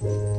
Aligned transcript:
Well, 0.00 0.37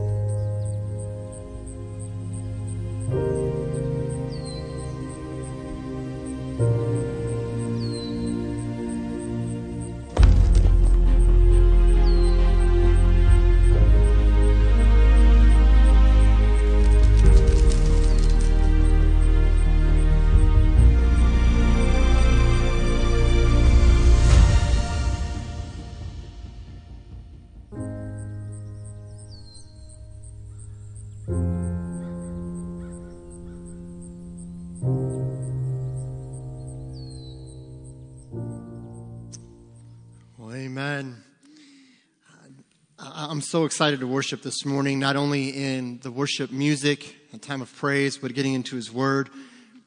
I'm 43.39 43.43
so 43.43 43.63
excited 43.63 44.01
to 44.01 44.05
worship 44.05 44.41
this 44.41 44.65
morning, 44.65 44.99
not 44.99 45.15
only 45.15 45.47
in 45.47 45.99
the 45.99 46.11
worship 46.11 46.51
music, 46.51 47.15
a 47.33 47.37
time 47.37 47.61
of 47.61 47.73
praise, 47.73 48.17
but 48.17 48.33
getting 48.33 48.53
into 48.53 48.75
His 48.75 48.91
Word 48.91 49.29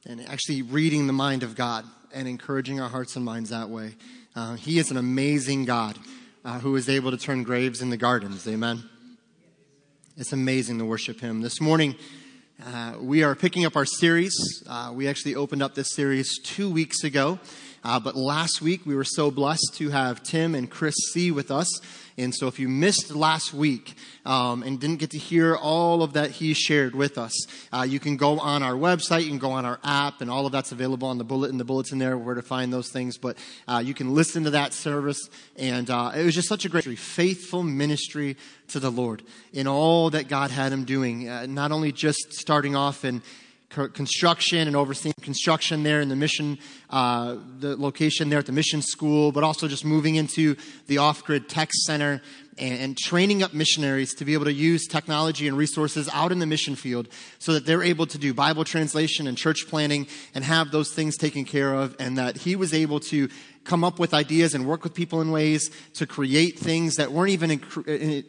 and 0.07 0.27
actually 0.27 0.63
reading 0.63 1.07
the 1.07 1.13
mind 1.13 1.43
of 1.43 1.55
God 1.55 1.85
and 2.15 2.27
encouraging 2.27 2.81
our 2.81 2.89
hearts 2.89 3.15
and 3.15 3.23
minds 3.23 3.51
that 3.51 3.69
way. 3.69 3.95
Uh, 4.35 4.55
he 4.55 4.79
is 4.79 4.91
an 4.91 4.97
amazing 4.97 5.67
God 5.67 5.99
uh, 6.47 6.61
who 6.61 6.75
is 6.77 6.89
able 6.89 7.11
to 7.11 7.19
turn 7.19 7.43
graves 7.43 7.83
into 7.83 7.99
gardens. 7.99 8.49
Amen. 8.49 8.89
It's 10.17 10.33
amazing 10.33 10.79
to 10.79 10.87
worship 10.87 11.21
Him. 11.21 11.43
This 11.43 11.61
morning, 11.61 11.95
uh, 12.65 12.95
we 13.03 13.23
are 13.23 13.35
picking 13.35 13.67
up 13.67 13.77
our 13.77 13.85
series. 13.85 14.65
Uh, 14.67 14.93
we 14.95 15.09
actually 15.09 15.35
opened 15.35 15.63
up 15.63 15.75
this 15.75 15.95
series 15.95 16.39
two 16.39 16.71
weeks 16.71 17.05
ago. 17.05 17.39
Uh, 17.85 18.01
but 18.01 18.17
last 18.17 18.63
week, 18.63 18.87
we 18.87 18.95
were 18.95 19.05
so 19.05 19.31
blessed 19.31 19.75
to 19.75 19.91
have 19.91 20.23
Tim 20.23 20.55
and 20.55 20.71
Chris 20.71 20.95
C 21.13 21.31
with 21.31 21.51
us. 21.51 21.69
And 22.17 22.35
so 22.35 22.47
if 22.47 22.59
you 22.59 22.69
missed 22.69 23.15
last 23.15 23.53
week 23.53 23.95
um, 24.25 24.63
and 24.63 24.81
didn't 24.81 24.97
get 24.97 25.11
to 25.11 25.19
hear 25.19 25.55
all 25.55 26.03
of 26.03 26.15
that 26.15 26.31
he 26.31 26.55
shared 26.55 26.95
with 26.95 27.19
us, 27.19 27.47
uh, 27.73 27.83
you 27.83 28.01
can 28.01 28.17
go 28.17 28.41
on 28.41 28.63
our 28.63 28.75
website, 28.75 29.23
you 29.23 29.29
can 29.29 29.39
go 29.39 29.53
on 29.53 29.65
our 29.67 29.79
app, 29.85 30.21
and 30.21 30.31
all 30.31 30.47
of 30.47 30.53
that's 30.53 30.73
available 30.73 31.09
on 31.09 31.19
the 31.19 31.25
bullet 31.25 31.43
bulletin, 31.43 31.59
the 31.59 31.65
bulletin 31.65 31.99
there, 31.99 32.17
where 32.17 32.37
to 32.37 32.43
find 32.43 32.73
those 32.73 32.89
things. 32.91 33.19
But 33.19 33.37
uh, 33.67 33.83
you 33.85 33.95
can 33.95 34.15
listen 34.15 34.45
to 34.45 34.51
that 34.51 34.73
service. 34.73 35.29
And 35.57 35.91
uh, 35.91 36.13
it 36.15 36.25
was 36.25 36.35
just 36.35 36.49
such 36.49 36.65
a 36.65 36.69
great, 36.69 36.85
faithful 36.99 37.65
ministry 37.65 38.37
to 38.69 38.79
the 38.79 38.91
Lord 38.91 39.23
in 39.53 39.67
all 39.67 40.11
that 40.11 40.29
God 40.29 40.51
had 40.51 40.73
him 40.73 40.85
doing. 40.85 41.29
Uh, 41.29 41.47
not 41.47 41.73
only 41.73 41.91
just 41.91 42.33
starting 42.33 42.77
off 42.77 43.05
in 43.05 43.23
construction 43.73 44.67
and 44.69 44.77
overseeing 44.77 45.15
construction 45.21 45.83
there 45.83 46.01
in 46.01 46.09
the 46.09 46.17
mission, 46.17 46.59
uh, 46.91 47.37
the 47.59 47.77
location 47.77 48.29
there 48.29 48.39
at 48.39 48.47
the 48.47 48.53
mission 48.53 48.83
school, 48.83 49.33
but 49.33 49.43
also 49.43 49.69
just 49.69 49.85
moving 49.85 50.17
into 50.17 50.57
the 50.87 50.99
off 50.99 51.25
grid 51.25 51.49
tech 51.49 51.73
center 51.73 52.21
and, 52.59 52.81
and, 52.81 52.99
training 52.99 53.43
up 53.43 53.55
missionaries 53.55 54.15
to 54.15 54.27
be 54.27 54.35
able 54.35 54.45
to 54.45 54.53
use 54.53 54.87
technology 54.87 55.49
and 55.49 55.57
resources 55.57 56.09
out 56.13 56.33
in 56.33 56.39
the 56.39 56.47
mission 56.47 56.77
field 56.77 57.09
so 57.39 57.55
that 57.55 57.65
they're 57.65 57.83
able 57.83 58.07
to 58.07 58.19
do 58.19 58.35
Bible 58.35 58.65
translation 58.65 59.27
and 59.27 59.39
church 59.39 59.67
planning 59.69 60.07
and 60.35 60.45
have 60.45 60.71
those 60.71 60.93
things 60.93 61.17
taken 61.17 61.45
care 61.47 61.73
of, 61.73 61.97
and 61.99 62.19
that 62.19 62.37
he 62.37 62.55
was 62.55 62.75
able 62.75 63.01
to 63.01 63.29
come 63.65 63.85
up 63.85 63.99
with 63.99 64.13
ideas 64.13 64.55
and 64.55 64.67
work 64.67 64.83
with 64.83 64.93
people 64.93 65.21
in 65.21 65.31
ways 65.31 65.71
to 65.95 66.07
create 66.07 66.59
things 66.59 66.97
that 66.97 67.13
weren't 67.13 67.31
even 67.31 67.51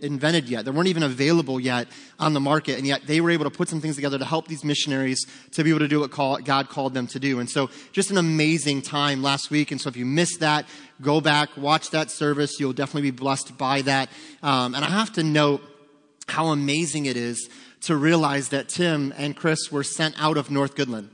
invented 0.02 0.48
yet, 0.48 0.66
that 0.66 0.74
weren't 0.74 0.88
even 0.88 1.04
available 1.04 1.60
yet 1.60 1.88
on 2.20 2.34
the 2.34 2.40
market. 2.40 2.78
And 2.78 2.86
yet 2.86 3.08
they 3.08 3.20
were 3.20 3.32
able 3.32 3.46
to 3.46 3.50
put 3.50 3.68
some 3.68 3.82
things 3.82 3.96
together 3.96 4.20
to 4.20 4.26
help 4.26 4.48
these 4.48 4.64
missionaries 4.64 5.26
to 5.52 5.64
be 5.64 5.72
able 5.72 5.80
to 5.80 5.88
do 5.88 6.02
what 6.02 6.12
God 6.46 6.70
called 6.70 6.94
them 6.94 7.08
to 7.08 7.20
do. 7.20 7.40
And 7.40 7.50
so 7.50 7.70
just 7.92 8.12
an 8.12 8.18
amazing 8.18 8.82
time 8.84 9.24
last 9.24 9.50
week. 9.50 9.72
And 9.72 9.82
so 9.82 9.90
if 9.90 9.98
you 9.98 10.06
missed 10.06 10.40
that, 10.42 10.66
go 11.02 11.20
back, 11.20 11.50
watch 11.58 11.90
that 11.92 12.12
service. 12.12 12.60
You'll 12.60 12.74
definitely 12.74 13.10
be 13.10 13.18
blessed 13.18 13.58
by 13.58 13.82
that. 13.84 14.10
Um, 14.44 14.76
and 14.76 14.86
I 14.86 14.90
have 14.90 15.14
to 15.14 15.24
note 15.24 15.62
how 16.28 16.48
amazing 16.48 17.06
it 17.06 17.18
is 17.18 17.50
to 17.82 17.96
realize 17.98 18.50
that 18.50 18.70
Tim 18.70 19.14
and 19.18 19.36
Chris 19.36 19.72
were 19.72 19.84
sent 19.84 20.16
out 20.22 20.38
of 20.38 20.50
North 20.50 20.76
Goodland. 20.76 21.10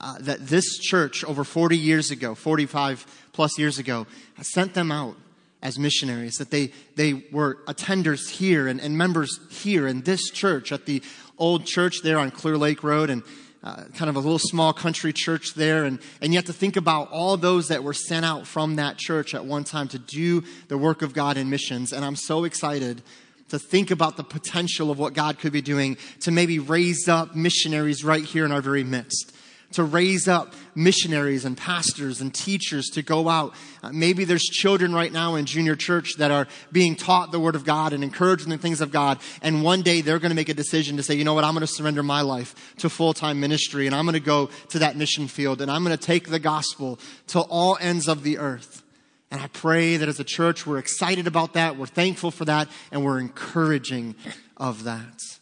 Uh, 0.00 0.14
that 0.20 0.46
this 0.46 0.78
church 0.78 1.24
over 1.24 1.42
40 1.42 1.76
years 1.76 2.12
ago, 2.12 2.36
45 2.36 3.04
plus 3.38 3.56
years 3.56 3.78
ago, 3.78 4.04
sent 4.42 4.74
them 4.74 4.90
out 4.90 5.14
as 5.62 5.78
missionaries, 5.78 6.38
that 6.38 6.50
they, 6.50 6.72
they 6.96 7.22
were 7.30 7.58
attenders 7.68 8.28
here 8.28 8.66
and, 8.66 8.80
and 8.80 8.98
members 8.98 9.38
here 9.48 9.86
in 9.86 10.00
this 10.00 10.28
church 10.28 10.72
at 10.72 10.86
the 10.86 11.00
old 11.38 11.64
church 11.64 12.02
there 12.02 12.18
on 12.18 12.32
Clear 12.32 12.56
Lake 12.56 12.82
Road 12.82 13.10
and 13.10 13.22
uh, 13.62 13.84
kind 13.94 14.08
of 14.08 14.16
a 14.16 14.18
little 14.18 14.40
small 14.40 14.72
country 14.72 15.12
church 15.12 15.54
there. 15.54 15.84
And, 15.84 16.00
and 16.20 16.34
yet 16.34 16.46
to 16.46 16.52
think 16.52 16.76
about 16.76 17.12
all 17.12 17.36
those 17.36 17.68
that 17.68 17.84
were 17.84 17.94
sent 17.94 18.26
out 18.26 18.44
from 18.44 18.74
that 18.74 18.98
church 18.98 19.36
at 19.36 19.44
one 19.44 19.62
time 19.62 19.86
to 19.86 20.00
do 20.00 20.42
the 20.66 20.76
work 20.76 21.02
of 21.02 21.14
God 21.14 21.36
in 21.36 21.48
missions. 21.48 21.92
And 21.92 22.04
I'm 22.04 22.16
so 22.16 22.42
excited 22.42 23.02
to 23.50 23.58
think 23.60 23.92
about 23.92 24.16
the 24.16 24.24
potential 24.24 24.90
of 24.90 24.98
what 24.98 25.14
God 25.14 25.38
could 25.38 25.52
be 25.52 25.62
doing 25.62 25.96
to 26.22 26.32
maybe 26.32 26.58
raise 26.58 27.06
up 27.06 27.36
missionaries 27.36 28.02
right 28.02 28.24
here 28.24 28.44
in 28.44 28.50
our 28.50 28.62
very 28.62 28.82
midst 28.82 29.32
to 29.72 29.84
raise 29.84 30.28
up 30.28 30.54
missionaries 30.74 31.44
and 31.44 31.56
pastors 31.56 32.20
and 32.20 32.32
teachers 32.32 32.86
to 32.86 33.02
go 33.02 33.28
out. 33.28 33.54
Uh, 33.82 33.90
maybe 33.92 34.24
there's 34.24 34.44
children 34.44 34.94
right 34.94 35.12
now 35.12 35.34
in 35.34 35.44
junior 35.44 35.76
church 35.76 36.14
that 36.18 36.30
are 36.30 36.46
being 36.72 36.96
taught 36.96 37.32
the 37.32 37.40
Word 37.40 37.54
of 37.54 37.64
God 37.64 37.92
and 37.92 38.02
encouraged 38.02 38.44
in 38.44 38.50
the 38.50 38.58
things 38.58 38.80
of 38.80 38.90
God. 38.90 39.18
And 39.42 39.62
one 39.62 39.82
day 39.82 40.00
they're 40.00 40.18
going 40.18 40.30
to 40.30 40.36
make 40.36 40.48
a 40.48 40.54
decision 40.54 40.96
to 40.96 41.02
say, 41.02 41.14
you 41.14 41.24
know 41.24 41.34
what, 41.34 41.44
I'm 41.44 41.52
going 41.52 41.66
to 41.66 41.72
surrender 41.72 42.02
my 42.02 42.22
life 42.22 42.74
to 42.78 42.88
full 42.88 43.12
time 43.12 43.40
ministry 43.40 43.86
and 43.86 43.94
I'm 43.94 44.04
going 44.04 44.14
to 44.14 44.20
go 44.20 44.48
to 44.70 44.78
that 44.80 44.96
mission 44.96 45.28
field 45.28 45.60
and 45.60 45.70
I'm 45.70 45.84
going 45.84 45.96
to 45.96 46.02
take 46.02 46.28
the 46.28 46.38
gospel 46.38 46.98
to 47.28 47.40
all 47.40 47.76
ends 47.80 48.08
of 48.08 48.22
the 48.22 48.38
earth. 48.38 48.82
And 49.30 49.40
I 49.40 49.48
pray 49.48 49.98
that 49.98 50.08
as 50.08 50.18
a 50.18 50.24
church, 50.24 50.66
we're 50.66 50.78
excited 50.78 51.26
about 51.26 51.52
that, 51.52 51.76
we're 51.76 51.86
thankful 51.86 52.30
for 52.30 52.46
that, 52.46 52.68
and 52.90 53.04
we're 53.04 53.20
encouraging 53.20 54.14
of 54.56 54.84
that. 54.84 55.37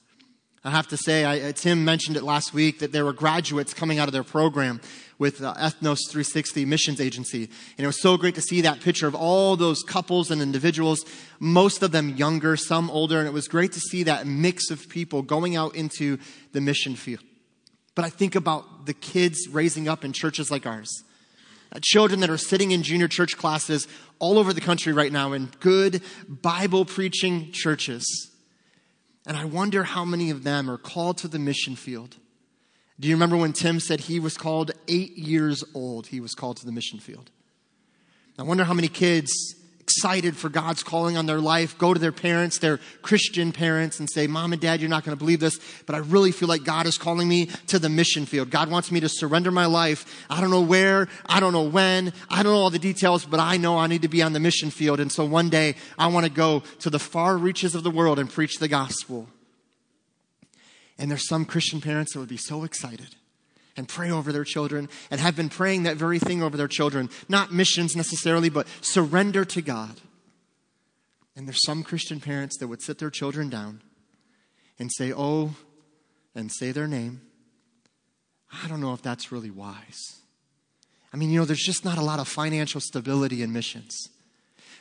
I 0.66 0.70
have 0.70 0.88
to 0.88 0.96
say, 0.96 1.24
I, 1.24 1.50
uh, 1.50 1.52
Tim 1.52 1.84
mentioned 1.84 2.16
it 2.16 2.24
last 2.24 2.52
week 2.52 2.80
that 2.80 2.90
there 2.90 3.04
were 3.04 3.12
graduates 3.12 3.72
coming 3.72 4.00
out 4.00 4.08
of 4.08 4.12
their 4.12 4.24
program 4.24 4.80
with 5.16 5.40
uh, 5.40 5.54
Ethnos 5.54 5.98
360 6.10 6.64
Missions 6.64 7.00
Agency. 7.00 7.44
And 7.78 7.84
it 7.84 7.86
was 7.86 8.02
so 8.02 8.16
great 8.16 8.34
to 8.34 8.42
see 8.42 8.62
that 8.62 8.80
picture 8.80 9.06
of 9.06 9.14
all 9.14 9.56
those 9.56 9.84
couples 9.84 10.32
and 10.32 10.42
individuals, 10.42 11.04
most 11.38 11.84
of 11.84 11.92
them 11.92 12.16
younger, 12.16 12.56
some 12.56 12.90
older. 12.90 13.20
And 13.20 13.28
it 13.28 13.32
was 13.32 13.46
great 13.46 13.70
to 13.74 13.80
see 13.80 14.02
that 14.02 14.26
mix 14.26 14.72
of 14.72 14.88
people 14.88 15.22
going 15.22 15.54
out 15.54 15.76
into 15.76 16.18
the 16.50 16.60
mission 16.60 16.96
field. 16.96 17.22
But 17.94 18.04
I 18.04 18.10
think 18.10 18.34
about 18.34 18.86
the 18.86 18.94
kids 18.94 19.46
raising 19.48 19.86
up 19.86 20.04
in 20.04 20.12
churches 20.12 20.50
like 20.50 20.66
ours. 20.66 20.90
Uh, 21.70 21.78
children 21.80 22.18
that 22.20 22.30
are 22.30 22.36
sitting 22.36 22.72
in 22.72 22.82
junior 22.82 23.06
church 23.06 23.36
classes 23.36 23.86
all 24.18 24.36
over 24.36 24.52
the 24.52 24.60
country 24.60 24.92
right 24.92 25.12
now 25.12 25.32
in 25.32 25.48
good 25.60 26.02
Bible 26.28 26.84
preaching 26.84 27.52
churches 27.52 28.32
and 29.26 29.36
I 29.36 29.44
wonder 29.44 29.82
how 29.84 30.04
many 30.04 30.30
of 30.30 30.44
them 30.44 30.70
are 30.70 30.78
called 30.78 31.18
to 31.18 31.28
the 31.28 31.38
mission 31.38 31.76
field. 31.76 32.16
Do 32.98 33.08
you 33.08 33.14
remember 33.14 33.36
when 33.36 33.52
Tim 33.52 33.80
said 33.80 34.00
he 34.00 34.20
was 34.20 34.36
called 34.36 34.70
eight 34.88 35.18
years 35.18 35.62
old? 35.74 36.06
He 36.06 36.20
was 36.20 36.34
called 36.34 36.56
to 36.58 36.66
the 36.66 36.72
mission 36.72 36.98
field. 36.98 37.30
I 38.38 38.42
wonder 38.42 38.64
how 38.64 38.74
many 38.74 38.88
kids 38.88 39.32
excited 39.86 40.36
for 40.36 40.48
God's 40.48 40.82
calling 40.82 41.16
on 41.16 41.26
their 41.26 41.38
life, 41.38 41.78
go 41.78 41.94
to 41.94 42.00
their 42.00 42.10
parents, 42.10 42.58
their 42.58 42.80
Christian 43.02 43.52
parents, 43.52 44.00
and 44.00 44.10
say, 44.10 44.26
Mom 44.26 44.52
and 44.52 44.60
Dad, 44.60 44.80
you're 44.80 44.90
not 44.90 45.04
going 45.04 45.16
to 45.16 45.18
believe 45.18 45.38
this, 45.38 45.60
but 45.86 45.94
I 45.94 45.98
really 45.98 46.32
feel 46.32 46.48
like 46.48 46.64
God 46.64 46.86
is 46.86 46.98
calling 46.98 47.28
me 47.28 47.46
to 47.68 47.78
the 47.78 47.88
mission 47.88 48.26
field. 48.26 48.50
God 48.50 48.68
wants 48.68 48.90
me 48.90 48.98
to 48.98 49.08
surrender 49.08 49.52
my 49.52 49.66
life. 49.66 50.26
I 50.28 50.40
don't 50.40 50.50
know 50.50 50.60
where, 50.60 51.06
I 51.26 51.38
don't 51.38 51.52
know 51.52 51.62
when, 51.62 52.12
I 52.28 52.42
don't 52.42 52.52
know 52.52 52.58
all 52.58 52.70
the 52.70 52.80
details, 52.80 53.24
but 53.24 53.38
I 53.38 53.58
know 53.58 53.78
I 53.78 53.86
need 53.86 54.02
to 54.02 54.08
be 54.08 54.22
on 54.22 54.32
the 54.32 54.40
mission 54.40 54.70
field. 54.70 54.98
And 54.98 55.12
so 55.12 55.24
one 55.24 55.50
day 55.50 55.76
I 55.96 56.08
want 56.08 56.26
to 56.26 56.32
go 56.32 56.64
to 56.80 56.90
the 56.90 56.98
far 56.98 57.38
reaches 57.38 57.76
of 57.76 57.84
the 57.84 57.90
world 57.92 58.18
and 58.18 58.28
preach 58.28 58.58
the 58.58 58.66
gospel. 58.66 59.28
And 60.98 61.08
there's 61.08 61.28
some 61.28 61.44
Christian 61.44 61.80
parents 61.80 62.12
that 62.12 62.18
would 62.18 62.28
be 62.28 62.36
so 62.36 62.64
excited 62.64 63.14
and 63.76 63.88
pray 63.88 64.10
over 64.10 64.32
their 64.32 64.44
children 64.44 64.88
and 65.10 65.20
have 65.20 65.36
been 65.36 65.48
praying 65.48 65.84
that 65.84 65.96
very 65.96 66.18
thing 66.18 66.42
over 66.42 66.56
their 66.56 66.68
children. 66.68 67.10
Not 67.28 67.52
missions 67.52 67.94
necessarily, 67.94 68.48
but 68.48 68.66
surrender 68.80 69.44
to 69.44 69.62
God. 69.62 70.00
And 71.34 71.46
there's 71.46 71.64
some 71.64 71.82
Christian 71.82 72.20
parents 72.20 72.56
that 72.58 72.68
would 72.68 72.82
sit 72.82 72.98
their 72.98 73.10
children 73.10 73.50
down 73.50 73.82
and 74.78 74.90
say, 74.92 75.12
Oh, 75.12 75.54
and 76.34 76.50
say 76.52 76.72
their 76.72 76.88
name. 76.88 77.22
I 78.62 78.68
don't 78.68 78.80
know 78.80 78.92
if 78.92 79.02
that's 79.02 79.32
really 79.32 79.50
wise. 79.50 80.20
I 81.12 81.16
mean, 81.16 81.30
you 81.30 81.38
know, 81.38 81.44
there's 81.44 81.64
just 81.64 81.84
not 81.84 81.98
a 81.98 82.02
lot 82.02 82.20
of 82.20 82.28
financial 82.28 82.80
stability 82.80 83.42
in 83.42 83.52
missions. 83.52 84.08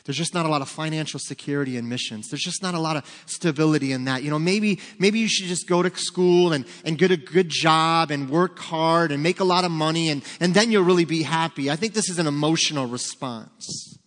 There's 0.06 0.18
just 0.18 0.36
not 0.36 0.46
a 0.46 0.50
lot 0.50 0.62
of 0.62 0.69
financial 0.69 1.19
security 1.19 1.78
in 1.78 1.90
missions. 1.90 2.30
There's 2.30 2.44
just 2.44 2.62
not 2.62 2.75
a 2.75 2.80
lot 2.80 2.96
of 2.96 3.24
stability 3.25 3.92
in 3.92 4.06
that. 4.06 4.22
You 4.22 4.30
know, 4.30 4.38
maybe, 4.38 4.80
maybe 5.00 5.18
you 5.18 5.28
should 5.28 5.48
just 5.48 5.68
go 5.68 5.81
to 5.81 5.96
school 5.98 6.54
and, 6.54 6.66
and 6.86 6.96
get 6.98 7.10
a 7.10 7.18
good 7.18 7.50
job 7.50 8.12
and 8.12 8.30
work 8.30 8.60
hard 8.60 9.12
and 9.12 9.24
make 9.24 9.40
a 9.40 9.44
lot 9.44 9.63
of 9.63 9.72
money 9.72 10.10
and, 10.10 10.24
and 10.40 10.54
then 10.54 10.72
you'll 10.72 10.84
really 10.84 11.06
be 11.06 11.24
happy. 11.24 11.72
I 11.72 11.75
think 11.75 11.94
this 11.94 12.07
is 12.07 12.19
an 12.19 12.28
emotional 12.28 12.86
response. 12.86 13.98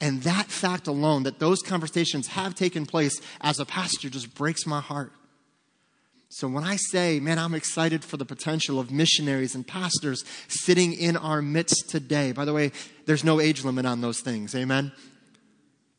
And 0.00 0.22
that 0.22 0.46
fact 0.46 0.86
alone, 0.86 1.24
that 1.24 1.40
those 1.40 1.60
conversations 1.60 2.28
have 2.28 2.54
taken 2.54 2.86
place 2.86 3.20
as 3.40 3.58
a 3.58 3.64
pastor, 3.64 4.10
just 4.10 4.34
breaks 4.34 4.64
my 4.66 4.80
heart. 4.80 5.12
So 6.34 6.48
when 6.48 6.64
I 6.64 6.76
say, 6.76 7.20
man, 7.20 7.38
I'm 7.38 7.52
excited 7.52 8.02
for 8.02 8.16
the 8.16 8.24
potential 8.24 8.80
of 8.80 8.90
missionaries 8.90 9.54
and 9.54 9.66
pastors 9.66 10.24
sitting 10.48 10.94
in 10.94 11.14
our 11.18 11.42
midst 11.42 11.90
today. 11.90 12.32
By 12.32 12.46
the 12.46 12.54
way, 12.54 12.72
there's 13.04 13.22
no 13.22 13.38
age 13.38 13.66
limit 13.66 13.84
on 13.84 14.00
those 14.00 14.20
things. 14.20 14.54
Amen. 14.54 14.92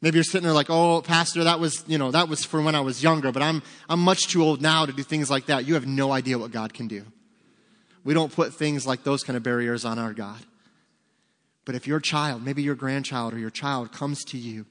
Maybe 0.02 0.16
you're 0.16 0.24
sitting 0.24 0.42
there 0.42 0.52
like, 0.52 0.72
oh, 0.72 1.04
pastor, 1.04 1.44
that 1.44 1.60
was, 1.60 1.84
you 1.86 2.00
know, 2.00 2.10
that 2.10 2.30
was 2.30 2.44
for 2.44 2.64
when 2.64 2.74
I 2.74 2.82
was 2.82 3.04
younger, 3.04 3.32
but 3.32 3.44
I'm, 3.44 3.62
I'm 3.88 4.00
much 4.00 4.28
too 4.28 4.44
old 4.44 4.60
now 4.60 4.88
to 4.88 4.92
do 4.92 5.04
things 5.04 5.30
like 5.30 5.46
that. 5.46 5.68
You 5.68 5.76
have 5.76 5.86
no 5.86 6.12
idea 6.12 6.40
what 6.40 6.50
God 6.50 6.74
can 6.74 6.88
do. 6.88 7.06
We 8.04 8.16
don't 8.16 8.34
put 8.34 8.56
things 8.56 8.88
like 8.88 9.04
those 9.04 9.22
kind 9.22 9.38
of 9.38 9.44
barriers 9.44 9.86
on 9.86 10.00
our 10.00 10.14
God. 10.14 10.42
But 11.64 11.76
if 11.76 11.86
your 11.86 12.00
child, 12.00 12.44
maybe 12.44 12.64
your 12.64 12.74
grandchild 12.74 13.36
or 13.36 13.38
your 13.38 13.52
child 13.52 13.92
comes 13.92 14.24
to 14.26 14.40
you, 14.40 14.66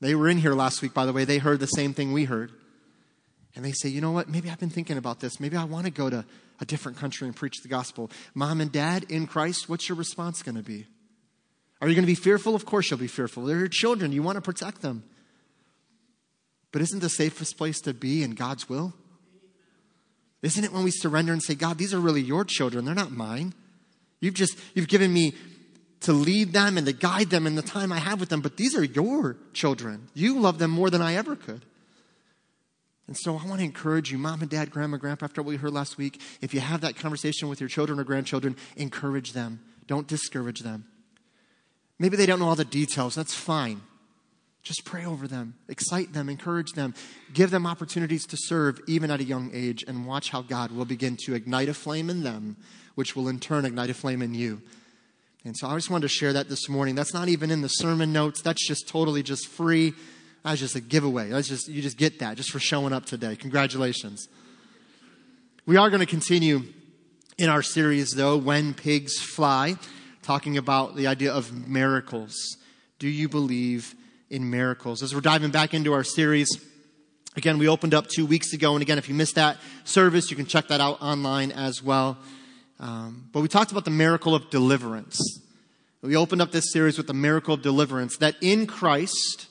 they 0.00 0.14
were 0.14 0.28
in 0.28 0.38
here 0.38 0.54
last 0.54 0.82
week, 0.82 0.94
by 0.94 1.04
the 1.04 1.12
way, 1.12 1.24
they 1.24 1.38
heard 1.38 1.58
the 1.58 1.66
same 1.66 1.94
thing 1.94 2.12
we 2.12 2.26
heard. 2.26 2.52
And 3.58 3.66
they 3.66 3.72
say, 3.72 3.88
you 3.88 4.00
know 4.00 4.12
what, 4.12 4.28
maybe 4.28 4.48
I've 4.50 4.60
been 4.60 4.70
thinking 4.70 4.98
about 4.98 5.18
this. 5.18 5.40
Maybe 5.40 5.56
I 5.56 5.64
want 5.64 5.84
to 5.86 5.90
go 5.90 6.08
to 6.08 6.24
a 6.60 6.64
different 6.64 6.96
country 6.96 7.26
and 7.26 7.34
preach 7.34 7.60
the 7.60 7.66
gospel. 7.66 8.08
Mom 8.32 8.60
and 8.60 8.70
dad 8.70 9.06
in 9.08 9.26
Christ, 9.26 9.68
what's 9.68 9.88
your 9.88 9.98
response 9.98 10.44
going 10.44 10.54
to 10.54 10.62
be? 10.62 10.86
Are 11.80 11.88
you 11.88 11.96
going 11.96 12.04
to 12.04 12.06
be 12.06 12.14
fearful? 12.14 12.54
Of 12.54 12.64
course 12.64 12.88
you'll 12.88 13.00
be 13.00 13.08
fearful. 13.08 13.46
They're 13.46 13.58
your 13.58 13.66
children. 13.66 14.12
You 14.12 14.22
want 14.22 14.36
to 14.36 14.42
protect 14.42 14.80
them. 14.80 15.02
But 16.70 16.82
isn't 16.82 17.00
the 17.00 17.08
safest 17.08 17.58
place 17.58 17.80
to 17.80 17.92
be 17.92 18.22
in 18.22 18.36
God's 18.36 18.68
will? 18.68 18.94
Isn't 20.40 20.62
it 20.62 20.72
when 20.72 20.84
we 20.84 20.92
surrender 20.92 21.32
and 21.32 21.42
say, 21.42 21.56
God, 21.56 21.78
these 21.78 21.92
are 21.92 21.98
really 21.98 22.22
your 22.22 22.44
children, 22.44 22.84
they're 22.84 22.94
not 22.94 23.10
mine. 23.10 23.54
You've 24.20 24.34
just, 24.34 24.56
you've 24.76 24.86
given 24.86 25.12
me 25.12 25.34
to 26.02 26.12
lead 26.12 26.52
them 26.52 26.78
and 26.78 26.86
to 26.86 26.92
guide 26.92 27.30
them 27.30 27.44
in 27.44 27.56
the 27.56 27.62
time 27.62 27.90
I 27.90 27.98
have 27.98 28.20
with 28.20 28.28
them, 28.28 28.40
but 28.40 28.56
these 28.56 28.76
are 28.76 28.84
your 28.84 29.36
children. 29.52 30.10
You 30.14 30.38
love 30.38 30.60
them 30.60 30.70
more 30.70 30.90
than 30.90 31.02
I 31.02 31.16
ever 31.16 31.34
could. 31.34 31.64
And 33.08 33.16
so 33.16 33.36
I 33.36 33.44
want 33.46 33.58
to 33.58 33.64
encourage 33.64 34.12
you, 34.12 34.18
mom 34.18 34.42
and 34.42 34.50
dad, 34.50 34.70
grandma, 34.70 34.98
grandpa, 34.98 35.24
after 35.24 35.42
what 35.42 35.48
we 35.48 35.56
heard 35.56 35.72
last 35.72 35.96
week, 35.96 36.20
if 36.42 36.52
you 36.52 36.60
have 36.60 36.82
that 36.82 36.94
conversation 36.94 37.48
with 37.48 37.58
your 37.58 37.68
children 37.68 37.98
or 37.98 38.04
grandchildren, 38.04 38.54
encourage 38.76 39.32
them. 39.32 39.60
Don't 39.86 40.06
discourage 40.06 40.60
them. 40.60 40.84
Maybe 41.98 42.16
they 42.16 42.26
don't 42.26 42.38
know 42.38 42.48
all 42.48 42.54
the 42.54 42.66
details. 42.66 43.14
That's 43.14 43.34
fine. 43.34 43.80
Just 44.62 44.84
pray 44.84 45.06
over 45.06 45.26
them, 45.26 45.54
excite 45.68 46.12
them, 46.12 46.28
encourage 46.28 46.72
them, 46.72 46.92
give 47.32 47.50
them 47.50 47.66
opportunities 47.66 48.26
to 48.26 48.36
serve 48.36 48.78
even 48.86 49.10
at 49.10 49.20
a 49.20 49.24
young 49.24 49.50
age, 49.54 49.82
and 49.88 50.04
watch 50.04 50.28
how 50.28 50.42
God 50.42 50.72
will 50.72 50.84
begin 50.84 51.16
to 51.24 51.34
ignite 51.34 51.70
a 51.70 51.74
flame 51.74 52.10
in 52.10 52.22
them, 52.22 52.56
which 52.94 53.16
will 53.16 53.28
in 53.28 53.40
turn 53.40 53.64
ignite 53.64 53.88
a 53.88 53.94
flame 53.94 54.20
in 54.20 54.34
you. 54.34 54.60
And 55.44 55.56
so 55.56 55.68
I 55.68 55.74
just 55.76 55.88
wanted 55.88 56.02
to 56.02 56.08
share 56.08 56.34
that 56.34 56.50
this 56.50 56.68
morning. 56.68 56.94
That's 56.94 57.14
not 57.14 57.28
even 57.28 57.50
in 57.50 57.62
the 57.62 57.68
sermon 57.68 58.12
notes. 58.12 58.42
That's 58.42 58.66
just 58.66 58.88
totally 58.88 59.22
just 59.22 59.46
free. 59.46 59.94
That's 60.44 60.60
just 60.60 60.76
a 60.76 60.80
giveaway. 60.80 61.28
That's 61.30 61.48
just 61.48 61.68
you 61.68 61.82
just 61.82 61.96
get 61.96 62.20
that 62.20 62.36
just 62.36 62.50
for 62.50 62.58
showing 62.58 62.92
up 62.92 63.06
today. 63.06 63.36
Congratulations. 63.36 64.28
We 65.66 65.76
are 65.76 65.90
going 65.90 66.00
to 66.00 66.06
continue 66.06 66.62
in 67.36 67.48
our 67.48 67.62
series 67.62 68.12
though, 68.12 68.36
When 68.36 68.74
Pigs 68.74 69.18
Fly 69.18 69.76
talking 70.22 70.58
about 70.58 70.94
the 70.94 71.06
idea 71.06 71.32
of 71.32 71.66
miracles. 71.68 72.58
Do 72.98 73.08
you 73.08 73.28
believe 73.28 73.94
in 74.28 74.50
miracles? 74.50 75.02
As 75.02 75.14
we're 75.14 75.20
diving 75.20 75.50
back 75.50 75.72
into 75.72 75.92
our 75.92 76.04
series, 76.04 76.48
again, 77.36 77.58
we 77.58 77.68
opened 77.68 77.94
up 77.94 78.08
two 78.08 78.26
weeks 78.26 78.52
ago. 78.52 78.74
And 78.74 78.82
again, 78.82 78.98
if 78.98 79.08
you 79.08 79.14
missed 79.14 79.36
that 79.36 79.56
service, 79.84 80.30
you 80.30 80.36
can 80.36 80.46
check 80.46 80.68
that 80.68 80.80
out 80.80 81.00
online 81.00 81.50
as 81.52 81.82
well. 81.82 82.18
Um, 82.80 83.28
but 83.32 83.40
we 83.40 83.48
talked 83.48 83.72
about 83.72 83.84
the 83.84 83.90
miracle 83.90 84.34
of 84.34 84.50
deliverance. 84.50 85.18
We 86.02 86.14
opened 86.14 86.42
up 86.42 86.52
this 86.52 86.72
series 86.72 86.96
with 86.96 87.08
the 87.08 87.14
miracle 87.14 87.54
of 87.54 87.62
deliverance 87.62 88.18
that 88.18 88.36
in 88.40 88.66
Christ, 88.66 89.47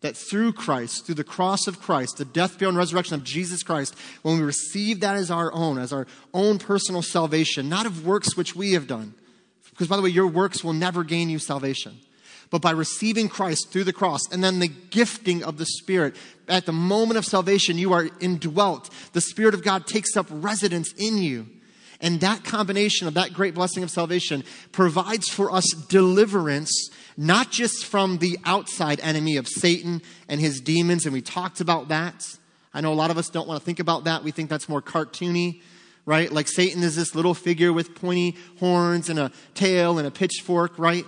that 0.00 0.16
through 0.16 0.52
Christ, 0.52 1.06
through 1.06 1.16
the 1.16 1.24
cross 1.24 1.66
of 1.66 1.80
Christ, 1.80 2.18
the 2.18 2.24
death, 2.24 2.58
burial, 2.58 2.70
and 2.70 2.78
resurrection 2.78 3.14
of 3.14 3.24
Jesus 3.24 3.62
Christ, 3.62 3.96
when 4.22 4.38
we 4.38 4.44
receive 4.44 5.00
that 5.00 5.16
as 5.16 5.30
our 5.30 5.52
own, 5.52 5.78
as 5.78 5.92
our 5.92 6.06
own 6.32 6.58
personal 6.58 7.02
salvation, 7.02 7.68
not 7.68 7.86
of 7.86 8.06
works 8.06 8.36
which 8.36 8.54
we 8.54 8.72
have 8.74 8.86
done, 8.86 9.14
because, 9.70 9.88
by 9.88 9.96
the 9.96 10.02
way, 10.02 10.10
your 10.10 10.26
works 10.26 10.62
will 10.62 10.72
never 10.72 11.04
gain 11.04 11.28
you 11.28 11.38
salvation. 11.38 11.98
But 12.50 12.62
by 12.62 12.70
receiving 12.70 13.28
Christ 13.28 13.70
through 13.70 13.84
the 13.84 13.92
cross 13.92 14.20
and 14.32 14.42
then 14.42 14.58
the 14.58 14.68
gifting 14.68 15.44
of 15.44 15.58
the 15.58 15.66
Spirit, 15.66 16.16
at 16.48 16.64
the 16.64 16.72
moment 16.72 17.18
of 17.18 17.24
salvation, 17.24 17.76
you 17.76 17.92
are 17.92 18.08
indwelt. 18.20 18.90
The 19.12 19.20
Spirit 19.20 19.54
of 19.54 19.62
God 19.62 19.86
takes 19.86 20.16
up 20.16 20.26
residence 20.30 20.92
in 20.96 21.18
you. 21.18 21.46
And 22.00 22.20
that 22.20 22.44
combination 22.44 23.08
of 23.08 23.14
that 23.14 23.32
great 23.32 23.54
blessing 23.54 23.82
of 23.82 23.90
salvation 23.90 24.44
provides 24.72 25.28
for 25.28 25.52
us 25.52 25.66
deliverance, 25.88 26.90
not 27.18 27.50
just 27.50 27.84
from 27.84 28.16
the 28.18 28.38
outside 28.46 29.00
enemy 29.00 29.36
of 29.36 29.46
Satan 29.46 30.00
and 30.26 30.40
his 30.40 30.60
demons. 30.60 31.04
And 31.04 31.12
we 31.12 31.20
talked 31.20 31.60
about 31.60 31.88
that. 31.88 32.24
I 32.72 32.80
know 32.80 32.92
a 32.92 32.94
lot 32.94 33.10
of 33.10 33.18
us 33.18 33.28
don't 33.28 33.46
want 33.46 33.60
to 33.60 33.64
think 33.66 33.80
about 33.80 34.04
that. 34.04 34.24
We 34.24 34.30
think 34.30 34.48
that's 34.48 34.68
more 34.68 34.80
cartoony 34.80 35.60
right? 36.08 36.32
Like 36.32 36.48
Satan 36.48 36.82
is 36.82 36.96
this 36.96 37.14
little 37.14 37.34
figure 37.34 37.70
with 37.70 37.94
pointy 37.94 38.34
horns 38.60 39.10
and 39.10 39.18
a 39.18 39.30
tail 39.52 39.98
and 39.98 40.08
a 40.08 40.10
pitchfork, 40.10 40.78
right? 40.78 41.04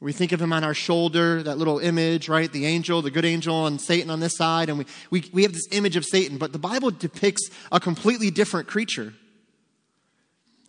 We 0.00 0.12
think 0.12 0.32
of 0.32 0.42
him 0.42 0.52
on 0.52 0.64
our 0.64 0.74
shoulder, 0.74 1.44
that 1.44 1.58
little 1.58 1.78
image, 1.78 2.28
right? 2.28 2.50
The 2.50 2.66
angel, 2.66 3.02
the 3.02 3.12
good 3.12 3.24
angel, 3.24 3.68
and 3.68 3.80
Satan 3.80 4.10
on 4.10 4.18
this 4.18 4.36
side. 4.36 4.68
And 4.68 4.78
we, 4.78 4.86
we, 5.10 5.30
we 5.32 5.42
have 5.44 5.52
this 5.52 5.68
image 5.70 5.94
of 5.94 6.04
Satan, 6.04 6.38
but 6.38 6.52
the 6.52 6.58
Bible 6.58 6.90
depicts 6.90 7.50
a 7.70 7.78
completely 7.78 8.32
different 8.32 8.66
creature. 8.66 9.14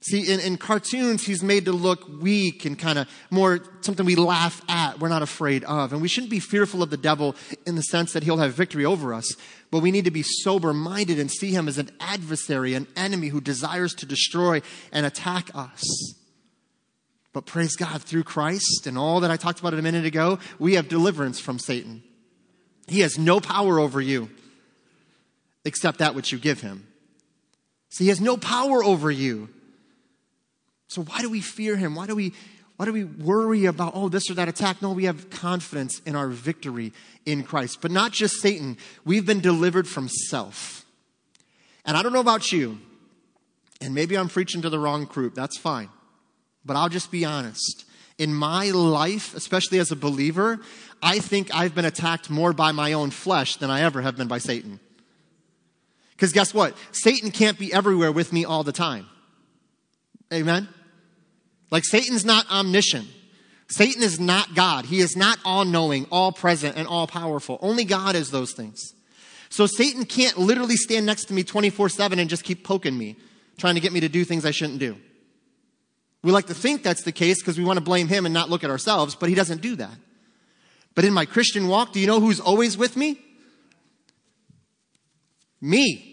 See, 0.04 0.32
in, 0.32 0.40
in 0.40 0.58
cartoons, 0.58 1.28
he's 1.28 1.44
made 1.44 1.66
to 1.66 1.72
look 1.72 2.08
weak 2.22 2.66
and 2.66 2.78
kind 2.78 2.98
of 2.98 3.08
more 3.30 3.60
something 3.82 4.04
we 4.04 4.16
laugh 4.16 4.60
at, 4.68 5.00
we're 5.00 5.10
not 5.10 5.22
afraid 5.22 5.64
of. 5.66 5.94
And 5.94 6.02
we 6.02 6.08
shouldn't 6.08 6.32
be 6.32 6.40
fearful 6.40 6.82
of 6.82 6.90
the 6.90 6.98
devil 6.98 7.36
in 7.68 7.76
the 7.76 7.84
sense 7.84 8.14
that 8.14 8.24
he'll 8.24 8.38
have 8.38 8.54
victory 8.54 8.84
over 8.84 9.14
us, 9.14 9.36
but 9.70 9.80
we 9.80 9.92
need 9.92 10.06
to 10.06 10.12
be 10.12 10.24
sober 10.24 10.74
minded 10.74 11.20
and 11.20 11.30
see 11.30 11.52
him 11.52 11.68
as 11.68 11.78
an 11.78 11.92
adversary, 12.00 12.74
an 12.74 12.88
enemy 12.96 13.28
who 13.28 13.40
desires 13.40 13.94
to 13.96 14.08
destroy 14.08 14.64
and 14.92 15.06
attack 15.06 15.52
us. 15.54 16.16
But 17.32 17.46
praise 17.46 17.76
God, 17.76 18.02
through 18.02 18.24
Christ 18.24 18.88
and 18.88 18.98
all 18.98 19.20
that 19.20 19.30
I 19.30 19.38
talked 19.38 19.60
about 19.60 19.76
a 19.76 19.82
minute 19.84 20.06
ago, 20.06 20.40
we 20.58 20.74
have 20.76 20.90
deliverance 20.90 21.40
from 21.40 21.60
Satan. 21.60 22.02
He 22.88 23.02
has 23.02 23.20
no 23.20 23.40
power 23.40 23.80
over 23.80 24.02
you 24.02 24.32
except 25.64 26.00
that 26.00 26.16
which 26.16 26.32
you 26.32 26.40
give 26.40 26.62
him. 26.62 26.88
See, 27.90 28.06
he 28.06 28.10
has 28.10 28.20
no 28.20 28.36
power 28.36 28.84
over 28.84 29.12
you. 29.12 29.50
So 30.92 31.04
why 31.04 31.22
do 31.22 31.30
we 31.30 31.40
fear 31.40 31.78
him? 31.78 31.96
Why 31.96 32.06
do 32.06 32.16
we 32.16 32.34
why 32.76 32.86
do 32.86 32.92
we 32.92 33.06
worry 33.06 33.64
about 33.64 33.94
oh 33.96 34.10
this 34.10 34.30
or 34.30 34.34
that 34.34 34.50
attack? 34.50 34.82
No, 34.82 34.92
we 34.92 35.06
have 35.06 35.30
confidence 35.30 36.02
in 36.06 36.18
our 36.18 36.28
victory 36.28 36.92
in 37.26 37.44
Christ. 37.44 37.80
But 37.82 37.92
not 37.92 38.12
just 38.12 38.42
Satan. 38.42 38.76
We've 39.06 39.26
been 39.26 39.40
delivered 39.40 39.88
from 39.88 40.10
self. 40.10 40.84
And 41.86 41.96
I 41.96 42.04
don't 42.04 42.12
know 42.12 42.20
about 42.20 42.52
you, 42.52 42.78
and 43.80 43.96
maybe 43.96 44.18
I'm 44.18 44.28
preaching 44.28 44.64
to 44.64 44.70
the 44.70 44.80
wrong 44.80 45.06
group. 45.06 45.34
That's 45.34 45.58
fine. 45.58 45.88
But 46.66 46.76
I'll 46.76 46.90
just 46.90 47.10
be 47.10 47.24
honest. 47.24 47.86
In 48.18 48.34
my 48.34 48.72
life, 48.72 49.34
especially 49.34 49.80
as 49.80 49.92
a 49.92 49.96
believer, 49.96 50.60
I 51.02 51.20
think 51.20 51.56
I've 51.56 51.74
been 51.74 51.86
attacked 51.86 52.30
more 52.30 52.52
by 52.52 52.74
my 52.74 52.92
own 52.92 53.12
flesh 53.12 53.56
than 53.56 53.70
I 53.70 53.82
ever 53.84 54.02
have 54.02 54.18
been 54.18 54.28
by 54.28 54.40
Satan. 54.40 54.82
Because 56.12 56.34
guess 56.34 56.54
what? 56.54 56.76
Satan 56.92 57.32
can't 57.32 57.58
be 57.58 57.72
everywhere 57.72 58.12
with 58.12 58.34
me 58.34 58.44
all 58.44 58.66
the 58.66 58.74
time. 58.74 59.08
Amen? 60.34 60.68
Like 61.72 61.86
Satan's 61.86 62.26
not 62.26 62.50
omniscient. 62.52 63.08
Satan 63.70 64.04
is 64.04 64.20
not 64.20 64.54
God. 64.54 64.86
He 64.86 65.00
is 65.00 65.16
not 65.16 65.40
all 65.46 65.64
knowing, 65.64 66.06
all 66.12 66.34
present, 66.34 66.76
and 66.76 66.88
all 66.88 67.08
powerful. 67.08 67.58
Only 67.62 67.86
God 67.86 68.16
is 68.16 68.30
those 68.30 68.52
things. 68.52 68.94
So 69.50 69.66
Satan 69.66 70.06
can't 70.06 70.38
literally 70.38 70.76
stand 70.76 71.06
next 71.06 71.26
to 71.26 71.34
me 71.34 71.44
24 71.44 71.90
7 71.90 72.20
and 72.20 72.30
just 72.30 72.44
keep 72.44 72.66
poking 72.66 72.98
me, 72.98 73.16
trying 73.58 73.76
to 73.76 73.82
get 73.82 73.94
me 73.94 74.02
to 74.02 74.10
do 74.10 74.26
things 74.26 74.46
I 74.46 74.52
shouldn't 74.52 74.80
do. 74.80 74.98
We 76.24 76.32
like 76.32 76.48
to 76.48 76.54
think 76.54 76.84
that's 76.84 77.04
the 77.04 77.12
case 77.12 77.42
because 77.42 77.58
we 77.58 77.64
want 77.64 77.78
to 77.78 77.84
blame 77.84 78.08
him 78.08 78.26
and 78.26 78.34
not 78.34 78.50
look 78.50 78.64
at 78.64 78.70
ourselves, 78.70 79.16
but 79.16 79.30
he 79.30 79.36
doesn't 79.36 79.62
do 79.62 79.76
that. 79.78 79.96
But 80.94 81.06
in 81.06 81.14
my 81.14 81.26
Christian 81.26 81.68
walk, 81.68 81.94
do 81.94 82.00
you 82.00 82.08
know 82.08 82.20
who's 82.20 82.40
always 82.40 82.78
with 82.78 82.98
me? 82.98 83.20
Me. 85.62 86.08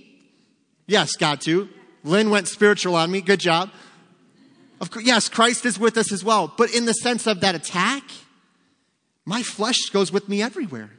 Yes, 0.86 1.16
God 1.16 1.40
too. 1.40 1.68
Lynn 2.04 2.30
went 2.30 2.48
spiritual 2.48 2.94
on 2.94 3.10
me. 3.10 3.20
Good 3.20 3.40
job. 3.40 3.70
Of 4.80 4.90
course, 4.90 5.04
yes, 5.04 5.28
Christ 5.28 5.66
is 5.66 5.78
with 5.78 5.96
us 5.96 6.12
as 6.12 6.24
well. 6.24 6.52
But 6.56 6.74
in 6.74 6.84
the 6.84 6.92
sense 6.92 7.26
of 7.26 7.40
that 7.40 7.54
attack, 7.54 8.04
my 9.24 9.42
flesh 9.42 9.90
goes 9.92 10.12
with 10.12 10.28
me 10.28 10.42
everywhere. 10.42 10.90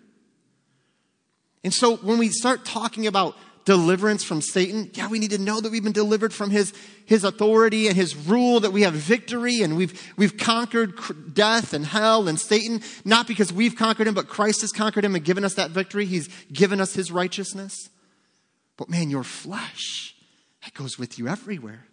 And 1.64 1.74
so 1.74 1.98
when 1.98 2.18
we 2.18 2.30
start 2.30 2.66
talking 2.66 3.08
about 3.08 3.36
deliverance 3.66 4.24
from 4.24 4.42
Satan, 4.42 4.90
yeah, 4.94 5.10
we 5.10 5.20
need 5.20 5.32
to 5.32 5.38
know 5.38 5.60
that 5.60 5.72
we've 5.72 5.84
been 5.84 5.92
delivered 5.92 6.34
from 6.34 6.50
his, 6.50 6.74
his 7.06 7.24
authority 7.24 7.88
and 7.88 7.96
his 7.96 8.16
rule, 8.16 8.62
that 8.62 8.72
we 8.72 8.84
have 8.84 8.94
victory 8.94 9.62
and 9.62 9.78
we've, 9.78 10.12
we've 10.18 10.38
conquered 10.38 10.94
death 11.34 11.74
and 11.74 11.86
hell 11.86 12.28
and 12.28 12.40
Satan, 12.40 12.82
not 13.06 13.28
because 13.28 13.52
we've 13.52 13.76
conquered 13.76 14.08
him, 14.08 14.14
but 14.14 14.28
Christ 14.28 14.62
has 14.62 14.72
conquered 14.72 15.06
him 15.06 15.16
and 15.16 15.24
given 15.24 15.44
us 15.44 15.56
that 15.56 15.72
victory. 15.72 16.06
He's 16.06 16.28
given 16.52 16.80
us 16.82 16.94
his 16.94 17.12
righteousness. 17.12 17.90
But 18.78 18.90
man, 18.90 19.10
your 19.10 19.24
flesh, 19.24 20.16
that 20.64 20.74
goes 20.74 20.98
with 20.98 21.20
you 21.20 21.28
everywhere. 21.28 21.89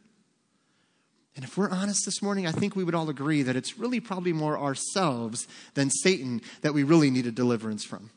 And 1.36 1.44
if 1.44 1.58
we're 1.58 1.70
honest 1.70 2.06
this 2.06 2.22
morning, 2.22 2.46
I 2.46 2.52
think 2.52 2.74
we 2.74 2.82
would 2.82 2.94
all 2.94 3.10
agree 3.10 3.42
that 3.42 3.56
it's 3.56 3.78
really 3.78 4.00
probably 4.00 4.32
more 4.32 4.58
ourselves 4.58 5.46
than 5.74 5.90
Satan 5.90 6.40
that 6.62 6.72
we 6.72 6.82
really 6.82 7.10
need 7.10 7.26
a 7.26 7.30
deliverance 7.30 7.84
from, 7.84 8.10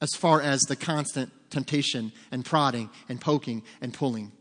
as 0.00 0.10
far 0.16 0.40
as 0.40 0.62
the 0.62 0.74
constant 0.74 1.30
temptation 1.50 2.10
and 2.32 2.42
prodding 2.42 2.88
and 3.08 3.20
poking 3.20 3.62
and 3.82 3.92
pulling. 3.92 4.32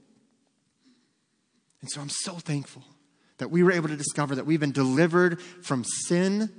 And 1.81 1.91
so 1.91 1.99
I'm 1.99 2.09
so 2.09 2.35
thankful 2.35 2.83
that 3.39 3.51
we 3.51 3.61
were 3.61 3.73
able 3.73 3.89
to 3.89 3.97
discover 3.97 4.35
that 4.35 4.45
we've 4.45 4.59
been 4.59 4.71
delivered 4.71 5.41
from 5.41 5.83
sin 5.83 6.49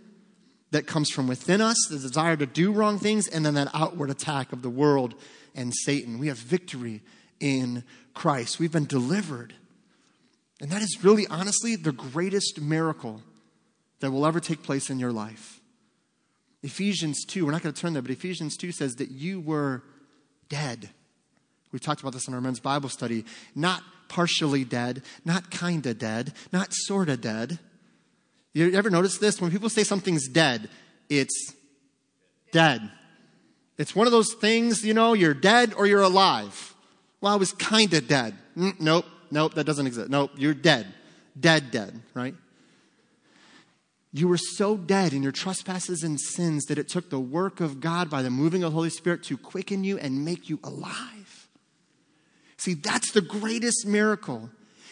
that 0.70 0.86
comes 0.86 1.08
from 1.08 1.28
within 1.28 1.62
us, 1.62 1.76
the 1.88 1.98
desire 1.98 2.36
to 2.36 2.46
do 2.46 2.72
wrong 2.72 2.98
things, 2.98 3.26
and 3.26 3.46
then 3.46 3.54
that 3.54 3.68
outward 3.72 4.10
attack 4.10 4.52
of 4.52 4.60
the 4.60 4.68
world 4.68 5.14
and 5.54 5.72
Satan. 5.74 6.18
We 6.18 6.26
have 6.26 6.36
victory 6.36 7.00
in 7.40 7.84
Christ. 8.12 8.58
We've 8.58 8.72
been 8.72 8.84
delivered. 8.84 9.54
And 10.60 10.70
that 10.70 10.82
is 10.82 11.02
really, 11.02 11.26
honestly, 11.26 11.76
the 11.76 11.92
greatest 11.92 12.60
miracle 12.60 13.22
that 14.00 14.10
will 14.10 14.26
ever 14.26 14.40
take 14.40 14.62
place 14.62 14.90
in 14.90 14.98
your 14.98 15.12
life. 15.12 15.60
Ephesians 16.62 17.24
2, 17.26 17.44
we're 17.44 17.52
not 17.52 17.62
going 17.62 17.74
to 17.74 17.80
turn 17.80 17.92
there, 17.92 18.02
but 18.02 18.10
Ephesians 18.10 18.56
2 18.56 18.72
says 18.72 18.96
that 18.96 19.10
you 19.10 19.40
were 19.40 19.82
dead. 20.48 20.88
We've 21.72 21.82
talked 21.82 22.00
about 22.00 22.12
this 22.12 22.28
in 22.28 22.34
our 22.34 22.40
men's 22.40 22.60
Bible 22.60 22.88
study. 22.88 23.24
Not 23.54 23.82
partially 24.08 24.64
dead, 24.64 25.02
not 25.24 25.50
kind 25.50 25.84
of 25.86 25.98
dead, 25.98 26.32
not 26.52 26.68
sort 26.70 27.08
of 27.08 27.20
dead. 27.20 27.58
You 28.52 28.72
ever 28.74 28.90
notice 28.90 29.18
this? 29.18 29.40
When 29.40 29.50
people 29.50 29.68
say 29.68 29.82
something's 29.82 30.28
dead, 30.28 30.70
it's 31.10 31.52
dead. 32.52 32.90
It's 33.76 33.96
one 33.96 34.06
of 34.06 34.12
those 34.12 34.32
things, 34.34 34.84
you 34.84 34.94
know, 34.94 35.14
you're 35.14 35.34
dead 35.34 35.74
or 35.74 35.86
you're 35.86 36.02
alive. 36.02 36.74
Well, 37.20 37.32
I 37.32 37.36
was 37.36 37.52
kind 37.52 37.92
of 37.92 38.06
dead. 38.06 38.34
Mm, 38.56 38.78
nope, 38.80 39.06
nope, 39.34 39.54
that 39.54 39.64
doesn't 39.64 39.86
exist. 39.86 40.08
Nope, 40.08 40.30
you're 40.36 40.54
dead. 40.54 40.86
Dead, 41.38 41.70
dead, 41.70 42.00
right? 42.14 42.34
You 44.12 44.28
were 44.28 44.38
so 44.38 44.76
dead 44.76 45.12
in 45.12 45.24
your 45.24 45.32
trespasses 45.32 46.04
and 46.04 46.20
sins 46.20 46.66
that 46.66 46.78
it 46.78 46.88
took 46.88 47.10
the 47.10 47.18
work 47.18 47.60
of 47.60 47.80
God 47.80 48.08
by 48.08 48.22
the 48.22 48.30
moving 48.30 48.62
of 48.62 48.70
the 48.70 48.76
Holy 48.76 48.90
Spirit 48.90 49.24
to 49.24 49.36
quicken 49.36 49.82
you 49.82 49.98
and 49.98 50.24
make 50.24 50.48
you 50.48 50.60
alive. 50.62 51.48
See, 52.56 52.74
that's 52.74 53.10
the 53.10 53.20
greatest 53.20 53.84
miracle. 53.86 54.50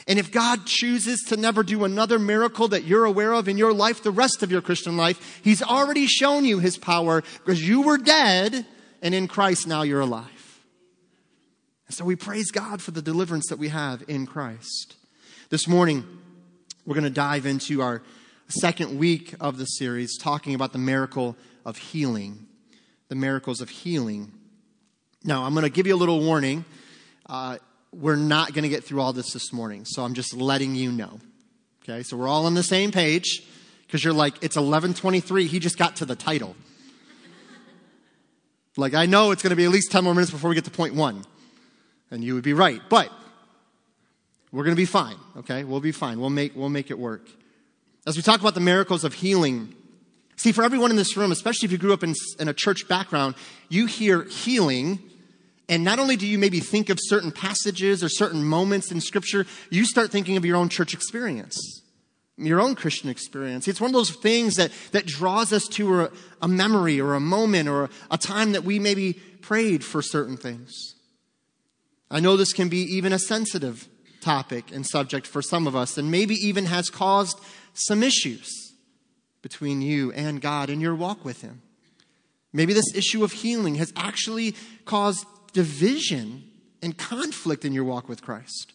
And 0.08 0.18
if 0.18 0.32
God 0.32 0.66
chooses 0.66 1.20
to 1.28 1.36
never 1.36 1.62
do 1.62 1.84
another 1.84 2.18
miracle 2.18 2.66
that 2.68 2.82
you're 2.82 3.04
aware 3.04 3.32
of 3.32 3.48
in 3.48 3.56
your 3.56 3.72
life, 3.72 4.02
the 4.02 4.10
rest 4.10 4.42
of 4.42 4.50
your 4.50 4.60
Christian 4.60 4.96
life, 4.96 5.40
He's 5.44 5.62
already 5.62 6.06
shown 6.06 6.44
you 6.44 6.58
His 6.58 6.76
power 6.76 7.22
because 7.44 7.66
you 7.66 7.82
were 7.82 7.98
dead 7.98 8.66
and 9.00 9.14
in 9.14 9.28
Christ 9.28 9.68
now 9.68 9.82
you're 9.82 10.00
alive. 10.00 10.41
So 11.92 12.06
we 12.06 12.16
praise 12.16 12.50
God 12.50 12.80
for 12.80 12.90
the 12.90 13.02
deliverance 13.02 13.48
that 13.50 13.58
we 13.58 13.68
have 13.68 14.02
in 14.08 14.24
Christ. 14.24 14.96
This 15.50 15.68
morning, 15.68 16.06
we're 16.86 16.94
going 16.94 17.04
to 17.04 17.10
dive 17.10 17.44
into 17.44 17.82
our 17.82 18.02
second 18.48 18.98
week 18.98 19.34
of 19.40 19.58
the 19.58 19.66
series 19.66 20.16
talking 20.16 20.54
about 20.54 20.72
the 20.72 20.78
miracle 20.78 21.36
of 21.66 21.76
healing. 21.76 22.46
The 23.08 23.14
miracles 23.14 23.60
of 23.60 23.68
healing. 23.68 24.32
Now, 25.22 25.44
I'm 25.44 25.52
going 25.52 25.64
to 25.64 25.70
give 25.70 25.86
you 25.86 25.94
a 25.94 25.96
little 25.96 26.20
warning. 26.20 26.64
Uh, 27.26 27.58
we're 27.92 28.16
not 28.16 28.54
going 28.54 28.62
to 28.62 28.70
get 28.70 28.84
through 28.84 29.02
all 29.02 29.12
this 29.12 29.34
this 29.34 29.52
morning, 29.52 29.84
so 29.84 30.02
I'm 30.02 30.14
just 30.14 30.34
letting 30.34 30.74
you 30.74 30.92
know. 30.92 31.20
Okay, 31.82 32.02
so 32.04 32.16
we're 32.16 32.28
all 32.28 32.46
on 32.46 32.54
the 32.54 32.62
same 32.62 32.90
page 32.90 33.42
because 33.86 34.02
you're 34.02 34.14
like, 34.14 34.42
it's 34.42 34.56
11:23. 34.56 35.46
He 35.46 35.58
just 35.58 35.76
got 35.76 35.96
to 35.96 36.06
the 36.06 36.16
title. 36.16 36.56
like 38.78 38.94
I 38.94 39.04
know 39.04 39.30
it's 39.30 39.42
going 39.42 39.50
to 39.50 39.56
be 39.56 39.66
at 39.66 39.70
least 39.70 39.92
10 39.92 40.04
more 40.04 40.14
minutes 40.14 40.30
before 40.30 40.48
we 40.48 40.54
get 40.54 40.64
to 40.64 40.70
point 40.70 40.94
one, 40.94 41.26
and 42.12 42.22
you 42.22 42.34
would 42.34 42.44
be 42.44 42.52
right, 42.52 42.80
but 42.88 43.10
we're 44.52 44.64
going 44.64 44.76
to 44.76 44.80
be 44.80 44.86
fine. 44.86 45.16
Okay, 45.38 45.64
we'll 45.64 45.80
be 45.80 45.92
fine. 45.92 46.20
We'll 46.20 46.30
make 46.30 46.54
we'll 46.54 46.68
make 46.68 46.90
it 46.90 46.98
work. 46.98 47.26
As 48.06 48.16
we 48.16 48.22
talk 48.22 48.40
about 48.40 48.54
the 48.54 48.60
miracles 48.60 49.02
of 49.02 49.14
healing, 49.14 49.74
see 50.36 50.52
for 50.52 50.62
everyone 50.62 50.90
in 50.90 50.96
this 50.96 51.16
room, 51.16 51.32
especially 51.32 51.66
if 51.66 51.72
you 51.72 51.78
grew 51.78 51.92
up 51.92 52.04
in, 52.04 52.14
in 52.38 52.48
a 52.48 52.54
church 52.54 52.86
background, 52.86 53.34
you 53.68 53.86
hear 53.86 54.24
healing 54.24 55.00
and 55.68 55.84
not 55.84 55.98
only 55.98 56.16
do 56.16 56.26
you 56.26 56.38
maybe 56.38 56.60
think 56.60 56.90
of 56.90 56.98
certain 57.00 57.32
passages 57.32 58.04
or 58.04 58.08
certain 58.08 58.44
moments 58.44 58.90
in 58.90 59.00
Scripture, 59.00 59.46
you 59.70 59.86
start 59.86 60.10
thinking 60.10 60.36
of 60.36 60.44
your 60.44 60.56
own 60.56 60.68
church 60.68 60.92
experience, 60.92 61.56
your 62.36 62.60
own 62.60 62.74
Christian 62.74 63.08
experience. 63.08 63.68
It's 63.68 63.80
one 63.80 63.88
of 63.88 63.94
those 63.94 64.10
things 64.10 64.56
that, 64.56 64.70
that 64.90 65.06
draws 65.06 65.52
us 65.52 65.66
to 65.68 66.02
a, 66.02 66.10
a 66.42 66.48
memory 66.48 67.00
or 67.00 67.14
a 67.14 67.20
moment 67.20 67.68
or 67.68 67.84
a, 67.84 67.90
a 68.10 68.18
time 68.18 68.52
that 68.52 68.64
we 68.64 68.78
maybe 68.78 69.14
prayed 69.14 69.82
for 69.84 70.02
certain 70.02 70.36
things. 70.36 70.94
I 72.12 72.20
know 72.20 72.36
this 72.36 72.52
can 72.52 72.68
be 72.68 72.82
even 72.94 73.14
a 73.14 73.18
sensitive 73.18 73.88
topic 74.20 74.70
and 74.70 74.86
subject 74.86 75.26
for 75.26 75.40
some 75.40 75.66
of 75.66 75.74
us, 75.74 75.96
and 75.96 76.10
maybe 76.10 76.34
even 76.34 76.66
has 76.66 76.90
caused 76.90 77.40
some 77.72 78.02
issues 78.02 78.74
between 79.40 79.80
you 79.80 80.12
and 80.12 80.40
God 80.40 80.68
in 80.68 80.80
your 80.80 80.94
walk 80.94 81.24
with 81.24 81.40
Him. 81.40 81.62
Maybe 82.52 82.74
this 82.74 82.94
issue 82.94 83.24
of 83.24 83.32
healing 83.32 83.76
has 83.76 83.94
actually 83.96 84.54
caused 84.84 85.24
division 85.54 86.44
and 86.82 86.98
conflict 86.98 87.64
in 87.64 87.72
your 87.72 87.84
walk 87.84 88.10
with 88.10 88.22
Christ. 88.22 88.74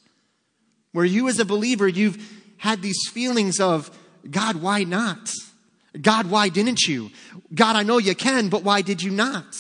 Where 0.92 1.06
you, 1.06 1.30
as 1.30 1.40
a 1.40 1.46
believer, 1.46 1.88
you've 1.88 2.18
had 2.58 2.82
these 2.82 3.08
feelings 3.12 3.60
of, 3.60 3.96
God, 4.30 4.58
why 4.58 4.84
not? 4.84 5.30
God, 6.02 6.32
why 6.32 6.50
didn't 6.50 6.82
you? 6.88 7.12
God, 7.54 7.76
I 7.76 7.84
know 7.84 8.00
you 8.00 8.16
can, 8.16 8.50
but 8.50 8.64
why 8.64 8.82
did 8.82 9.04
you 9.04 9.12
not? 9.12 9.56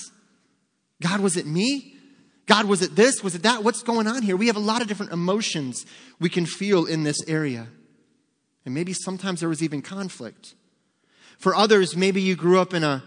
God, 1.00 1.20
was 1.20 1.38
it 1.38 1.46
me? 1.46 1.97
God, 2.48 2.66
was 2.66 2.82
it 2.82 2.96
this? 2.96 3.24
Was 3.24 3.36
it 3.36 3.44
that? 3.44 3.64
What's 3.64 3.84
going 3.84 4.08
on 4.08 4.24
here? 4.24 4.38
We 4.38 4.48
have 4.48 4.56
a 4.56 4.60
lot 4.60 4.82
of 4.82 4.88
different 4.88 5.12
emotions 5.12 5.86
we 6.20 6.30
can 6.30 6.46
feel 6.46 6.86
in 6.86 7.04
this 7.04 7.22
area. 7.28 7.68
And 8.66 8.74
maybe 8.74 8.94
sometimes 8.94 9.42
there 9.42 9.50
was 9.50 9.62
even 9.62 9.82
conflict. 9.82 10.56
For 11.38 11.54
others, 11.54 11.96
maybe 11.96 12.22
you 12.22 12.36
grew 12.36 12.60
up 12.60 12.74
in 12.74 12.84
a 12.84 13.04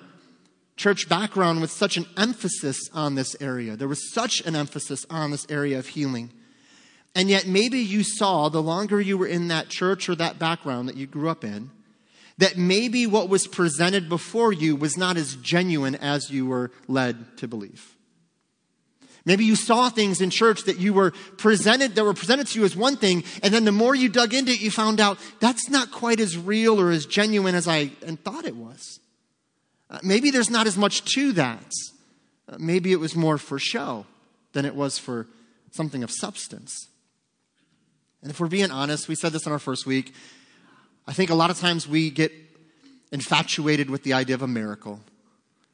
church 0.77 1.09
background 1.09 1.61
with 1.61 1.71
such 1.71 1.97
an 1.97 2.07
emphasis 2.17 2.79
on 2.93 3.15
this 3.15 3.35
area. 3.41 3.77
There 3.77 3.89
was 3.89 4.13
such 4.13 4.41
an 4.43 4.55
emphasis 4.55 5.05
on 5.11 5.31
this 5.31 5.47
area 5.49 5.79
of 5.79 5.89
healing. 5.89 6.31
And 7.15 7.29
yet, 7.29 7.47
maybe 7.47 7.79
you 7.79 8.03
saw 8.03 8.51
the 8.51 8.63
longer 8.63 9.01
you 9.01 9.19
were 9.19 9.27
in 9.27 9.49
that 9.49 9.69
church 9.69 10.09
or 10.09 10.15
that 10.17 10.39
background 10.39 10.89
that 10.89 10.97
you 10.97 11.07
grew 11.07 11.29
up 11.29 11.45
in, 11.45 11.71
that 12.39 12.57
maybe 12.57 13.07
what 13.07 13.29
was 13.29 13.47
presented 13.47 14.09
before 14.09 14.53
you 14.53 14.77
was 14.77 14.97
not 14.97 15.17
as 15.17 15.35
genuine 15.37 15.97
as 15.97 16.31
you 16.31 16.47
were 16.47 16.71
led 16.89 17.37
to 17.39 17.49
believe. 17.49 17.97
Maybe 19.25 19.45
you 19.45 19.55
saw 19.55 19.91
things 19.91 20.21
in 20.21 20.31
church 20.31 20.65
that 20.65 20.79
you 20.79 20.93
were 20.93 21.13
presented, 21.37 21.95
that 21.95 22.05
were 22.05 22.15
presented 22.15 22.47
to 22.49 22.59
you 22.59 22.65
as 22.65 22.75
one 22.75 22.97
thing, 22.97 23.25
and 23.43 23.53
then 23.53 23.65
the 23.65 23.73
more 23.73 23.95
you 23.95 24.09
dug 24.09 24.33
into 24.33 24.53
it, 24.53 24.61
you 24.61 24.71
found 24.71 25.01
out 25.01 25.19
that's 25.41 25.69
not 25.69 25.91
quite 25.91 26.21
as 26.21 26.39
real 26.39 26.81
or 26.81 26.91
as 26.91 27.07
genuine 27.07 27.55
as 27.55 27.69
I 27.69 27.89
thought 27.89 28.47
it 28.47 28.57
was. 28.57 29.01
Uh, 29.91 29.99
maybe 30.03 30.31
there's 30.31 30.51
not 30.51 30.67
as 30.67 30.77
much 30.77 31.05
to 31.15 31.33
that. 31.33 31.73
Uh, 32.49 32.57
maybe 32.59 32.93
it 32.93 33.01
was 33.01 33.15
more 33.15 33.39
for 33.39 33.59
show 33.59 34.07
than 34.53 34.65
it 34.65 34.75
was 34.75 34.99
for 34.99 35.27
something 35.73 36.03
of 36.03 36.11
substance. 36.11 36.89
And 38.23 38.31
if 38.31 38.41
we're 38.41 38.49
being 38.49 38.71
honest, 38.71 39.09
we 39.09 39.15
said 39.15 39.33
this 39.33 39.47
in 39.47 39.53
our 39.53 39.59
first 39.59 39.87
week. 39.87 40.15
I 41.07 41.13
think 41.13 41.31
a 41.31 41.35
lot 41.35 41.51
of 41.51 41.59
times 41.59 41.89
we 41.89 42.11
get 42.11 42.33
infatuated 43.13 43.91
with 43.91 44.03
the 44.03 44.13
idea 44.13 44.35
of 44.35 44.43
a 44.43 44.49
miracle. 44.49 45.01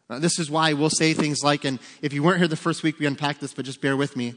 Uh, 0.09 0.19
this 0.19 0.39
is 0.39 0.51
why 0.51 0.73
we'll 0.73 0.91
say 0.91 1.15
things 1.15 1.43
like, 1.43 1.65
and 1.65 1.79
if 2.01 2.13
you 2.13 2.23
weren't 2.23 2.39
here 2.39 2.49
the 2.49 2.57
first 2.57 2.83
week, 2.83 2.99
we 2.99 3.07
unpacked 3.07 3.41
this, 3.41 3.53
but 3.53 3.65
just 3.65 3.81
bear 3.81 3.97
with 3.97 4.17
me. 4.17 4.35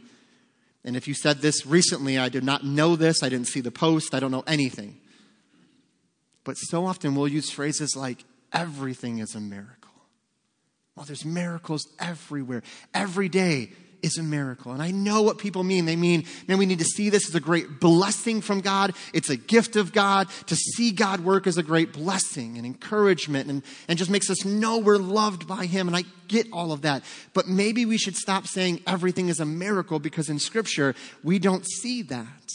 And 0.83 0.95
if 0.95 1.07
you 1.07 1.13
said 1.13 1.41
this 1.41 1.65
recently, 1.65 2.17
I 2.17 2.29
did 2.29 2.43
not 2.43 2.63
know 2.63 2.95
this, 2.95 3.21
I 3.21 3.29
didn't 3.29 3.47
see 3.47 3.61
the 3.61 3.71
post, 3.71 4.15
I 4.15 4.19
don't 4.19 4.31
know 4.31 4.43
anything. 4.47 4.97
But 6.43 6.55
so 6.55 6.85
often 6.85 7.15
we'll 7.15 7.27
use 7.27 7.51
phrases 7.51 7.95
like, 7.95 8.23
everything 8.51 9.19
is 9.19 9.35
a 9.35 9.39
miracle. 9.39 9.91
Well, 10.95 11.05
there's 11.05 11.25
miracles 11.25 11.87
everywhere. 11.99 12.63
Every 12.93 13.29
day 13.29 13.71
is 14.01 14.17
a 14.17 14.23
miracle. 14.23 14.71
And 14.71 14.81
I 14.81 14.91
know 14.91 15.21
what 15.21 15.37
people 15.37 15.63
mean. 15.63 15.85
They 15.85 15.95
mean, 15.95 16.25
man, 16.47 16.57
we 16.57 16.65
need 16.65 16.79
to 16.79 16.85
see 16.85 17.09
this 17.09 17.27
as 17.27 17.35
a 17.35 17.39
great 17.39 17.79
blessing 17.79 18.41
from 18.41 18.61
God. 18.61 18.93
It's 19.13 19.29
a 19.29 19.37
gift 19.37 19.75
of 19.75 19.93
God. 19.93 20.27
To 20.47 20.55
see 20.55 20.91
God 20.91 21.21
work 21.21 21.47
is 21.47 21.57
a 21.57 21.63
great 21.63 21.93
blessing 21.93 22.57
and 22.57 22.65
encouragement 22.65 23.49
and, 23.49 23.63
and 23.87 23.97
just 23.97 24.11
makes 24.11 24.29
us 24.29 24.45
know 24.45 24.77
we're 24.77 24.97
loved 24.97 25.47
by 25.47 25.65
Him. 25.65 25.87
And 25.87 25.95
I 25.95 26.03
get 26.27 26.47
all 26.51 26.71
of 26.71 26.81
that. 26.83 27.03
But 27.33 27.47
maybe 27.47 27.85
we 27.85 27.97
should 27.97 28.15
stop 28.15 28.47
saying 28.47 28.81
everything 28.87 29.29
is 29.29 29.39
a 29.39 29.45
miracle 29.45 29.99
because 29.99 30.29
in 30.29 30.39
Scripture, 30.39 30.95
we 31.23 31.39
don't 31.39 31.65
see 31.67 32.01
that. 32.03 32.51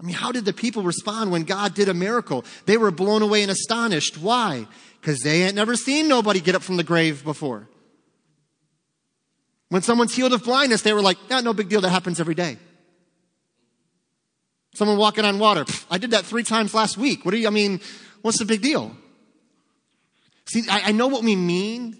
I 0.00 0.04
mean, 0.04 0.14
how 0.14 0.30
did 0.30 0.44
the 0.44 0.52
people 0.52 0.84
respond 0.84 1.32
when 1.32 1.42
God 1.42 1.74
did 1.74 1.88
a 1.88 1.94
miracle? 1.94 2.44
They 2.66 2.76
were 2.76 2.92
blown 2.92 3.22
away 3.22 3.42
and 3.42 3.50
astonished. 3.50 4.16
Why? 4.16 4.68
Because 5.00 5.20
they 5.20 5.40
had 5.40 5.56
never 5.56 5.74
seen 5.74 6.06
nobody 6.06 6.40
get 6.40 6.54
up 6.54 6.62
from 6.62 6.76
the 6.76 6.84
grave 6.84 7.24
before. 7.24 7.68
When 9.68 9.82
someone's 9.82 10.14
healed 10.14 10.32
of 10.32 10.44
blindness, 10.44 10.82
they 10.82 10.92
were 10.92 11.02
like, 11.02 11.18
yeah, 11.28 11.40
no 11.40 11.52
big 11.52 11.68
deal. 11.68 11.80
That 11.82 11.90
happens 11.90 12.20
every 12.20 12.34
day. 12.34 12.56
Someone 14.74 14.96
walking 14.96 15.24
on 15.24 15.38
water. 15.38 15.64
I 15.90 15.98
did 15.98 16.12
that 16.12 16.24
three 16.24 16.44
times 16.44 16.72
last 16.72 16.96
week. 16.96 17.24
What 17.24 17.32
do 17.32 17.38
you, 17.38 17.46
I 17.46 17.50
mean, 17.50 17.80
what's 18.22 18.38
the 18.38 18.44
big 18.44 18.62
deal? 18.62 18.96
See, 20.46 20.62
I, 20.70 20.82
I 20.86 20.92
know 20.92 21.08
what 21.08 21.22
we 21.22 21.36
mean, 21.36 21.98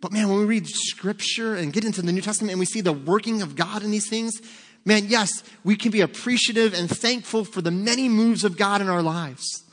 but 0.00 0.10
man, 0.10 0.28
when 0.28 0.38
we 0.38 0.44
read 0.44 0.66
scripture 0.66 1.54
and 1.54 1.72
get 1.72 1.84
into 1.84 2.02
the 2.02 2.12
New 2.12 2.22
Testament 2.22 2.52
and 2.52 2.58
we 2.58 2.66
see 2.66 2.80
the 2.80 2.92
working 2.92 3.42
of 3.42 3.54
God 3.54 3.82
in 3.82 3.90
these 3.90 4.08
things, 4.08 4.40
Man, 4.84 5.06
yes, 5.06 5.42
we 5.64 5.76
can 5.76 5.90
be 5.90 6.02
appreciative 6.02 6.74
and 6.74 6.90
thankful 6.90 7.44
for 7.44 7.62
the 7.62 7.70
many 7.70 8.08
moves 8.08 8.44
of 8.44 8.58
God 8.58 8.80
in 8.80 8.88
our 8.88 9.02
lives. 9.02 9.64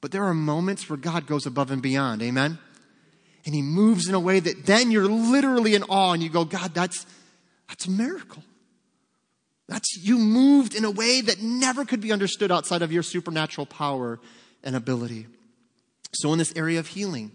But 0.00 0.10
there 0.10 0.24
are 0.24 0.34
moments 0.34 0.88
where 0.88 0.96
God 0.96 1.26
goes 1.26 1.46
above 1.46 1.70
and 1.70 1.80
beyond. 1.80 2.22
Amen? 2.22 2.58
And 3.44 3.54
He 3.54 3.62
moves 3.62 4.08
in 4.08 4.14
a 4.14 4.20
way 4.20 4.40
that 4.40 4.66
then 4.66 4.90
you're 4.90 5.08
literally 5.08 5.74
in 5.74 5.82
awe 5.84 6.12
and 6.12 6.22
you 6.22 6.28
go, 6.28 6.44
God, 6.44 6.74
that's, 6.74 7.06
that's 7.68 7.86
a 7.86 7.90
miracle. 7.90 8.42
That's 9.68 9.98
you 9.98 10.18
moved 10.18 10.74
in 10.74 10.84
a 10.84 10.90
way 10.90 11.20
that 11.20 11.42
never 11.42 11.84
could 11.84 12.00
be 12.00 12.10
understood 12.10 12.50
outside 12.50 12.82
of 12.82 12.90
your 12.90 13.02
supernatural 13.02 13.66
power 13.66 14.18
and 14.64 14.74
ability. 14.74 15.26
So, 16.14 16.32
in 16.32 16.38
this 16.38 16.54
area 16.56 16.78
of 16.78 16.86
healing, 16.86 17.30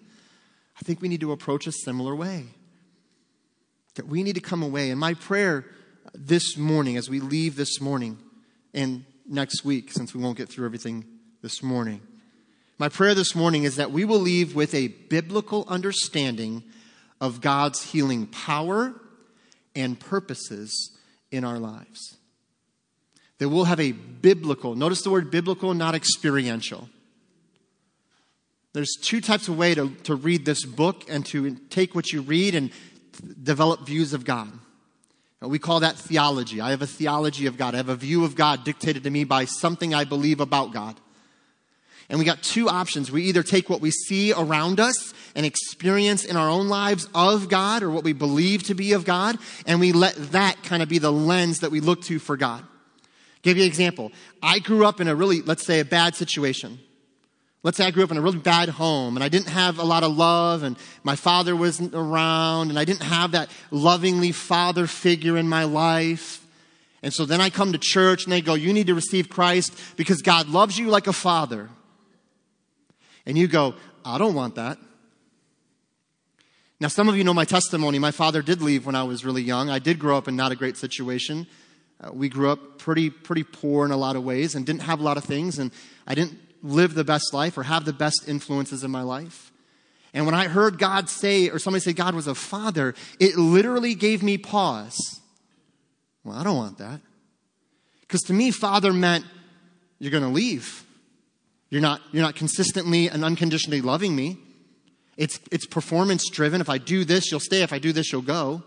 I 0.79 0.83
think 0.83 0.99
we 1.01 1.07
need 1.07 1.21
to 1.21 1.31
approach 1.31 1.67
a 1.67 1.71
similar 1.71 2.15
way. 2.15 2.45
That 3.95 4.07
we 4.07 4.23
need 4.23 4.33
to 4.33 4.41
come 4.41 4.63
away. 4.63 4.89
And 4.89 4.99
my 4.99 5.13
prayer 5.13 5.65
this 6.15 6.57
morning, 6.57 6.97
as 6.97 7.09
we 7.09 7.19
leave 7.19 7.55
this 7.55 7.79
morning 7.79 8.17
and 8.73 9.05
next 9.27 9.63
week, 9.63 9.91
since 9.91 10.15
we 10.15 10.21
won't 10.21 10.37
get 10.37 10.49
through 10.49 10.65
everything 10.65 11.05
this 11.43 11.61
morning, 11.61 12.01
my 12.83 12.89
prayer 12.89 13.15
this 13.15 13.33
morning 13.33 13.63
is 13.63 13.77
that 13.77 13.93
we 13.93 14.03
will 14.03 14.19
leave 14.19 14.55
with 14.55 14.73
a 14.73 14.89
biblical 14.89 15.63
understanding 15.69 16.61
of 17.21 17.39
God's 17.39 17.81
healing 17.81 18.27
power 18.27 18.93
and 19.73 19.97
purposes 19.97 20.91
in 21.31 21.45
our 21.45 21.59
lives. 21.59 22.17
That 23.37 23.47
we'll 23.47 23.63
have 23.63 23.79
a 23.79 23.93
biblical, 23.93 24.75
notice 24.75 25.01
the 25.01 25.11
word 25.11 25.31
biblical, 25.31 25.73
not 25.73 25.95
experiential. 25.95 26.89
There's 28.73 28.97
two 29.01 29.21
types 29.21 29.47
of 29.47 29.57
way 29.57 29.73
to, 29.75 29.91
to 30.03 30.15
read 30.15 30.43
this 30.43 30.65
book 30.65 31.05
and 31.07 31.25
to 31.27 31.55
take 31.69 31.95
what 31.95 32.11
you 32.11 32.21
read 32.21 32.53
and 32.53 32.69
develop 33.41 33.87
views 33.87 34.11
of 34.11 34.25
God. 34.25 34.51
We 35.39 35.57
call 35.57 35.79
that 35.79 35.95
theology. 35.95 36.59
I 36.59 36.71
have 36.71 36.81
a 36.81 36.87
theology 36.87 37.45
of 37.45 37.55
God. 37.55 37.75
I 37.75 37.77
have 37.77 37.87
a 37.87 37.95
view 37.95 38.25
of 38.25 38.35
God 38.35 38.65
dictated 38.65 39.03
to 39.05 39.09
me 39.09 39.23
by 39.23 39.45
something 39.45 39.93
I 39.93 40.03
believe 40.03 40.41
about 40.41 40.73
God. 40.73 40.99
And 42.09 42.19
we 42.19 42.25
got 42.25 42.43
two 42.43 42.69
options. 42.69 43.11
We 43.11 43.23
either 43.23 43.43
take 43.43 43.69
what 43.69 43.81
we 43.81 43.91
see 43.91 44.33
around 44.33 44.79
us 44.79 45.13
and 45.35 45.45
experience 45.45 46.25
in 46.25 46.35
our 46.35 46.49
own 46.49 46.67
lives 46.67 47.07
of 47.15 47.49
God 47.49 47.81
or 47.81 47.89
what 47.89 48.03
we 48.03 48.13
believe 48.13 48.63
to 48.63 48.75
be 48.75 48.93
of 48.93 49.05
God, 49.05 49.37
and 49.65 49.79
we 49.79 49.91
let 49.91 50.15
that 50.31 50.61
kind 50.63 50.83
of 50.83 50.89
be 50.89 50.99
the 50.99 51.11
lens 51.11 51.61
that 51.61 51.71
we 51.71 51.79
look 51.79 52.01
to 52.03 52.19
for 52.19 52.37
God. 52.37 52.61
I'll 52.61 53.41
give 53.41 53.57
you 53.57 53.63
an 53.63 53.69
example. 53.69 54.11
I 54.41 54.59
grew 54.59 54.85
up 54.85 55.01
in 55.01 55.07
a 55.07 55.15
really, 55.15 55.41
let's 55.41 55.65
say, 55.65 55.79
a 55.79 55.85
bad 55.85 56.15
situation. 56.15 56.79
Let's 57.63 57.77
say 57.77 57.85
I 57.85 57.91
grew 57.91 58.03
up 58.03 58.11
in 58.11 58.17
a 58.17 58.21
really 58.21 58.39
bad 58.39 58.67
home 58.67 59.15
and 59.15 59.23
I 59.23 59.29
didn't 59.29 59.47
have 59.47 59.79
a 59.79 59.83
lot 59.83 60.03
of 60.03 60.15
love 60.15 60.63
and 60.63 60.77
my 61.03 61.15
father 61.15 61.55
wasn't 61.55 61.95
around 61.95 62.69
and 62.69 62.77
I 62.77 62.83
didn't 62.83 63.03
have 63.03 63.31
that 63.31 63.49
lovingly 63.71 64.33
father 64.33 64.85
figure 64.85 65.37
in 65.37 65.47
my 65.47 65.63
life. 65.63 66.45
And 67.01 67.13
so 67.13 67.25
then 67.25 67.39
I 67.39 67.49
come 67.49 67.71
to 67.71 67.77
church 67.77 68.25
and 68.25 68.33
they 68.33 68.41
go, 68.41 68.53
you 68.53 68.73
need 68.73 68.87
to 68.87 68.95
receive 68.95 69.29
Christ 69.29 69.73
because 69.95 70.21
God 70.21 70.49
loves 70.49 70.77
you 70.77 70.89
like 70.89 71.07
a 71.07 71.13
father. 71.13 71.69
And 73.25 73.37
you 73.37 73.47
go, 73.47 73.75
I 74.03 74.17
don't 74.17 74.35
want 74.35 74.55
that. 74.55 74.77
Now, 76.79 76.89
some 76.89 77.07
of 77.07 77.15
you 77.15 77.23
know 77.23 77.33
my 77.33 77.45
testimony. 77.45 77.97
My 77.99 78.11
father 78.11 78.41
did 78.41 78.61
leave 78.61 78.85
when 78.85 78.95
I 78.95 79.03
was 79.03 79.23
really 79.23 79.41
young. 79.41 79.69
I 79.69 79.79
did 79.79 79.99
grow 79.99 80.17
up 80.17 80.27
in 80.27 80.35
not 80.35 80.51
a 80.51 80.55
great 80.55 80.75
situation. 80.75 81.47
Uh, 82.01 82.11
we 82.11 82.27
grew 82.27 82.49
up 82.49 82.77
pretty, 82.79 83.09
pretty 83.09 83.43
poor 83.43 83.85
in 83.85 83.91
a 83.91 83.97
lot 83.97 84.15
of 84.15 84.23
ways 84.23 84.55
and 84.55 84.65
didn't 84.65 84.81
have 84.81 84.99
a 84.99 85.03
lot 85.03 85.15
of 85.15 85.23
things. 85.23 85.59
And 85.59 85.71
I 86.05 86.15
didn't 86.15 86.37
live 86.61 86.93
the 86.93 87.05
best 87.05 87.33
life 87.33 87.57
or 87.57 87.63
have 87.63 87.85
the 87.85 87.93
best 87.93 88.27
influences 88.27 88.83
in 88.83 88.91
my 88.91 89.01
life. 89.01 89.51
And 90.13 90.25
when 90.25 90.35
I 90.35 90.47
heard 90.47 90.77
God 90.77 91.09
say, 91.09 91.49
or 91.49 91.57
somebody 91.57 91.81
say 91.81 91.93
God 91.93 92.15
was 92.15 92.27
a 92.27 92.35
father, 92.35 92.93
it 93.19 93.37
literally 93.37 93.95
gave 93.95 94.21
me 94.21 94.37
pause. 94.37 95.21
Well, 96.23 96.37
I 96.37 96.43
don't 96.43 96.57
want 96.57 96.77
that. 96.77 97.01
Because 98.01 98.21
to 98.23 98.33
me, 98.33 98.51
father 98.51 98.93
meant 98.93 99.25
you're 99.99 100.11
going 100.11 100.23
to 100.23 100.29
leave. 100.29 100.82
You're 101.73 101.81
not, 101.81 102.01
you're 102.11 102.21
not 102.21 102.35
consistently 102.35 103.09
and 103.09 103.25
unconditionally 103.25 103.81
loving 103.81 104.15
me. 104.15 104.37
It's, 105.17 105.39
it's 105.51 105.65
performance 105.65 106.29
driven. 106.29 106.61
If 106.61 106.69
I 106.69 106.77
do 106.77 107.03
this, 107.03 107.31
you'll 107.31 107.39
stay. 107.39 107.63
If 107.63 107.73
I 107.73 107.79
do 107.79 107.91
this, 107.91 108.11
you'll 108.11 108.21
go. 108.21 108.61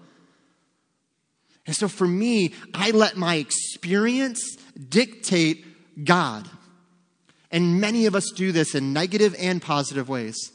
And 1.68 1.76
so 1.76 1.86
for 1.86 2.08
me, 2.08 2.52
I 2.74 2.90
let 2.90 3.16
my 3.16 3.36
experience 3.36 4.56
dictate 4.88 6.04
God. 6.04 6.50
And 7.52 7.80
many 7.80 8.06
of 8.06 8.16
us 8.16 8.32
do 8.34 8.50
this 8.50 8.74
in 8.74 8.92
negative 8.92 9.36
and 9.38 9.62
positive 9.62 10.08
ways. 10.08 10.50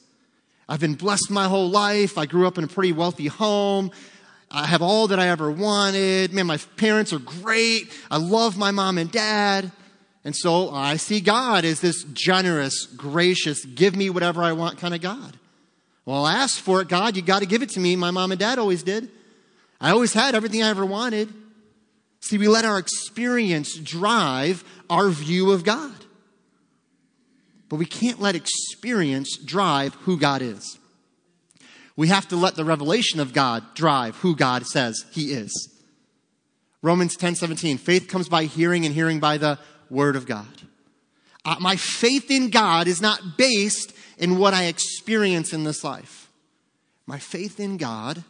I've 0.68 0.82
been 0.82 0.96
blessed 0.96 1.32
my 1.32 1.48
whole 1.48 1.70
life. 1.70 2.18
I 2.18 2.26
grew 2.26 2.48
up 2.48 2.58
in 2.58 2.66
a 2.66 2.68
pretty 2.68 2.92
wealthy 2.92 3.28
home. 3.28 3.92
I 4.52 4.66
have 4.66 4.82
all 4.82 5.08
that 5.08 5.20
I 5.22 5.30
ever 5.30 5.50
wanted. 5.50 6.34
Man, 6.34 6.48
my 6.48 6.58
parents 6.76 7.14
are 7.14 7.20
great. 7.20 7.90
I 8.12 8.18
love 8.18 8.58
my 8.58 8.72
mom 8.72 8.98
and 8.98 9.10
dad. 9.10 9.72
And 10.24 10.36
so 10.36 10.70
I 10.70 10.98
see 10.98 11.20
God 11.20 11.66
as 11.66 11.82
this 11.82 12.04
generous, 12.04 12.86
gracious, 12.86 13.66
give 13.66 13.96
me 13.96 14.10
whatever 14.10 14.44
I 14.44 14.52
want 14.54 14.78
kind 14.78 14.94
of 14.94 15.02
God. 15.02 15.38
Well, 16.06 16.26
I 16.26 16.34
asked 16.34 16.62
for 16.62 16.82
it, 16.82 16.88
God. 16.88 17.16
You 17.16 17.22
got 17.22 17.40
to 17.40 17.46
give 17.46 17.62
it 17.62 17.70
to 17.70 17.80
me. 17.80 17.96
My 17.96 18.12
mom 18.12 18.32
and 18.32 18.40
dad 18.40 18.60
always 18.60 18.84
did. 18.84 19.10
I 19.80 19.92
always 19.92 20.14
had 20.14 20.36
everything 20.36 20.62
I 20.62 20.70
ever 20.70 20.86
wanted. 20.86 21.30
See, 22.20 22.38
we 22.38 22.48
let 22.48 22.66
our 22.66 22.78
experience 22.78 23.78
drive 23.78 24.64
our 24.90 25.10
view 25.10 25.52
of 25.52 25.64
God. 25.64 25.94
But 27.68 27.78
we 27.78 27.86
can't 27.86 28.20
let 28.20 28.36
experience 28.36 29.38
drive 29.38 29.96
who 29.96 30.20
God 30.20 30.42
is. 30.42 30.78
We 31.96 32.10
have 32.10 32.28
to 32.28 32.36
let 32.36 32.56
the 32.56 32.66
revelation 32.66 33.20
of 33.20 33.34
God 33.34 33.64
drive 33.76 34.18
who 34.18 34.36
God 34.36 34.68
says 34.68 35.06
he 35.12 35.32
is. 35.32 35.70
Romans 36.82 37.16
10 37.16 37.36
17, 37.36 37.78
faith 37.78 38.08
comes 38.08 38.28
by 38.28 38.46
hearing 38.46 38.86
and 38.86 38.94
hearing 38.94 39.20
by 39.20 39.38
the 39.38 39.60
word 39.92 40.16
of 40.16 40.26
God. 40.26 40.48
Uh, 41.44 41.58
my 41.60 41.76
faith 41.76 42.32
in 42.32 42.50
God 42.50 42.88
is 42.88 43.02
not 43.02 43.38
based 43.38 43.94
in 44.18 44.38
what 44.38 44.54
I 44.54 44.66
experience 44.66 45.54
in 45.54 45.64
this 45.64 45.84
life. 45.84 46.30
My 47.06 47.20
faith 47.20 47.60
in 47.60 47.78
God 47.78 48.24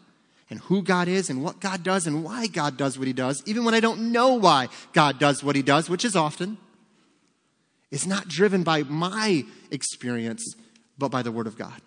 and 0.49 0.59
who 0.61 0.81
God 0.81 1.07
is 1.07 1.29
and 1.29 1.43
what 1.43 1.59
God 1.59 1.83
does 1.83 2.07
and 2.07 2.23
why 2.23 2.47
God 2.47 2.77
does 2.77 2.97
what 2.97 3.07
he 3.07 3.13
does, 3.13 3.43
even 3.45 3.63
when 3.63 3.73
I 3.73 3.79
don't 3.79 4.11
know 4.11 4.33
why 4.33 4.69
God 4.93 5.19
does 5.19 5.43
what 5.43 5.55
he 5.55 5.61
does, 5.61 5.89
which 5.89 6.03
is 6.03 6.15
often, 6.15 6.57
is 7.91 8.07
not 8.07 8.27
driven 8.27 8.63
by 8.63 8.83
my 8.83 9.45
experience, 9.69 10.55
but 10.97 11.09
by 11.09 11.21
the 11.21 11.31
Word 11.31 11.47
of 11.47 11.57
God. 11.57 11.81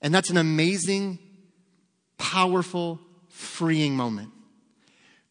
And 0.00 0.14
that's 0.14 0.30
an 0.30 0.36
amazing, 0.36 1.18
powerful, 2.18 3.00
freeing 3.28 3.96
moment. 3.96 4.30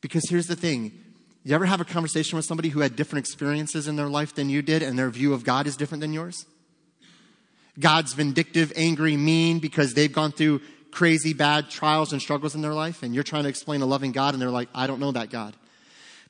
Because 0.02 0.24
here's 0.30 0.48
the 0.48 0.56
thing 0.56 1.03
you 1.44 1.56
ever 1.56 1.66
have 1.66 1.82
a 1.82 1.86
conversation 1.86 2.36
with 2.38 2.46
somebody 2.46 2.70
who 2.70 2.80
had 2.80 2.96
different 2.96 3.26
experiences 3.26 3.88
in 3.88 3.96
their 3.96 4.08
life 4.08 4.34
than 4.36 4.50
you 4.50 4.62
did, 4.62 4.82
and 4.82 4.98
their 4.98 5.10
view 5.10 5.34
of 5.34 5.44
God 5.44 5.68
is 5.68 5.76
different 5.76 6.02
than 6.02 6.14
yours? 6.14 6.46
God's 7.80 8.14
vindictive, 8.14 8.72
angry, 8.76 9.18
mean 9.18 9.60
because 9.60 9.94
they've 9.94 10.14
gone 10.14 10.32
through 10.32 10.62
crazy, 10.92 11.34
bad 11.34 11.70
trials 11.70 12.14
and 12.14 12.22
struggles 12.22 12.56
in 12.56 12.62
their 12.62 12.74
life, 12.74 13.04
and 13.04 13.14
you're 13.14 13.24
trying 13.24 13.44
to 13.44 13.50
explain 13.50 13.82
a 13.82 13.86
loving 13.86 14.12
God, 14.12 14.34
and 14.34 14.42
they're 14.42 14.50
like, 14.50 14.70
I 14.74 14.88
don't 14.88 15.00
know 15.00 15.12
that 15.12 15.30
God 15.30 15.56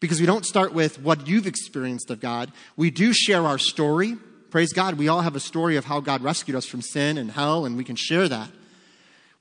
because 0.04 0.20
we 0.20 0.26
don't 0.26 0.46
start 0.46 0.74
with 0.74 1.00
what 1.00 1.30
you've 1.30 1.48
experienced 1.48 2.12
of 2.12 2.20
God. 2.20 2.52
We 2.76 2.92
do 2.92 3.14
share 3.14 3.46
our 3.46 3.58
story. 3.58 4.18
Praise 4.50 4.74
God, 4.74 4.96
we 4.96 5.08
all 5.08 5.22
have 5.22 5.38
a 5.38 5.40
story 5.40 5.78
of 5.78 5.86
how 5.86 6.02
God 6.02 6.22
rescued 6.22 6.58
us 6.58 6.66
from 6.66 6.82
sin 6.82 7.18
and 7.18 7.32
hell, 7.32 7.66
and 7.66 7.78
we 7.78 7.86
can 7.86 7.96
share 7.96 8.28
that. 8.28 8.50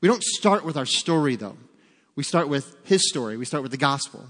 We 0.00 0.06
don't 0.06 0.22
start 0.22 0.64
with 0.64 0.76
our 0.76 0.86
story, 0.86 1.34
though. 1.34 1.56
We 2.14 2.22
start 2.22 2.48
with 2.48 2.76
His 2.84 3.08
story, 3.08 3.36
we 3.36 3.44
start 3.44 3.64
with 3.64 3.72
the 3.72 3.76
gospel. 3.76 4.24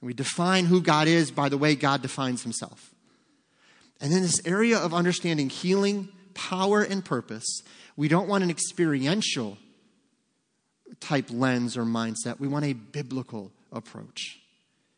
We 0.00 0.14
define 0.14 0.66
who 0.66 0.80
God 0.80 1.08
is 1.08 1.30
by 1.30 1.48
the 1.48 1.58
way 1.58 1.74
God 1.74 2.02
defines 2.02 2.42
Himself. 2.42 2.94
And 4.00 4.12
in 4.12 4.22
this 4.22 4.40
area 4.46 4.78
of 4.78 4.94
understanding 4.94 5.48
healing, 5.48 6.08
power, 6.34 6.82
and 6.82 7.04
purpose, 7.04 7.62
we 7.96 8.06
don't 8.06 8.28
want 8.28 8.44
an 8.44 8.50
experiential 8.50 9.58
type 11.00 11.26
lens 11.30 11.76
or 11.76 11.82
mindset. 11.82 12.38
We 12.38 12.48
want 12.48 12.64
a 12.64 12.72
biblical 12.72 13.50
approach. 13.72 14.38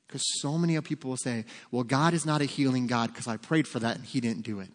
Because 0.07 0.23
so 0.41 0.59
many 0.59 0.79
people 0.81 1.11
will 1.11 1.17
say, 1.17 1.45
well, 1.71 1.85
God 1.85 2.15
is 2.15 2.27
not 2.27 2.43
a 2.43 2.45
healing 2.45 2.87
God 2.87 3.13
because 3.13 3.29
I 3.29 3.37
prayed 3.37 3.69
for 3.69 3.79
that 3.79 3.97
and 3.97 4.05
He 4.05 4.21
didn't 4.21 4.43
do 4.43 4.61
it. 4.61 4.69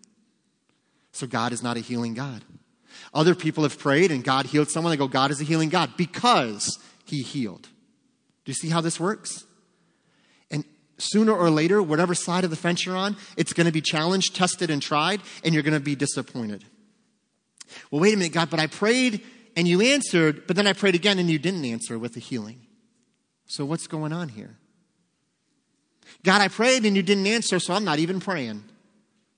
So 1.11 1.27
God 1.27 1.51
is 1.51 1.61
not 1.61 1.77
a 1.77 1.81
healing 1.81 2.13
God. 2.13 2.43
Other 3.13 3.35
people 3.35 3.63
have 3.63 3.77
prayed 3.77 4.11
and 4.11 4.23
God 4.23 4.45
healed 4.45 4.69
someone. 4.69 4.91
They 4.91 4.97
go, 4.97 5.07
God 5.07 5.31
is 5.31 5.41
a 5.41 5.43
healing 5.43 5.69
God 5.69 5.91
because 5.97 6.79
He 7.05 7.21
healed. 7.21 7.63
Do 7.63 8.51
you 8.51 8.53
see 8.53 8.69
how 8.69 8.81
this 8.81 8.99
works? 8.99 9.45
Sooner 10.97 11.33
or 11.33 11.49
later, 11.49 11.83
whatever 11.83 12.15
side 12.15 12.43
of 12.43 12.49
the 12.49 12.55
fence 12.55 12.85
you're 12.85 12.95
on, 12.95 13.17
it's 13.35 13.53
going 13.53 13.65
to 13.65 13.73
be 13.73 13.81
challenged, 13.81 14.35
tested, 14.35 14.69
and 14.69 14.81
tried, 14.81 15.21
and 15.43 15.53
you're 15.53 15.63
going 15.63 15.73
to 15.73 15.79
be 15.79 15.95
disappointed. 15.95 16.63
Well, 17.91 18.01
wait 18.01 18.13
a 18.13 18.17
minute, 18.17 18.33
God, 18.33 18.49
but 18.49 18.59
I 18.59 18.67
prayed 18.67 19.21
and 19.55 19.67
you 19.67 19.81
answered, 19.81 20.47
but 20.47 20.55
then 20.55 20.67
I 20.67 20.73
prayed 20.73 20.95
again 20.95 21.19
and 21.19 21.29
you 21.29 21.39
didn't 21.39 21.65
answer 21.65 21.97
with 21.99 22.13
the 22.13 22.19
healing. 22.19 22.61
So 23.47 23.65
what's 23.65 23.87
going 23.87 24.13
on 24.13 24.29
here? 24.29 24.55
God, 26.23 26.41
I 26.41 26.47
prayed 26.47 26.85
and 26.85 26.95
you 26.95 27.03
didn't 27.03 27.27
answer, 27.27 27.59
so 27.59 27.73
I'm 27.73 27.85
not 27.85 27.99
even 27.99 28.19
praying. 28.19 28.63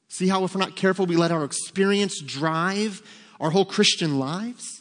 See 0.10 0.28
how, 0.28 0.44
if 0.44 0.56
we're 0.56 0.62
not 0.62 0.76
careful, 0.76 1.06
we 1.06 1.18
let 1.18 1.32
our 1.32 1.44
experience 1.44 2.22
drive 2.22 3.02
our 3.40 3.50
whole 3.50 3.66
Christian 3.66 4.20
lives? 4.20 4.77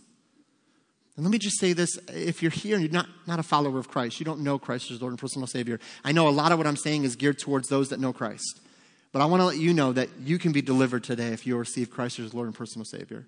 And 1.17 1.25
let 1.25 1.31
me 1.31 1.39
just 1.39 1.59
say 1.59 1.73
this 1.73 1.99
if 2.09 2.43
you're 2.43 2.51
here 2.51 2.77
and 2.77 2.85
you're 2.85 2.93
not, 2.93 3.09
not 3.27 3.39
a 3.39 3.43
follower 3.43 3.79
of 3.79 3.89
Christ, 3.89 4.21
you 4.21 4.27
don't 4.27 4.41
know 4.41 4.59
Christ 4.59 4.91
as 4.91 5.01
Lord 5.01 5.13
and 5.13 5.19
personal 5.19 5.47
Savior, 5.47 5.81
I 6.05 6.13
know 6.13 6.29
a 6.29 6.31
lot 6.31 6.53
of 6.53 6.59
what 6.59 6.67
I'm 6.67 6.77
saying 6.77 7.05
is 7.05 7.17
geared 7.17 7.39
towards 7.39 7.69
those 7.69 7.89
that 7.89 8.01
know 8.01 8.13
Christ. 8.13 8.61
But 9.13 9.23
I 9.23 9.25
want 9.25 9.41
to 9.41 9.47
let 9.47 9.57
you 9.57 9.73
know 9.73 9.93
that 9.93 10.11
you 10.21 10.39
can 10.39 10.53
be 10.53 10.61
delivered 10.61 11.05
today 11.05 11.29
if 11.29 11.47
you 11.47 11.57
receive 11.57 11.91
Christ 11.91 12.19
as 12.19 12.35
Lord 12.35 12.49
and 12.49 12.55
personal 12.55 12.85
Savior. 12.85 13.25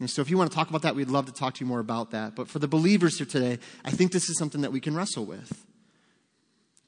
And 0.00 0.08
so 0.08 0.22
if 0.22 0.30
you 0.30 0.38
want 0.38 0.50
to 0.50 0.54
talk 0.54 0.70
about 0.70 0.82
that, 0.82 0.94
we'd 0.94 1.08
love 1.08 1.26
to 1.26 1.32
talk 1.32 1.54
to 1.54 1.60
you 1.60 1.66
more 1.66 1.80
about 1.80 2.12
that. 2.12 2.34
But 2.34 2.48
for 2.48 2.58
the 2.58 2.68
believers 2.68 3.18
here 3.18 3.26
today, 3.26 3.58
I 3.84 3.90
think 3.90 4.12
this 4.12 4.28
is 4.30 4.38
something 4.38 4.62
that 4.62 4.72
we 4.72 4.80
can 4.80 4.94
wrestle 4.94 5.24
with. 5.24 5.64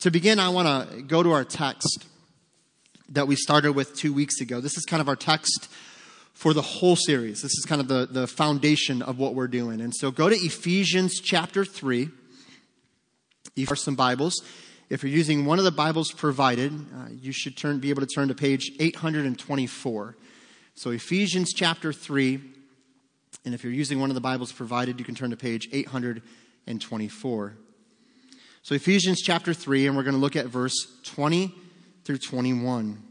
To 0.01 0.11
begin, 0.11 0.38
I 0.38 0.49
want 0.51 0.90
to 0.90 1.03
go 1.03 1.23
to 1.23 1.33
our 1.33 1.44
text 1.44 2.07
that 3.11 3.27
we 3.27 3.37
started 3.37 3.73
with 3.73 3.97
two 3.97 4.12
weeks 4.12 4.40
ago. 4.40 4.61
This 4.61 4.77
is 4.77 4.85
kind 4.85 5.01
of 5.01 5.09
our 5.09 5.16
text 5.16 5.68
for 6.38 6.55
the 6.55 6.62
whole 6.62 6.94
series. 6.94 7.42
This 7.42 7.59
is 7.59 7.64
kind 7.66 7.81
of 7.81 7.88
the, 7.88 8.07
the 8.09 8.29
foundation 8.29 9.03
of 9.03 9.18
what 9.18 9.35
we're 9.35 9.48
doing. 9.48 9.81
And 9.81 9.92
so 9.92 10.12
go 10.12 10.29
to 10.29 10.37
Ephesians 10.37 11.18
chapter 11.20 11.64
3. 11.64 12.11
If 13.57 13.77
some 13.77 13.96
Bibles, 13.96 14.44
if 14.88 15.03
you're 15.03 15.11
using 15.11 15.46
one 15.46 15.59
of 15.59 15.64
the 15.64 15.72
Bibles 15.72 16.12
provided, 16.12 16.72
uh, 16.72 17.09
you 17.11 17.33
should 17.33 17.57
turn, 17.57 17.81
be 17.81 17.90
able 17.90 18.03
to 18.03 18.07
turn 18.07 18.29
to 18.29 18.37
page 18.37 18.70
824. 18.79 20.16
So 20.77 20.90
Ephesians 20.90 21.53
chapter 21.53 21.92
3, 21.92 22.40
and 23.44 23.53
if 23.53 23.64
you're 23.64 23.72
using 23.72 23.98
one 23.98 24.11
of 24.11 24.14
the 24.14 24.20
Bibles 24.20 24.53
provided, 24.53 25.01
you 25.01 25.05
can 25.05 25.16
turn 25.16 25.31
to 25.31 25.37
page 25.37 25.68
824. 25.72 27.57
So 28.62 28.77
Ephesians 28.77 29.22
chapter 29.22 29.53
3, 29.53 29.88
and 29.88 29.96
we're 29.96 30.05
going 30.05 30.14
to 30.14 30.20
look 30.20 30.37
at 30.37 30.46
verse 30.46 30.87
20 31.03 31.53
through 32.05 32.18
21. 32.18 33.03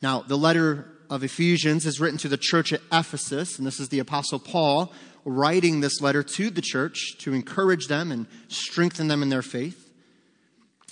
Now, 0.00 0.22
the 0.22 0.38
letter 0.38 0.94
of 1.10 1.22
Ephesians 1.22 1.86
is 1.86 2.00
written 2.00 2.18
to 2.18 2.28
the 2.28 2.36
church 2.36 2.72
at 2.72 2.80
Ephesus, 2.92 3.58
and 3.58 3.66
this 3.66 3.80
is 3.80 3.88
the 3.88 3.98
Apostle 3.98 4.38
Paul 4.38 4.92
writing 5.24 5.80
this 5.80 6.00
letter 6.00 6.22
to 6.22 6.50
the 6.50 6.62
church 6.62 7.16
to 7.18 7.34
encourage 7.34 7.86
them 7.86 8.10
and 8.12 8.26
strengthen 8.48 9.08
them 9.08 9.22
in 9.22 9.28
their 9.28 9.42
faith. 9.42 9.90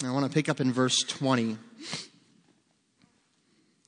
And 0.01 0.09
I 0.09 0.13
want 0.13 0.27
to 0.27 0.33
pick 0.33 0.49
up 0.49 0.61
in 0.61 0.73
verse 0.73 1.03
20. 1.03 1.57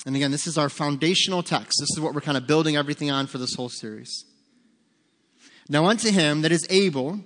And 0.07 0.17
again, 0.17 0.31
this 0.31 0.47
is 0.47 0.57
our 0.57 0.69
foundational 0.69 1.43
text. 1.43 1.79
This 1.81 1.91
is 1.91 2.01
what 2.01 2.15
we're 2.15 2.23
kind 2.23 2.37
of 2.37 2.47
building 2.47 2.77
everything 2.77 3.11
on 3.11 3.27
for 3.27 3.39
this 3.39 3.55
whole 3.55 3.69
series. 3.69 4.25
Now, 5.69 5.87
unto 5.87 6.11
him 6.11 6.43
that 6.43 6.53
is 6.53 6.67
able 6.71 7.21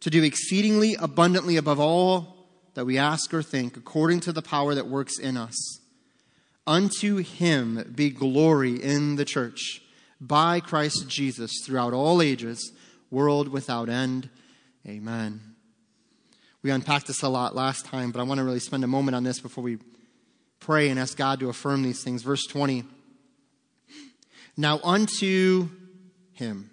to 0.00 0.10
do 0.10 0.22
exceedingly 0.22 0.96
abundantly 1.00 1.56
above 1.56 1.80
all 1.80 2.36
that 2.74 2.84
we 2.84 2.98
ask 2.98 3.32
or 3.32 3.42
think, 3.42 3.76
according 3.76 4.20
to 4.20 4.32
the 4.32 4.42
power 4.42 4.74
that 4.74 4.86
works 4.86 5.18
in 5.18 5.36
us. 5.36 5.80
Unto 6.70 7.16
him 7.16 7.92
be 7.96 8.10
glory 8.10 8.80
in 8.80 9.16
the 9.16 9.24
church 9.24 9.82
by 10.20 10.60
Christ 10.60 11.08
Jesus 11.08 11.50
throughout 11.66 11.92
all 11.92 12.22
ages, 12.22 12.70
world 13.10 13.48
without 13.48 13.88
end. 13.88 14.30
Amen. 14.86 15.40
We 16.62 16.70
unpacked 16.70 17.08
this 17.08 17.22
a 17.22 17.28
lot 17.28 17.56
last 17.56 17.86
time, 17.86 18.12
but 18.12 18.20
I 18.20 18.22
want 18.22 18.38
to 18.38 18.44
really 18.44 18.60
spend 18.60 18.84
a 18.84 18.86
moment 18.86 19.16
on 19.16 19.24
this 19.24 19.40
before 19.40 19.64
we 19.64 19.78
pray 20.60 20.90
and 20.90 21.00
ask 21.00 21.18
God 21.18 21.40
to 21.40 21.48
affirm 21.48 21.82
these 21.82 22.04
things. 22.04 22.22
Verse 22.22 22.46
20. 22.46 22.84
Now 24.56 24.78
unto 24.84 25.70
him. 26.34 26.70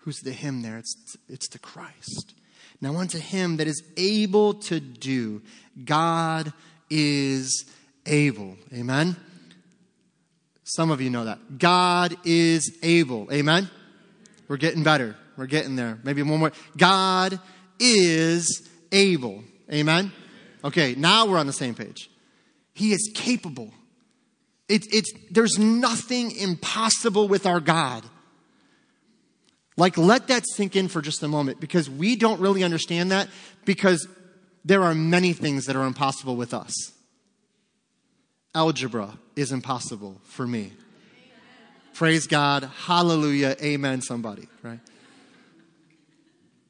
Who's 0.00 0.20
the 0.20 0.32
him 0.32 0.60
there? 0.60 0.76
It's, 0.76 1.16
it's 1.30 1.48
the 1.48 1.58
Christ. 1.58 2.34
Now 2.82 2.96
unto 2.96 3.18
him 3.18 3.56
that 3.56 3.68
is 3.68 3.82
able 3.96 4.52
to 4.64 4.80
do. 4.80 5.40
God 5.82 6.52
is 6.90 7.64
able. 8.08 8.56
Amen? 8.72 9.16
Some 10.64 10.90
of 10.90 11.00
you 11.00 11.10
know 11.10 11.24
that. 11.24 11.58
God 11.58 12.16
is 12.24 12.76
able. 12.82 13.32
Amen? 13.32 13.70
We're 14.48 14.56
getting 14.56 14.82
better. 14.82 15.16
We're 15.36 15.46
getting 15.46 15.76
there. 15.76 15.98
Maybe 16.02 16.22
one 16.22 16.40
more. 16.40 16.52
God 16.76 17.38
is 17.78 18.68
able. 18.92 19.44
Amen? 19.72 20.12
Okay, 20.64 20.94
now 20.96 21.26
we're 21.26 21.38
on 21.38 21.46
the 21.46 21.52
same 21.52 21.74
page. 21.74 22.10
He 22.74 22.92
is 22.92 23.10
capable. 23.14 23.72
It's, 24.68 24.86
it's, 24.90 25.12
there's 25.30 25.58
nothing 25.58 26.32
impossible 26.32 27.28
with 27.28 27.46
our 27.46 27.60
God. 27.60 28.04
Like, 29.76 29.96
let 29.96 30.26
that 30.28 30.44
sink 30.46 30.74
in 30.76 30.88
for 30.88 31.00
just 31.00 31.22
a 31.22 31.28
moment 31.28 31.60
because 31.60 31.88
we 31.88 32.16
don't 32.16 32.40
really 32.40 32.64
understand 32.64 33.12
that 33.12 33.28
because 33.64 34.08
there 34.64 34.82
are 34.82 34.94
many 34.94 35.32
things 35.32 35.66
that 35.66 35.76
are 35.76 35.86
impossible 35.86 36.36
with 36.36 36.52
us 36.52 36.92
algebra 38.54 39.18
is 39.36 39.52
impossible 39.52 40.20
for 40.24 40.46
me. 40.46 40.60
Amen. 40.60 40.72
Praise 41.94 42.26
God. 42.26 42.70
Hallelujah. 42.86 43.56
Amen, 43.62 44.00
somebody, 44.02 44.48
right? 44.62 44.80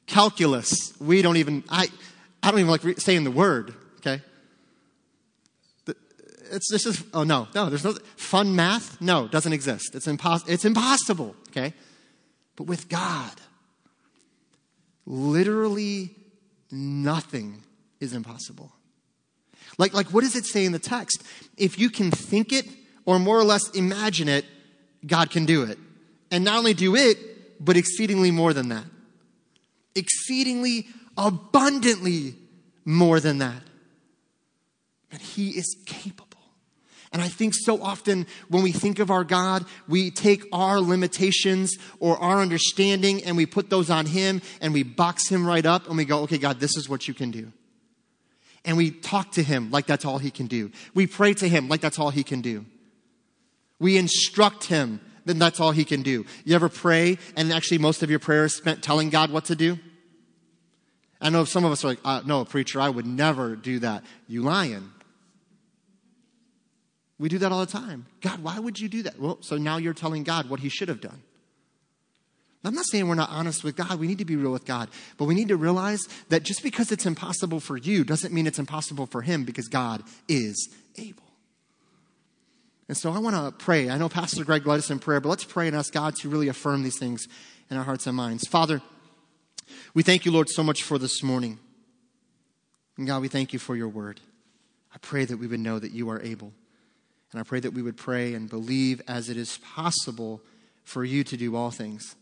Calculus, 0.05 0.93
we 0.99 1.21
don't 1.21 1.37
even, 1.37 1.63
I, 1.69 1.87
I 2.41 2.51
don't 2.51 2.59
even 2.59 2.71
like 2.71 2.99
saying 2.99 3.23
the 3.23 3.31
word, 3.31 3.73
okay? 3.97 4.21
It's 6.51 6.71
this 6.71 6.87
is, 6.87 7.03
oh 7.13 7.23
no, 7.23 7.47
no, 7.53 7.69
there's 7.69 7.83
no, 7.83 7.93
fun 8.15 8.55
math? 8.55 8.99
No, 8.99 9.27
doesn't 9.27 9.53
exist. 9.53 9.93
It's, 9.93 10.07
impos- 10.07 10.49
it's 10.49 10.65
impossible, 10.65 11.35
okay? 11.49 11.73
But 12.55 12.63
with 12.63 12.89
God, 12.89 13.33
literally 15.05 16.15
nothing 16.71 17.63
is 17.99 18.13
impossible. 18.13 18.71
Like, 19.77 19.93
like, 19.93 20.07
what 20.07 20.23
does 20.23 20.35
it 20.35 20.45
say 20.45 20.65
in 20.65 20.71
the 20.71 20.79
text? 20.79 21.23
If 21.57 21.79
you 21.79 21.89
can 21.89 22.11
think 22.11 22.51
it 22.51 22.65
or 23.05 23.17
more 23.17 23.39
or 23.39 23.43
less 23.43 23.69
imagine 23.71 24.27
it, 24.27 24.45
God 25.05 25.29
can 25.31 25.45
do 25.45 25.63
it. 25.63 25.77
And 26.31 26.43
not 26.43 26.57
only 26.57 26.73
do 26.73 26.95
it, 26.95 27.17
but 27.63 27.77
exceedingly 27.77 28.31
more 28.31 28.53
than 28.53 28.69
that. 28.69 28.83
Exceedingly 29.95 30.87
abundantly 31.17 32.35
more 32.85 33.19
than 33.19 33.39
that. 33.39 33.61
And 35.11 35.21
He 35.21 35.51
is 35.51 35.75
capable. 35.85 36.27
And 37.11 37.21
I 37.21 37.27
think 37.27 37.55
so 37.55 37.81
often 37.81 38.27
when 38.49 38.61
we 38.61 38.71
think 38.71 38.99
of 38.99 39.09
our 39.09 39.23
God, 39.23 39.65
we 39.87 40.11
take 40.11 40.43
our 40.51 40.79
limitations 40.79 41.77
or 41.99 42.17
our 42.17 42.39
understanding 42.39 43.23
and 43.23 43.35
we 43.35 43.47
put 43.47 43.69
those 43.69 43.89
on 43.89 44.05
Him 44.05 44.41
and 44.61 44.73
we 44.73 44.83
box 44.83 45.27
Him 45.27 45.45
right 45.45 45.65
up 45.65 45.87
and 45.87 45.97
we 45.97 46.05
go, 46.05 46.19
okay, 46.23 46.37
God, 46.37 46.59
this 46.59 46.77
is 46.77 46.87
what 46.87 47.07
you 47.07 47.13
can 47.13 47.31
do 47.31 47.51
and 48.65 48.77
we 48.77 48.91
talk 48.91 49.31
to 49.33 49.43
him 49.43 49.71
like 49.71 49.85
that's 49.85 50.05
all 50.05 50.17
he 50.17 50.31
can 50.31 50.47
do. 50.47 50.71
We 50.93 51.07
pray 51.07 51.33
to 51.35 51.47
him 51.47 51.67
like 51.67 51.81
that's 51.81 51.99
all 51.99 52.09
he 52.09 52.23
can 52.23 52.41
do. 52.41 52.65
We 53.79 53.97
instruct 53.97 54.65
him, 54.65 54.99
then 55.25 55.39
that's 55.39 55.59
all 55.59 55.71
he 55.71 55.85
can 55.85 56.01
do. 56.01 56.25
You 56.43 56.55
ever 56.55 56.69
pray 56.69 57.17
and 57.35 57.51
actually 57.53 57.77
most 57.77 58.03
of 58.03 58.09
your 58.09 58.19
prayers 58.19 58.55
spent 58.55 58.83
telling 58.83 59.09
God 59.09 59.31
what 59.31 59.45
to 59.45 59.55
do? 59.55 59.79
I 61.21 61.29
know 61.29 61.43
some 61.43 61.65
of 61.65 61.71
us 61.71 61.83
are 61.83 61.89
like, 61.89 61.99
uh, 62.05 62.21
no, 62.25 62.45
preacher, 62.45 62.79
I 62.79 62.89
would 62.89 63.05
never 63.05 63.55
do 63.55 63.79
that. 63.79 64.03
You 64.27 64.41
lying. 64.41 64.89
We 67.17 67.27
do 67.27 67.37
that 67.39 67.51
all 67.51 67.59
the 67.59 67.71
time. 67.71 68.05
God, 68.21 68.41
why 68.41 68.57
would 68.57 68.79
you 68.79 68.87
do 68.87 69.03
that? 69.03 69.19
Well, 69.19 69.37
so 69.41 69.57
now 69.57 69.77
you're 69.77 69.93
telling 69.93 70.23
God 70.23 70.49
what 70.49 70.61
he 70.61 70.69
should 70.69 70.87
have 70.87 71.01
done. 71.01 71.21
I'm 72.63 72.75
not 72.75 72.85
saying 72.85 73.07
we're 73.07 73.15
not 73.15 73.29
honest 73.29 73.63
with 73.63 73.77
God. 73.77 73.99
We 73.99 74.07
need 74.07 74.17
to 74.17 74.25
be 74.25 74.35
real 74.35 74.51
with 74.51 74.65
God. 74.65 74.89
But 75.17 75.25
we 75.25 75.35
need 75.35 75.47
to 75.47 75.55
realize 75.55 76.07
that 76.27 76.43
just 76.43 76.61
because 76.61 76.91
it's 76.91 77.05
impossible 77.05 77.61
for 77.61 77.77
you 77.77 78.03
doesn't 78.03 78.33
mean 78.33 78.47
it's 78.47 78.59
impossible 78.59 79.05
for 79.05 79.21
Him 79.21 79.45
because 79.45 79.69
God 79.69 80.03
is 80.27 80.69
able. 80.97 81.23
And 82.89 82.97
so 82.97 83.13
I 83.13 83.19
want 83.19 83.35
to 83.35 83.51
pray. 83.63 83.89
I 83.89 83.97
know 83.97 84.09
Pastor 84.09 84.43
Greg 84.43 84.65
led 84.67 84.79
us 84.79 84.89
in 84.89 84.99
prayer, 84.99 85.21
but 85.21 85.29
let's 85.29 85.45
pray 85.45 85.67
and 85.67 85.75
ask 85.75 85.93
God 85.93 86.15
to 86.17 86.29
really 86.29 86.49
affirm 86.49 86.83
these 86.83 86.97
things 86.97 87.27
in 87.69 87.77
our 87.77 87.83
hearts 87.83 88.07
and 88.07 88.17
minds. 88.17 88.47
Father, 88.47 88.81
we 89.93 90.03
thank 90.03 90.25
you, 90.25 90.31
Lord, 90.31 90.49
so 90.49 90.63
much 90.63 90.83
for 90.83 90.97
this 90.97 91.23
morning. 91.23 91.59
And 92.97 93.07
God, 93.07 93.21
we 93.21 93.27
thank 93.27 93.53
you 93.53 93.59
for 93.59 93.75
your 93.75 93.87
word. 93.87 94.19
I 94.93 94.97
pray 94.97 95.23
that 95.25 95.37
we 95.37 95.47
would 95.47 95.59
know 95.59 95.79
that 95.79 95.91
you 95.91 96.09
are 96.09 96.21
able. 96.21 96.51
And 97.31 97.39
I 97.39 97.43
pray 97.43 97.59
that 97.59 97.71
we 97.71 97.83
would 97.83 97.95
pray 97.95 98.33
and 98.33 98.49
believe 98.49 99.01
as 99.07 99.29
it 99.29 99.37
is 99.37 99.59
possible 99.59 100.41
for 100.83 101.05
you 101.05 101.23
to 101.23 101.37
do 101.37 101.55
all 101.55 101.69
things. 101.71 102.15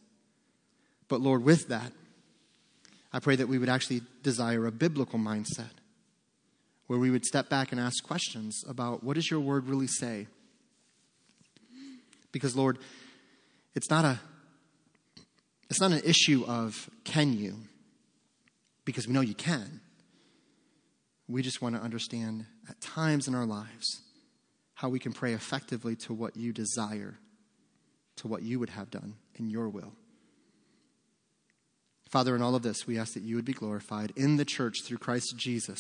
But 1.08 1.22
Lord, 1.22 1.44
with 1.44 1.68
that, 1.70 1.92
I 3.14 3.20
pray 3.20 3.36
that 3.36 3.48
we 3.48 3.58
would 3.58 3.70
actually 3.70 4.02
desire 4.24 4.66
a 4.66 4.72
biblical 4.72 5.20
mindset 5.20 5.72
where 6.88 7.00
we 7.00 7.12
would 7.12 7.26
step 7.26 7.50
back 7.50 7.72
and 7.72 7.80
ask 7.80 8.04
questions 8.04 8.64
about 8.68 9.04
what 9.04 9.16
does 9.16 9.30
your 9.30 9.40
word 9.40 9.68
really 9.68 9.88
say? 9.88 10.28
Because 12.32 12.56
Lord, 12.56 12.78
it's 13.76 13.90
not 13.90 14.06
a 14.06 14.20
it's 15.70 15.82
not 15.82 15.92
an 15.92 16.02
issue 16.06 16.46
of 16.48 16.90
can 17.04 17.34
you 17.34 17.56
because 18.86 19.06
we 19.06 19.14
know 19.14 19.22
you 19.22 19.34
can. 19.34 19.82
We 21.28 21.42
just 21.42 21.62
want 21.62 21.76
to 21.76 21.82
understand 21.82 22.46
at 22.70 22.80
times 22.80 23.28
in 23.28 23.36
our 23.36 23.46
lives 23.46 24.02
how 24.76 24.88
we 24.88 25.00
can 25.00 25.12
pray 25.12 25.34
effectively 25.34 25.96
to 25.96 26.14
what 26.14 26.38
you 26.38 26.54
desire, 26.54 27.16
to 28.18 28.28
what 28.30 28.44
you 28.44 28.60
would 28.60 28.70
have 28.70 28.90
done 28.90 29.16
in 29.36 29.50
your 29.50 29.68
will. 29.68 29.92
Father, 32.10 32.36
in 32.36 32.42
all 32.42 32.56
of 32.56 32.64
this, 32.64 32.88
we 32.88 32.98
ask 32.98 33.14
that 33.14 33.24
you 33.24 33.36
would 33.36 33.46
be 33.46 33.54
glorified 33.54 34.14
in 34.16 34.38
the 34.38 34.46
church 34.46 34.78
through 34.84 34.98
Christ 34.98 35.36
Jesus. 35.38 35.80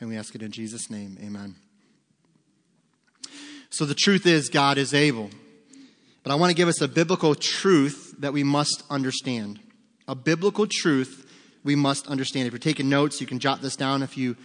And 0.00 0.08
we 0.08 0.16
ask 0.16 0.34
it 0.34 0.42
in 0.42 0.52
Jesus' 0.52 0.90
name. 0.90 1.16
Amen. 1.22 1.56
So 3.70 3.84
the 3.84 3.94
truth 3.94 4.26
is, 4.26 4.48
God 4.48 4.78
is 4.78 4.94
able. 4.94 5.30
But 6.22 6.32
I 6.32 6.36
want 6.36 6.50
to 6.50 6.56
give 6.56 6.68
us 6.68 6.80
a 6.80 6.88
biblical 6.88 7.34
truth 7.34 8.14
that 8.18 8.32
we 8.32 8.44
must 8.44 8.82
understand. 8.90 9.60
A 10.06 10.14
biblical 10.14 10.66
truth 10.70 11.26
we 11.64 11.74
must 11.74 12.06
understand. 12.06 12.46
If 12.46 12.52
you're 12.52 12.58
taking 12.58 12.88
notes, 12.88 13.20
you 13.20 13.26
can 13.26 13.38
jot 13.38 13.60
this 13.62 13.76
down. 13.76 14.02
If 14.02 14.16
you 14.16 14.36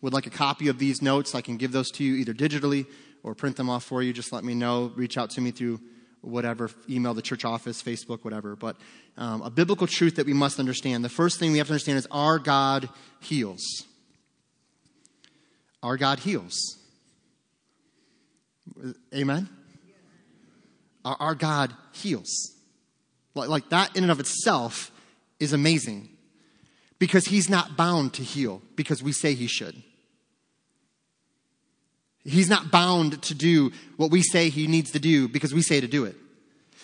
would 0.00 0.12
like 0.12 0.26
a 0.26 0.30
copy 0.30 0.68
of 0.68 0.78
these 0.78 1.02
notes, 1.02 1.34
I 1.34 1.40
can 1.40 1.56
give 1.56 1.72
those 1.72 1.90
to 1.92 2.04
you 2.04 2.14
either 2.16 2.34
digitally 2.34 2.86
or 3.22 3.34
print 3.34 3.56
them 3.56 3.68
off 3.68 3.84
for 3.84 4.02
you. 4.02 4.12
Just 4.12 4.32
let 4.32 4.44
me 4.44 4.54
know. 4.54 4.92
Reach 4.94 5.18
out 5.18 5.30
to 5.30 5.40
me 5.40 5.50
through 5.50 5.80
whatever, 6.26 6.70
email 6.90 7.14
the 7.14 7.22
church 7.22 7.44
office, 7.44 7.82
Facebook, 7.82 8.24
whatever. 8.24 8.56
But 8.56 8.76
um, 9.16 9.42
a 9.42 9.50
biblical 9.50 9.86
truth 9.86 10.16
that 10.16 10.26
we 10.26 10.32
must 10.32 10.58
understand. 10.58 11.04
The 11.04 11.08
first 11.08 11.38
thing 11.38 11.52
we 11.52 11.58
have 11.58 11.68
to 11.68 11.72
understand 11.72 11.98
is 11.98 12.06
our 12.10 12.38
God 12.38 12.88
heals. 13.20 13.62
Our 15.82 15.96
God 15.96 16.18
heals. 16.18 16.78
Amen? 19.14 19.48
Our, 21.04 21.16
our 21.20 21.34
God 21.34 21.72
heals. 21.92 22.54
Like, 23.34 23.48
like 23.48 23.68
that 23.70 23.96
in 23.96 24.02
and 24.02 24.10
of 24.10 24.18
itself 24.18 24.90
is 25.38 25.52
amazing 25.52 26.08
because 26.98 27.26
he's 27.26 27.48
not 27.48 27.76
bound 27.76 28.14
to 28.14 28.22
heal 28.22 28.62
because 28.74 29.02
we 29.02 29.12
say 29.12 29.34
he 29.34 29.46
should. 29.46 29.82
He's 32.26 32.50
not 32.50 32.70
bound 32.70 33.22
to 33.22 33.34
do 33.34 33.72
what 33.96 34.10
we 34.10 34.22
say 34.22 34.48
he 34.48 34.66
needs 34.66 34.90
to 34.92 34.98
do 34.98 35.28
because 35.28 35.54
we 35.54 35.62
say 35.62 35.80
to 35.80 35.86
do 35.86 36.04
it. 36.04 36.16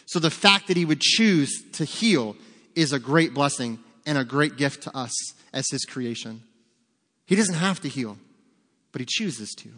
So 0.06 0.18
the 0.18 0.30
fact 0.30 0.68
that 0.68 0.76
he 0.76 0.84
would 0.84 1.00
choose 1.00 1.62
to 1.72 1.84
heal 1.84 2.36
is 2.74 2.92
a 2.92 2.98
great 2.98 3.34
blessing 3.34 3.78
and 4.06 4.16
a 4.16 4.24
great 4.24 4.56
gift 4.56 4.84
to 4.84 4.96
us 4.96 5.12
as 5.52 5.68
his 5.70 5.84
creation. 5.84 6.42
He 7.26 7.34
doesn't 7.34 7.54
have 7.54 7.80
to 7.80 7.88
heal, 7.88 8.18
but 8.92 9.00
he 9.00 9.06
chooses 9.08 9.54
to. 9.58 9.68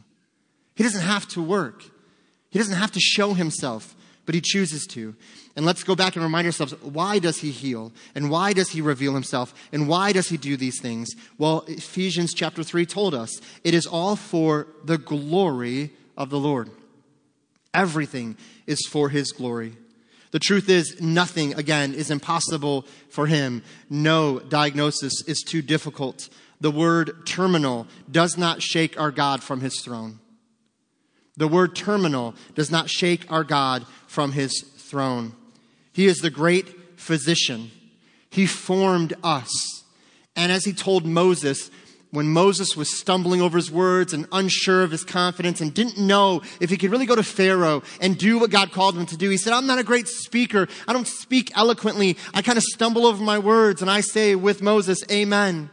He 0.74 0.82
doesn't 0.82 1.02
have 1.02 1.28
to 1.28 1.42
work. 1.42 1.84
He 2.50 2.58
doesn't 2.58 2.76
have 2.76 2.92
to 2.92 3.00
show 3.00 3.34
himself, 3.34 3.94
but 4.26 4.34
he 4.34 4.40
chooses 4.40 4.86
to. 4.88 5.14
And 5.56 5.64
let's 5.64 5.84
go 5.84 5.94
back 5.94 6.16
and 6.16 6.24
remind 6.24 6.46
ourselves 6.46 6.74
why 6.82 7.18
does 7.18 7.38
he 7.38 7.50
heal? 7.50 7.92
And 8.14 8.30
why 8.30 8.52
does 8.52 8.70
he 8.70 8.80
reveal 8.80 9.14
himself? 9.14 9.54
And 9.72 9.88
why 9.88 10.12
does 10.12 10.28
he 10.28 10.36
do 10.36 10.56
these 10.56 10.80
things? 10.80 11.10
Well, 11.38 11.64
Ephesians 11.68 12.34
chapter 12.34 12.62
3 12.62 12.86
told 12.86 13.14
us 13.14 13.40
it 13.62 13.74
is 13.74 13.86
all 13.86 14.16
for 14.16 14.66
the 14.84 14.98
glory 14.98 15.90
of 16.16 16.30
the 16.30 16.38
Lord. 16.38 16.70
Everything 17.72 18.36
is 18.66 18.86
for 18.86 19.08
his 19.08 19.32
glory. 19.32 19.76
The 20.30 20.40
truth 20.40 20.68
is, 20.68 21.00
nothing, 21.00 21.54
again, 21.54 21.94
is 21.94 22.10
impossible 22.10 22.86
for 23.08 23.26
him. 23.28 23.62
No 23.88 24.40
diagnosis 24.40 25.22
is 25.28 25.44
too 25.46 25.62
difficult. 25.62 26.28
The 26.60 26.72
word 26.72 27.24
terminal 27.24 27.86
does 28.10 28.36
not 28.36 28.60
shake 28.60 28.98
our 28.98 29.12
God 29.12 29.44
from 29.44 29.60
his 29.60 29.80
throne. 29.80 30.18
The 31.36 31.48
word 31.48 31.74
terminal 31.74 32.34
does 32.54 32.70
not 32.70 32.90
shake 32.90 33.30
our 33.30 33.44
God 33.44 33.86
from 34.06 34.32
his 34.32 34.60
throne. 34.76 35.34
He 35.92 36.06
is 36.06 36.18
the 36.18 36.30
great 36.30 36.98
physician. 37.00 37.70
He 38.30 38.46
formed 38.46 39.14
us. 39.22 39.50
And 40.36 40.50
as 40.50 40.64
he 40.64 40.72
told 40.72 41.04
Moses, 41.04 41.70
when 42.10 42.28
Moses 42.28 42.76
was 42.76 42.96
stumbling 42.96 43.42
over 43.42 43.56
his 43.56 43.70
words 43.70 44.12
and 44.12 44.26
unsure 44.30 44.82
of 44.82 44.92
his 44.92 45.04
confidence 45.04 45.60
and 45.60 45.74
didn't 45.74 45.98
know 45.98 46.42
if 46.60 46.70
he 46.70 46.76
could 46.76 46.90
really 46.90 47.06
go 47.06 47.16
to 47.16 47.24
Pharaoh 47.24 47.82
and 48.00 48.16
do 48.16 48.38
what 48.38 48.50
God 48.50 48.70
called 48.70 48.96
him 48.96 49.06
to 49.06 49.16
do, 49.16 49.30
he 49.30 49.36
said, 49.36 49.52
I'm 49.52 49.66
not 49.66 49.80
a 49.80 49.84
great 49.84 50.06
speaker. 50.06 50.68
I 50.86 50.92
don't 50.92 51.08
speak 51.08 51.50
eloquently. 51.56 52.16
I 52.32 52.42
kind 52.42 52.56
of 52.56 52.62
stumble 52.64 53.06
over 53.06 53.22
my 53.22 53.38
words 53.38 53.82
and 53.82 53.90
I 53.90 54.00
say 54.00 54.36
with 54.36 54.62
Moses, 54.62 55.02
Amen. 55.10 55.70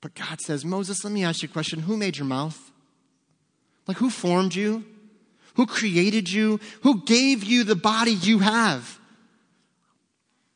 But 0.00 0.14
God 0.14 0.40
says, 0.40 0.64
Moses, 0.64 1.04
let 1.04 1.12
me 1.12 1.24
ask 1.24 1.42
you 1.42 1.48
a 1.48 1.52
question. 1.52 1.80
Who 1.80 1.96
made 1.96 2.16
your 2.16 2.26
mouth? 2.26 2.69
Like, 3.90 3.96
who 3.96 4.08
formed 4.08 4.54
you? 4.54 4.84
Who 5.54 5.66
created 5.66 6.30
you? 6.30 6.60
Who 6.82 7.02
gave 7.02 7.42
you 7.42 7.64
the 7.64 7.74
body 7.74 8.12
you 8.12 8.38
have? 8.38 9.00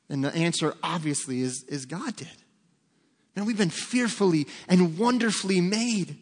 And 0.09 0.25
the 0.25 0.33
answer, 0.33 0.77
obviously, 0.85 1.41
is, 1.41 1.65
is 1.65 1.85
God 1.85 2.15
did. 2.15 2.29
And 3.35 3.45
we've 3.45 3.59
been 3.59 3.71
fearfully 3.71 4.47
and 4.69 4.97
wonderfully 4.97 5.61
made. 5.61 6.17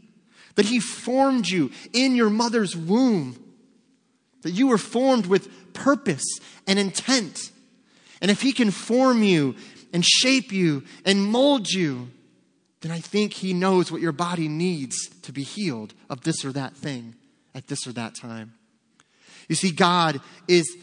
That 0.54 0.64
He 0.64 0.80
formed 0.80 1.48
you 1.48 1.70
in 1.92 2.16
your 2.16 2.30
mother's 2.30 2.74
womb. 2.74 3.36
That 4.40 4.52
you 4.52 4.68
were 4.68 4.78
formed 4.78 5.26
with 5.26 5.74
purpose 5.74 6.40
and 6.66 6.78
intent. 6.78 7.50
And 8.22 8.30
if 8.30 8.40
He 8.40 8.52
can 8.52 8.70
form 8.70 9.22
you 9.22 9.54
and 9.92 10.02
shape 10.02 10.50
you 10.50 10.84
and 11.04 11.22
mold 11.22 11.68
you, 11.68 12.08
then 12.82 12.92
I 12.92 12.98
think 12.98 13.32
He 13.32 13.54
knows 13.54 13.90
what 13.90 14.00
your 14.00 14.12
body 14.12 14.48
needs 14.48 15.08
to 15.22 15.32
be 15.32 15.42
healed 15.42 15.94
of 16.10 16.22
this 16.22 16.44
or 16.44 16.52
that 16.52 16.76
thing 16.76 17.14
at 17.54 17.68
this 17.68 17.86
or 17.86 17.92
that 17.92 18.14
time. 18.14 18.54
You 19.48 19.54
see, 19.54 19.70
God 19.70 20.20
is 20.48 20.76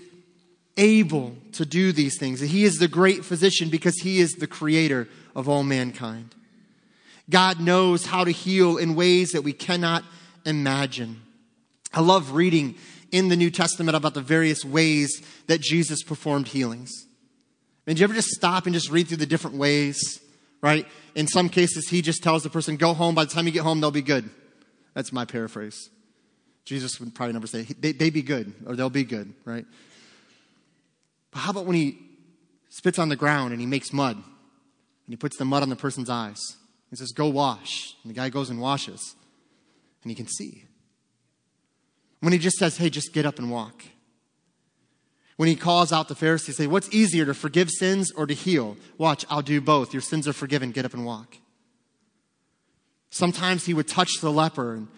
able 0.77 1.35
to 1.53 1.65
do 1.65 1.91
these 1.91 2.17
things. 2.17 2.39
He 2.39 2.63
is 2.63 2.77
the 2.77 2.87
great 2.87 3.23
physician 3.25 3.69
because 3.69 3.95
He 3.99 4.19
is 4.19 4.33
the 4.33 4.47
creator 4.47 5.07
of 5.35 5.47
all 5.47 5.63
mankind. 5.63 6.33
God 7.29 7.59
knows 7.59 8.05
how 8.05 8.23
to 8.23 8.31
heal 8.31 8.77
in 8.77 8.95
ways 8.95 9.31
that 9.31 9.43
we 9.43 9.53
cannot 9.53 10.03
imagine. 10.45 11.21
I 11.93 12.01
love 12.01 12.31
reading 12.31 12.75
in 13.11 13.27
the 13.27 13.35
New 13.35 13.51
Testament 13.51 13.95
about 13.95 14.13
the 14.13 14.21
various 14.21 14.63
ways 14.63 15.21
that 15.47 15.61
Jesus 15.61 16.01
performed 16.01 16.47
healings. 16.47 16.91
And 17.85 17.95
did 17.95 18.01
you 18.01 18.03
ever 18.05 18.13
just 18.13 18.29
stop 18.29 18.65
and 18.65 18.73
just 18.73 18.89
read 18.89 19.07
through 19.07 19.17
the 19.17 19.25
different 19.25 19.57
ways? 19.57 20.21
Right? 20.61 20.85
In 21.15 21.27
some 21.27 21.49
cases, 21.49 21.89
he 21.89 22.01
just 22.01 22.23
tells 22.23 22.43
the 22.43 22.49
person, 22.49 22.77
go 22.77 22.93
home. 22.93 23.15
By 23.15 23.25
the 23.25 23.31
time 23.31 23.45
you 23.45 23.51
get 23.51 23.63
home, 23.63 23.81
they'll 23.81 23.91
be 23.91 24.01
good. 24.01 24.29
That's 24.93 25.11
my 25.11 25.25
paraphrase. 25.25 25.89
Jesus 26.65 26.99
would 26.99 27.15
probably 27.15 27.33
never 27.33 27.47
say, 27.47 27.63
they, 27.63 27.91
they 27.93 28.09
be 28.09 28.21
good 28.21 28.53
or 28.65 28.75
they'll 28.75 28.89
be 28.89 29.03
good, 29.03 29.33
right? 29.45 29.65
But 31.31 31.39
how 31.39 31.51
about 31.51 31.65
when 31.65 31.75
he 31.75 31.97
spits 32.69 32.99
on 32.99 33.09
the 33.09 33.15
ground 33.15 33.51
and 33.51 33.61
he 33.61 33.67
makes 33.67 33.93
mud 33.93 34.15
and 34.15 34.25
he 35.07 35.15
puts 35.15 35.37
the 35.37 35.45
mud 35.45 35.63
on 35.63 35.69
the 35.69 35.75
person's 35.75 36.09
eyes? 36.09 36.57
He 36.89 36.95
says, 36.95 37.11
go 37.11 37.27
wash. 37.27 37.95
And 38.03 38.09
the 38.09 38.15
guy 38.15 38.29
goes 38.29 38.49
and 38.49 38.59
washes 38.59 39.15
and 40.03 40.11
he 40.11 40.15
can 40.15 40.27
see. 40.27 40.65
When 42.19 42.33
he 42.33 42.39
just 42.39 42.57
says, 42.57 42.77
hey, 42.77 42.89
just 42.89 43.13
get 43.13 43.25
up 43.25 43.39
and 43.39 43.49
walk 43.49 43.83
when 45.39 45.47
he 45.47 45.55
calls 45.55 45.93
out 45.93 46.09
the 46.09 46.15
Pharisees, 46.15 46.57
say, 46.57 46.67
What's 46.67 46.93
easier 46.93 47.25
to 47.25 47.33
forgive 47.33 47.69
sins 47.69 48.11
or 48.11 48.27
to 48.27 48.33
heal? 48.33 48.75
Watch, 48.97 49.25
I'll 49.29 49.41
do 49.41 49.61
both. 49.61 49.93
Your 49.93 50.01
sins 50.01 50.27
are 50.27 50.33
forgiven. 50.33 50.71
Get 50.71 50.83
up 50.83 50.93
and 50.93 51.05
walk. 51.05 51.37
Sometimes 53.09 53.65
he 53.65 53.73
would 53.73 53.87
touch 53.87 54.19
the 54.19 54.33
leper 54.33 54.73
and 54.73 54.89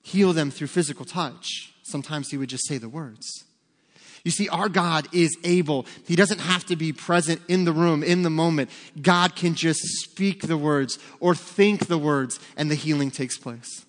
heal 0.00 0.32
them 0.32 0.50
through 0.50 0.68
physical 0.68 1.04
touch. 1.04 1.74
Sometimes 1.82 2.30
he 2.30 2.38
would 2.38 2.48
just 2.48 2.66
say 2.66 2.78
the 2.78 2.88
words. 2.88 3.44
You 4.24 4.30
see, 4.30 4.48
our 4.48 4.70
God 4.70 5.08
is 5.12 5.36
able. 5.44 5.84
He 6.06 6.16
doesn't 6.16 6.40
have 6.40 6.64
to 6.66 6.76
be 6.76 6.94
present 6.94 7.42
in 7.46 7.66
the 7.66 7.72
room, 7.72 8.02
in 8.02 8.22
the 8.22 8.30
moment. 8.30 8.70
God 9.02 9.36
can 9.36 9.54
just 9.54 9.82
speak 9.82 10.46
the 10.46 10.56
words 10.56 10.98
or 11.20 11.34
think 11.34 11.86
the 11.86 11.98
words, 11.98 12.40
and 12.56 12.70
the 12.70 12.76
healing 12.76 13.10
takes 13.10 13.36
place. 13.36 13.84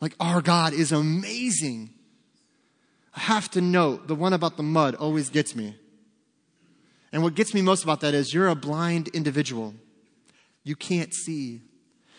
Like, 0.00 0.14
our 0.18 0.40
God 0.40 0.72
is 0.72 0.92
amazing. 0.92 1.90
I 3.14 3.20
have 3.20 3.50
to 3.52 3.60
note 3.60 4.08
the 4.08 4.14
one 4.14 4.32
about 4.32 4.56
the 4.56 4.62
mud 4.62 4.94
always 4.94 5.28
gets 5.28 5.54
me. 5.54 5.76
And 7.12 7.22
what 7.22 7.34
gets 7.34 7.54
me 7.54 7.62
most 7.62 7.84
about 7.84 8.00
that 8.00 8.12
is 8.12 8.34
you're 8.34 8.48
a 8.48 8.56
blind 8.56 9.08
individual. 9.08 9.74
You 10.64 10.74
can't 10.74 11.14
see. 11.14 11.60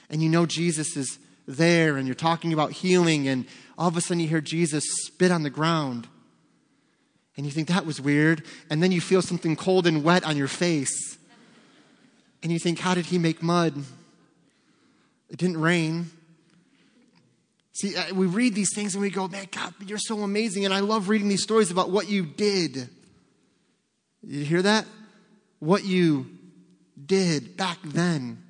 And 0.10 0.24
you 0.24 0.30
know 0.30 0.46
Jesus 0.46 0.96
is 0.96 1.20
there 1.48 1.98
and 1.98 2.08
you're 2.08 2.16
talking 2.16 2.54
about 2.54 2.72
healing, 2.72 3.28
and 3.28 3.46
all 3.78 3.88
of 3.88 3.98
a 3.98 4.02
sudden 4.02 4.22
you 4.22 4.28
hear 4.28 4.42
Jesus 4.42 4.86
spit 5.06 5.32
on 5.32 5.44
the 5.44 5.50
ground. 5.50 6.08
And 7.38 7.46
you 7.46 7.52
think 7.52 7.68
that 7.68 7.86
was 7.86 8.00
weird. 8.00 8.46
And 8.70 8.82
then 8.82 8.92
you 8.92 9.02
feel 9.02 9.22
something 9.22 9.56
cold 9.56 9.86
and 9.86 10.04
wet 10.04 10.24
on 10.24 10.38
your 10.38 10.48
face. 10.48 11.18
And 12.42 12.52
you 12.52 12.60
think, 12.60 12.80
how 12.80 12.96
did 12.96 13.08
he 13.08 13.18
make 13.18 13.42
mud? 13.44 13.76
It 15.30 15.38
didn't 15.38 15.60
rain. 15.60 16.12
See, 17.76 17.94
uh, 17.94 18.14
we 18.14 18.26
read 18.26 18.56
these 18.56 18.74
things 18.74 18.96
and 18.96 19.02
we 19.02 19.10
go, 19.10 19.28
man, 19.28 19.48
God, 19.52 19.74
you're 19.86 19.98
so 19.98 20.22
amazing. 20.22 20.64
And 20.64 20.74
I 20.74 20.80
love 20.80 21.10
reading 21.10 21.28
these 21.28 21.44
stories 21.44 21.72
about 21.72 21.92
what 21.92 22.08
you 22.08 22.26
did. 22.26 22.74
did. 22.74 22.90
You 24.24 24.46
hear 24.46 24.62
that? 24.62 24.86
What 25.60 25.84
you 25.84 26.26
did 27.06 27.58
back 27.58 27.78
then. 27.84 28.42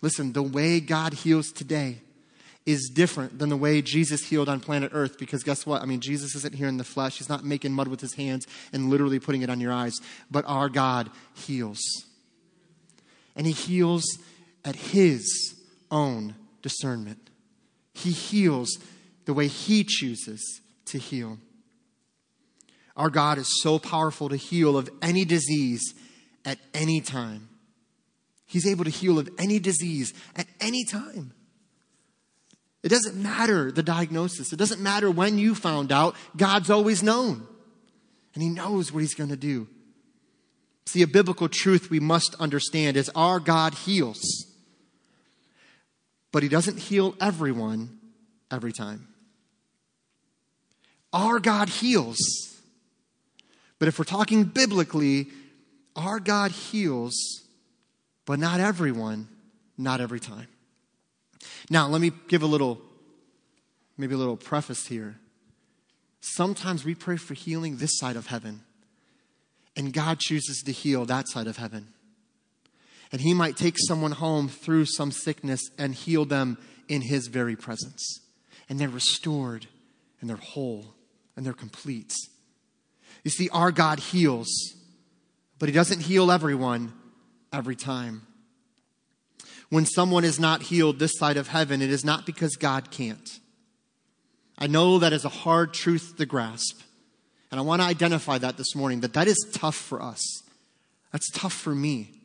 Listen, 0.00 0.32
the 0.32 0.42
way 0.42 0.80
God 0.80 1.12
heals 1.12 1.52
today 1.52 1.98
is 2.64 2.90
different 2.94 3.38
than 3.38 3.50
the 3.50 3.58
way 3.58 3.82
Jesus 3.82 4.24
healed 4.24 4.48
on 4.48 4.60
planet 4.60 4.92
Earth 4.94 5.18
because 5.18 5.42
guess 5.42 5.66
what? 5.66 5.82
I 5.82 5.84
mean, 5.84 6.00
Jesus 6.00 6.34
isn't 6.34 6.54
here 6.54 6.68
in 6.68 6.78
the 6.78 6.84
flesh. 6.84 7.18
He's 7.18 7.28
not 7.28 7.44
making 7.44 7.74
mud 7.74 7.88
with 7.88 8.00
his 8.00 8.14
hands 8.14 8.46
and 8.72 8.88
literally 8.88 9.18
putting 9.18 9.42
it 9.42 9.50
on 9.50 9.60
your 9.60 9.72
eyes. 9.72 10.00
But 10.30 10.46
our 10.46 10.70
God 10.70 11.10
heals. 11.34 11.80
And 13.36 13.46
he 13.46 13.52
heals 13.52 14.04
at 14.64 14.76
his 14.76 15.54
own 15.90 16.36
discernment. 16.62 17.27
He 18.02 18.12
heals 18.12 18.78
the 19.24 19.34
way 19.34 19.48
He 19.48 19.84
chooses 19.84 20.60
to 20.86 20.98
heal. 20.98 21.38
Our 22.96 23.10
God 23.10 23.38
is 23.38 23.62
so 23.62 23.78
powerful 23.78 24.28
to 24.28 24.36
heal 24.36 24.76
of 24.76 24.88
any 25.02 25.24
disease 25.24 25.94
at 26.44 26.58
any 26.74 27.00
time. 27.00 27.48
He's 28.46 28.66
able 28.66 28.84
to 28.84 28.90
heal 28.90 29.18
of 29.18 29.28
any 29.38 29.58
disease 29.58 30.14
at 30.34 30.46
any 30.60 30.84
time. 30.84 31.32
It 32.82 32.88
doesn't 32.88 33.16
matter 33.16 33.70
the 33.70 33.82
diagnosis. 33.82 34.52
It 34.52 34.56
doesn't 34.56 34.80
matter 34.80 35.10
when 35.10 35.38
you 35.38 35.54
found 35.54 35.92
out. 35.92 36.16
God's 36.36 36.70
always 36.70 37.02
known. 37.02 37.46
and 38.34 38.42
He 38.42 38.48
knows 38.48 38.92
what 38.92 39.00
He's 39.00 39.14
going 39.14 39.30
to 39.30 39.36
do. 39.36 39.68
See, 40.86 41.02
a 41.02 41.06
biblical 41.06 41.48
truth 41.48 41.90
we 41.90 42.00
must 42.00 42.34
understand 42.40 42.96
is 42.96 43.10
our 43.14 43.40
God 43.40 43.74
heals, 43.74 44.46
but 46.32 46.42
He 46.42 46.48
doesn't 46.48 46.78
heal 46.78 47.14
everyone 47.20 47.98
every 48.50 48.72
time. 48.72 49.08
Our 51.12 51.40
God 51.40 51.68
heals, 51.68 52.18
but 53.78 53.88
if 53.88 53.98
we're 53.98 54.04
talking 54.04 54.44
biblically, 54.44 55.28
our 55.96 56.20
God 56.20 56.50
heals, 56.50 57.14
but 58.26 58.38
not 58.38 58.60
everyone, 58.60 59.28
not 59.76 60.00
every 60.00 60.20
time. 60.20 60.48
Now, 61.70 61.88
let 61.88 62.00
me 62.00 62.12
give 62.28 62.42
a 62.42 62.46
little, 62.46 62.80
maybe 63.96 64.14
a 64.14 64.18
little 64.18 64.36
preface 64.36 64.86
here. 64.86 65.16
Sometimes 66.20 66.84
we 66.84 66.94
pray 66.94 67.16
for 67.16 67.34
healing 67.34 67.76
this 67.76 67.96
side 67.98 68.16
of 68.16 68.26
heaven, 68.26 68.60
and 69.76 69.92
God 69.92 70.18
chooses 70.18 70.62
to 70.64 70.72
heal 70.72 71.04
that 71.06 71.28
side 71.28 71.46
of 71.46 71.56
heaven. 71.56 71.88
And 73.10 73.20
He 73.20 73.34
might 73.34 73.56
take 73.56 73.76
someone 73.78 74.12
home 74.12 74.48
through 74.48 74.86
some 74.86 75.10
sickness 75.10 75.60
and 75.78 75.94
heal 75.94 76.24
them 76.24 76.58
in 76.88 77.02
His 77.02 77.28
very 77.28 77.56
presence. 77.56 78.20
And 78.68 78.78
they're 78.78 78.88
restored, 78.88 79.66
and 80.20 80.28
they're 80.28 80.36
whole, 80.36 80.94
and 81.36 81.44
they're 81.44 81.52
complete. 81.52 82.12
You 83.24 83.30
see, 83.30 83.48
our 83.50 83.72
God 83.72 83.98
heals, 83.98 84.48
but 85.58 85.68
He 85.68 85.74
doesn't 85.74 86.00
heal 86.00 86.30
everyone 86.30 86.92
every 87.52 87.76
time. 87.76 88.26
When 89.70 89.84
someone 89.84 90.24
is 90.24 90.40
not 90.40 90.62
healed 90.62 90.98
this 90.98 91.18
side 91.18 91.36
of 91.36 91.48
heaven, 91.48 91.82
it 91.82 91.90
is 91.90 92.04
not 92.04 92.24
because 92.24 92.56
God 92.56 92.90
can't. 92.90 93.28
I 94.56 94.66
know 94.66 94.98
that 94.98 95.12
is 95.12 95.24
a 95.24 95.30
hard 95.30 95.72
truth 95.72 96.14
to 96.16 96.26
grasp. 96.26 96.80
And 97.50 97.60
I 97.60 97.62
want 97.62 97.80
to 97.80 97.88
identify 97.88 98.38
that 98.38 98.56
this 98.56 98.74
morning 98.74 99.00
that 99.00 99.14
that 99.14 99.28
is 99.28 99.36
tough 99.52 99.76
for 99.76 100.02
us. 100.02 100.42
That's 101.12 101.30
tough 101.30 101.52
for 101.52 101.74
me. 101.74 102.17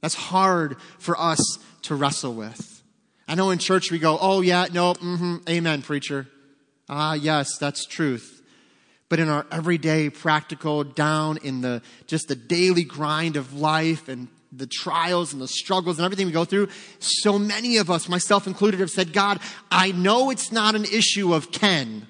That's 0.00 0.14
hard 0.14 0.76
for 0.98 1.18
us 1.18 1.58
to 1.82 1.94
wrestle 1.94 2.34
with. 2.34 2.82
I 3.28 3.34
know 3.34 3.50
in 3.50 3.58
church 3.58 3.90
we 3.90 3.98
go, 3.98 4.18
oh, 4.20 4.40
yeah, 4.40 4.66
no, 4.72 4.94
mm-hmm, 4.94 5.36
amen, 5.48 5.82
preacher. 5.82 6.26
Ah, 6.88 7.14
yes, 7.14 7.58
that's 7.58 7.86
truth. 7.86 8.42
But 9.08 9.20
in 9.20 9.28
our 9.28 9.46
everyday 9.50 10.10
practical, 10.10 10.84
down 10.84 11.38
in 11.38 11.60
the 11.60 11.82
just 12.06 12.28
the 12.28 12.36
daily 12.36 12.84
grind 12.84 13.36
of 13.36 13.54
life 13.54 14.08
and 14.08 14.28
the 14.52 14.66
trials 14.66 15.32
and 15.32 15.40
the 15.40 15.48
struggles 15.48 15.98
and 15.98 16.04
everything 16.04 16.26
we 16.26 16.32
go 16.32 16.44
through, 16.44 16.68
so 16.98 17.38
many 17.38 17.76
of 17.76 17.90
us, 17.90 18.08
myself 18.08 18.46
included, 18.46 18.80
have 18.80 18.90
said, 18.90 19.12
God, 19.12 19.40
I 19.70 19.92
know 19.92 20.30
it's 20.30 20.50
not 20.50 20.74
an 20.74 20.84
issue 20.84 21.34
of 21.34 21.52
Ken 21.52 22.06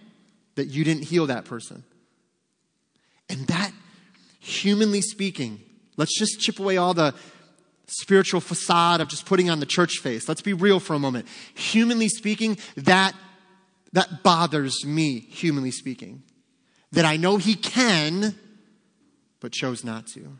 that 0.54 0.68
you 0.68 0.84
didn't 0.84 1.04
heal 1.04 1.26
that 1.26 1.44
person. 1.44 1.84
And 3.28 3.46
that, 3.46 3.72
humanly 4.40 5.00
speaking, 5.00 5.60
let's 5.96 6.18
just 6.18 6.40
chip 6.40 6.58
away 6.58 6.76
all 6.76 6.94
the 6.94 7.14
spiritual 7.90 8.40
facade 8.40 9.00
of 9.00 9.08
just 9.08 9.26
putting 9.26 9.50
on 9.50 9.60
the 9.60 9.66
church 9.66 9.98
face. 9.98 10.28
Let's 10.28 10.42
be 10.42 10.52
real 10.52 10.80
for 10.80 10.94
a 10.94 10.98
moment. 10.98 11.26
Humanly 11.54 12.08
speaking, 12.08 12.56
that, 12.76 13.14
that 13.92 14.22
bothers 14.22 14.84
me, 14.84 15.20
humanly 15.20 15.70
speaking. 15.70 16.22
That 16.92 17.04
I 17.04 17.16
know 17.16 17.36
he 17.36 17.54
can, 17.54 18.34
but 19.40 19.52
chose 19.52 19.84
not 19.84 20.06
to. 20.08 20.38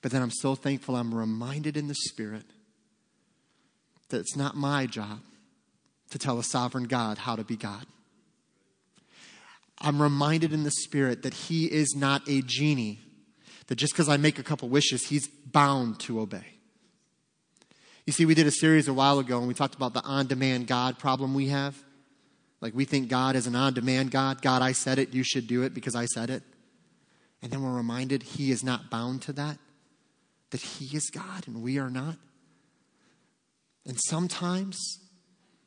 But 0.00 0.10
then 0.10 0.22
I'm 0.22 0.30
so 0.30 0.54
thankful 0.54 0.96
I'm 0.96 1.14
reminded 1.14 1.76
in 1.76 1.88
the 1.88 1.94
Spirit 1.94 2.44
that 4.08 4.18
it's 4.18 4.36
not 4.36 4.56
my 4.56 4.86
job 4.86 5.20
to 6.10 6.18
tell 6.18 6.38
a 6.38 6.44
sovereign 6.44 6.84
God 6.84 7.18
how 7.18 7.36
to 7.36 7.44
be 7.44 7.56
God. 7.56 7.86
I'm 9.78 10.00
reminded 10.00 10.52
in 10.52 10.64
the 10.64 10.70
Spirit 10.70 11.22
that 11.22 11.34
He 11.34 11.64
is 11.64 11.94
not 11.96 12.28
a 12.28 12.42
genie, 12.42 13.00
that 13.66 13.76
just 13.76 13.92
because 13.92 14.08
I 14.08 14.16
make 14.16 14.38
a 14.38 14.42
couple 14.42 14.68
wishes, 14.68 15.06
He's 15.06 15.28
bound 15.28 16.00
to 16.00 16.20
obey. 16.20 16.46
You 18.06 18.12
see, 18.12 18.26
we 18.26 18.34
did 18.34 18.46
a 18.46 18.52
series 18.52 18.88
a 18.88 18.94
while 18.94 19.18
ago 19.18 19.38
and 19.38 19.46
we 19.46 19.54
talked 19.54 19.74
about 19.74 19.94
the 19.94 20.02
on 20.02 20.26
demand 20.26 20.66
God 20.66 20.98
problem 20.98 21.34
we 21.34 21.48
have. 21.48 21.80
Like 22.60 22.74
we 22.74 22.84
think 22.84 23.08
God 23.08 23.36
is 23.36 23.46
an 23.46 23.54
on 23.54 23.74
demand 23.74 24.10
God. 24.10 24.42
God, 24.42 24.62
I 24.62 24.72
said 24.72 24.98
it, 24.98 25.14
you 25.14 25.22
should 25.22 25.46
do 25.46 25.62
it 25.62 25.74
because 25.74 25.94
I 25.94 26.06
said 26.06 26.30
it. 26.30 26.42
And 27.40 27.50
then 27.50 27.62
we're 27.62 27.76
reminded 27.76 28.22
He 28.22 28.50
is 28.50 28.64
not 28.64 28.90
bound 28.90 29.22
to 29.22 29.32
that 29.34 29.58
that 30.52 30.60
He 30.60 30.96
is 30.96 31.10
God 31.10 31.48
and 31.48 31.62
we 31.62 31.78
are 31.78 31.90
not. 31.90 32.16
And 33.84 33.98
sometimes 34.06 34.78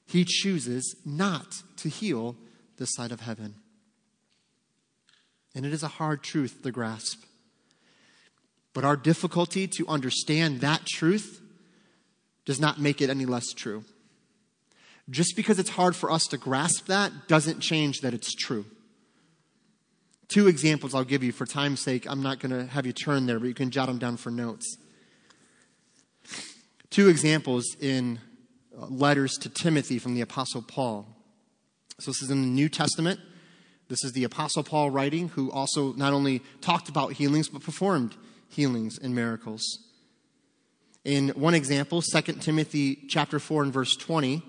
He 0.05 0.23
chooses 0.23 0.95
not 1.05 1.63
to 1.77 1.89
heal 1.89 2.37
this 2.77 2.93
side 2.93 3.11
of 3.11 3.21
heaven. 3.21 3.55
And 5.53 5.65
it 5.65 5.73
is 5.73 5.83
a 5.83 5.87
hard 5.87 6.23
truth 6.23 6.61
to 6.63 6.71
grasp. 6.71 7.23
But 8.75 8.83
our 8.83 8.97
difficulty 8.97 9.67
to 9.69 9.87
understand 9.87 10.59
that 10.59 10.85
truth 10.85 11.41
does 12.43 12.59
not 12.59 12.77
make 12.79 13.01
it 13.01 13.09
any 13.09 13.25
less 13.25 13.53
true. 13.53 13.85
Just 15.09 15.37
because 15.37 15.59
it's 15.59 15.69
hard 15.69 15.95
for 15.95 16.11
us 16.11 16.25
to 16.25 16.37
grasp 16.37 16.87
that 16.87 17.11
doesn't 17.29 17.61
change 17.61 18.01
that 18.01 18.13
it's 18.13 18.35
true. 18.35 18.65
Two 20.27 20.47
examples 20.47 20.93
I'll 20.93 21.05
give 21.05 21.23
you 21.23 21.31
for 21.31 21.45
time's 21.45 21.79
sake. 21.79 22.05
I'm 22.09 22.21
not 22.21 22.39
going 22.39 22.51
to 22.51 22.69
have 22.71 22.85
you 22.85 22.91
turn 22.91 23.27
there, 23.27 23.39
but 23.39 23.47
you 23.47 23.53
can 23.53 23.71
jot 23.71 23.87
them 23.87 23.97
down 23.97 24.17
for 24.17 24.29
notes. 24.29 24.77
Two 26.89 27.07
examples 27.07 27.77
in 27.79 28.19
uh, 28.77 28.87
letters 28.87 29.37
to 29.37 29.49
Timothy 29.49 29.99
from 29.99 30.15
the 30.15 30.21
Apostle 30.21 30.61
Paul. 30.61 31.07
So, 31.99 32.11
this 32.11 32.21
is 32.21 32.29
in 32.29 32.41
the 32.41 32.47
New 32.47 32.67
Testament. 32.67 33.19
This 33.87 34.03
is 34.03 34.13
the 34.13 34.23
Apostle 34.23 34.63
Paul 34.63 34.89
writing, 34.89 35.29
who 35.29 35.51
also 35.51 35.93
not 35.93 36.11
only 36.11 36.41
talked 36.59 36.89
about 36.89 37.13
healings, 37.13 37.47
but 37.47 37.61
performed 37.61 38.15
healings 38.49 38.97
and 38.97 39.13
miracles. 39.13 39.63
In 41.03 41.29
one 41.29 41.53
example, 41.53 42.01
2 42.01 42.21
Timothy 42.33 42.95
chapter 43.07 43.39
4 43.39 43.63
and 43.63 43.73
verse 43.73 43.95
20, 43.95 44.41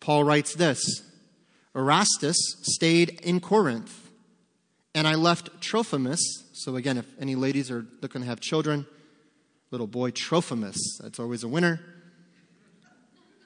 Paul 0.00 0.24
writes 0.24 0.54
this 0.54 1.02
Erastus 1.74 2.36
stayed 2.62 3.20
in 3.22 3.40
Corinth 3.40 4.10
and 4.94 5.08
I 5.08 5.14
left 5.14 5.60
Trophimus. 5.60 6.20
So, 6.52 6.76
again, 6.76 6.98
if 6.98 7.06
any 7.18 7.34
ladies 7.34 7.70
are 7.70 7.86
looking 8.00 8.20
to 8.20 8.26
have 8.26 8.40
children, 8.40 8.86
little 9.70 9.86
boy 9.86 10.10
Trophimus, 10.10 10.76
that's 11.00 11.18
always 11.18 11.42
a 11.42 11.48
winner. 11.48 11.80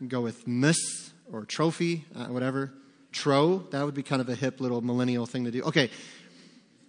go 0.07 0.21
with 0.21 0.47
miss 0.47 1.13
or 1.33 1.45
trophy, 1.45 2.05
uh, 2.15 2.27
whatever. 2.27 2.73
Tro, 3.13 3.59
that 3.71 3.85
would 3.85 3.95
be 3.95 4.03
kind 4.03 4.21
of 4.21 4.29
a 4.29 4.35
hip 4.35 4.61
little 4.61 4.83
millennial 4.83 5.25
thing 5.25 5.45
to 5.45 5.51
do. 5.51 5.63
Okay. 5.63 5.91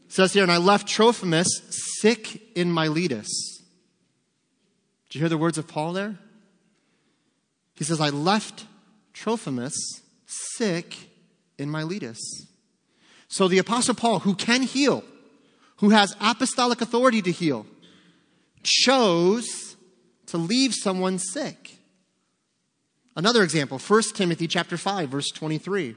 Says 0.09 0.33
here, 0.33 0.41
and 0.41 0.51
I 0.51 0.57
left 0.57 0.87
Trophimus 0.87 1.47
sick 1.69 2.41
in 2.55 2.73
Miletus. 2.73 3.61
Did 5.07 5.15
you 5.15 5.21
hear 5.21 5.29
the 5.29 5.37
words 5.37 5.59
of 5.59 5.67
Paul 5.67 5.93
there? 5.93 6.17
He 7.75 7.83
says, 7.83 8.01
I 8.01 8.09
left 8.09 8.65
Trophimus 9.13 9.75
sick 10.25 10.97
in 11.59 11.69
Miletus. 11.69 12.19
So 13.27 13.47
the 13.47 13.59
Apostle 13.59 13.93
Paul, 13.93 14.19
who 14.19 14.33
can 14.33 14.63
heal, 14.63 15.03
who 15.77 15.91
has 15.91 16.15
apostolic 16.19 16.81
authority 16.81 17.21
to 17.21 17.31
heal, 17.31 17.67
chose 18.63 19.75
to 20.25 20.37
leave 20.37 20.73
someone 20.73 21.19
sick. 21.19 21.77
Another 23.15 23.43
example, 23.43 23.77
1 23.77 24.01
Timothy 24.15 24.47
chapter 24.47 24.75
5 24.75 25.09
verse 25.09 25.29
23. 25.29 25.95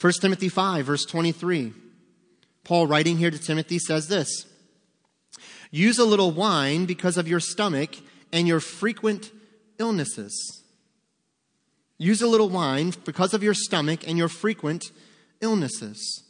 1 0.00 0.12
Timothy 0.20 0.48
5 0.48 0.86
verse 0.86 1.04
23. 1.04 1.72
Paul 2.64 2.86
writing 2.86 3.18
here 3.18 3.30
to 3.30 3.38
Timothy 3.38 3.78
says 3.78 4.08
this. 4.08 4.46
Use 5.70 5.98
a 5.98 6.04
little 6.04 6.30
wine 6.30 6.84
because 6.84 7.16
of 7.16 7.26
your 7.26 7.40
stomach 7.40 7.96
and 8.32 8.46
your 8.46 8.60
frequent 8.60 9.30
illnesses. 9.78 10.62
Use 11.98 12.20
a 12.20 12.26
little 12.26 12.48
wine 12.48 12.92
because 13.04 13.32
of 13.32 13.42
your 13.42 13.54
stomach 13.54 14.06
and 14.06 14.18
your 14.18 14.28
frequent 14.28 14.84
illnesses. 15.40 16.24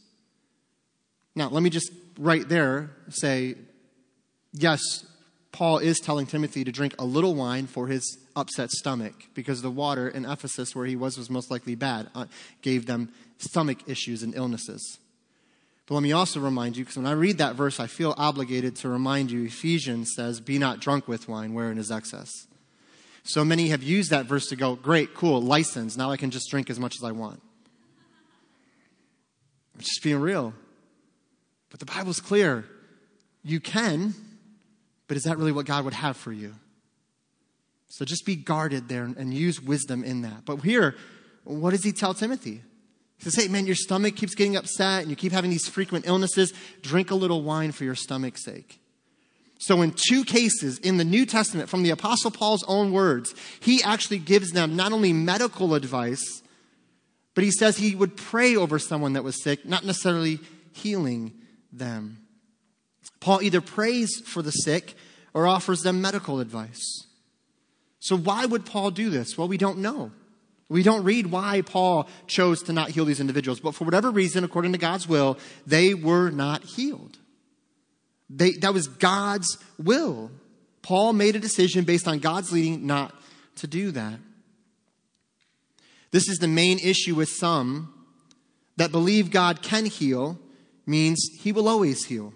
Now, 1.35 1.49
let 1.49 1.63
me 1.63 1.71
just 1.71 1.91
right 2.19 2.49
there 2.49 2.91
say 3.09 3.57
yes, 4.53 4.81
Paul 5.51 5.79
is 5.79 6.01
telling 6.01 6.27
Timothy 6.27 6.65
to 6.65 6.73
drink 6.73 6.95
a 6.99 7.05
little 7.05 7.35
wine 7.35 7.67
for 7.67 7.87
his 7.87 8.19
upset 8.35 8.71
stomach 8.71 9.15
because 9.35 9.61
the 9.61 9.71
water 9.71 10.09
in 10.09 10.25
Ephesus, 10.25 10.75
where 10.75 10.87
he 10.87 10.97
was, 10.97 11.19
was 11.19 11.29
most 11.29 11.51
likely 11.51 11.75
bad, 11.75 12.09
uh, 12.15 12.27
gave 12.63 12.87
them 12.87 13.11
stomach 13.39 13.79
issues 13.87 14.23
and 14.23 14.35
illnesses. 14.35 14.99
But 15.93 15.97
let 15.97 16.05
me 16.05 16.13
also 16.13 16.41
remind 16.41 16.79
you, 16.79 16.85
because 16.85 16.97
when 16.97 17.05
I 17.05 17.13
read 17.13 17.37
that 17.37 17.55
verse, 17.55 17.79
I 17.79 17.87
feel 17.87 18.15
obligated 18.17 18.77
to 18.77 18.89
remind 18.89 19.31
you 19.31 19.45
Ephesians 19.45 20.15
says, 20.17 20.41
Be 20.41 20.57
not 20.57 20.81
drunk 20.81 21.07
with 21.07 21.29
wine 21.29 21.53
wherein 21.53 21.77
is 21.77 21.91
excess. 21.91 22.31
So 23.25 23.45
many 23.45 23.69
have 23.69 23.83
used 23.83 24.09
that 24.09 24.25
verse 24.25 24.47
to 24.47 24.57
go, 24.57 24.75
Great, 24.75 25.13
cool, 25.13 25.43
license. 25.43 25.99
Now 25.99 26.11
I 26.11 26.17
can 26.17 26.31
just 26.31 26.49
drink 26.49 26.71
as 26.71 26.81
much 26.81 26.95
as 26.97 27.05
I 27.05 27.13
want. 27.13 27.43
I'm 29.75 29.81
just 29.81 30.03
being 30.03 30.19
real. 30.19 30.55
But 31.69 31.79
the 31.79 31.85
Bible's 31.85 32.21
clear. 32.21 32.65
You 33.45 33.61
can, 33.61 34.15
but 35.09 35.19
is 35.19 35.25
that 35.25 35.37
really 35.37 35.53
what 35.53 35.67
God 35.67 35.85
would 35.85 35.93
have 35.93 36.17
for 36.17 36.33
you? 36.33 36.55
So 37.89 38.07
just 38.07 38.25
be 38.25 38.35
guarded 38.35 38.89
there 38.89 39.05
and 39.05 39.35
use 39.35 39.61
wisdom 39.61 40.05
in 40.05 40.23
that. 40.23 40.47
But 40.47 40.63
here, 40.63 40.97
what 41.45 41.73
does 41.73 41.85
he 41.85 41.93
tell 41.93 42.15
Timothy? 42.15 42.63
He 43.23 43.31
says, 43.31 43.45
hey, 43.45 43.49
man, 43.49 43.67
your 43.67 43.77
stomach 43.77 44.17
keeps 44.17 44.35
getting 44.35 44.57
upset 44.57 45.03
and 45.03 45.11
you 45.11 45.15
keep 45.15 45.31
having 45.31 45.53
these 45.53 45.69
frequent 45.69 46.09
illnesses. 46.09 46.53
Drink 46.81 47.13
a 47.13 47.15
little 47.15 47.43
wine 47.43 47.71
for 47.71 47.85
your 47.85 47.95
stomach's 47.95 48.45
sake. 48.45 48.81
So, 49.59 49.81
in 49.81 49.93
two 49.93 50.25
cases 50.25 50.79
in 50.79 50.97
the 50.97 51.05
New 51.05 51.25
Testament, 51.25 51.69
from 51.69 51.85
the 51.85 51.91
Apostle 51.91 52.33
Paul's 52.33 52.65
own 52.67 52.91
words, 52.91 53.33
he 53.61 53.81
actually 53.81 54.19
gives 54.19 54.51
them 54.51 54.75
not 54.75 54.93
only 54.93 55.13
medical 55.13 55.77
advice, 55.77 56.43
but 57.35 57.45
he 57.45 57.53
says 57.53 57.77
he 57.77 57.95
would 57.95 58.17
pray 58.17 58.57
over 58.57 58.81
someone 58.81 59.13
that 59.13 59.23
was 59.23 59.41
sick, 59.41 59.65
not 59.65 59.85
necessarily 59.85 60.41
healing 60.73 61.33
them. 61.73 62.19
Paul 63.21 63.41
either 63.41 63.61
prays 63.61 64.21
for 64.27 64.43
the 64.43 64.51
sick 64.51 64.95
or 65.33 65.47
offers 65.47 65.83
them 65.83 66.03
medical 66.03 66.41
advice. 66.41 67.07
So, 68.01 68.17
why 68.17 68.47
would 68.47 68.67
Paul 68.67 68.91
do 68.91 69.11
this? 69.11 69.39
Well, 69.39 69.47
we 69.47 69.59
don't 69.59 69.79
know. 69.79 70.11
We 70.73 70.83
don't 70.83 71.05
read 71.05 71.27
why 71.27 71.61
Paul 71.61 72.09
chose 72.27 72.63
to 72.63 72.73
not 72.73 72.89
heal 72.89 73.05
these 73.05 73.21
individuals, 73.21 73.61
but 73.61 73.75
for 73.75 73.85
whatever 73.85 74.11
reason, 74.11 74.43
according 74.43 74.73
to 74.73 74.79
God's 74.79 75.07
will, 75.07 75.39
they 75.67 75.93
were 75.93 76.31
not 76.31 76.65
healed. 76.65 77.19
They, 78.31 78.53
that 78.53 78.73
was 78.73 78.89
God's 78.89 79.59
will. 79.79 80.31
Paul 80.81 81.13
made 81.13 81.37
a 81.37 81.41
decision 81.41 81.85
based 81.85 82.09
on 82.09 82.21
God's 82.21 82.53
leading 82.53 82.87
not 82.87 83.15
to 83.57 83.67
do 83.67 83.91
that. 83.91 84.19
This 86.11 86.27
is 86.27 86.39
the 86.39 86.49
main 86.49 86.79
issue 86.79 87.15
with 87.15 87.29
some 87.29 87.93
that 88.79 88.91
believe 88.91 89.31
God 89.31 89.61
can 89.61 89.85
heal, 89.85 90.39
means 90.87 91.23
he 91.39 91.53
will 91.53 91.69
always 91.69 92.07
heal. 92.07 92.33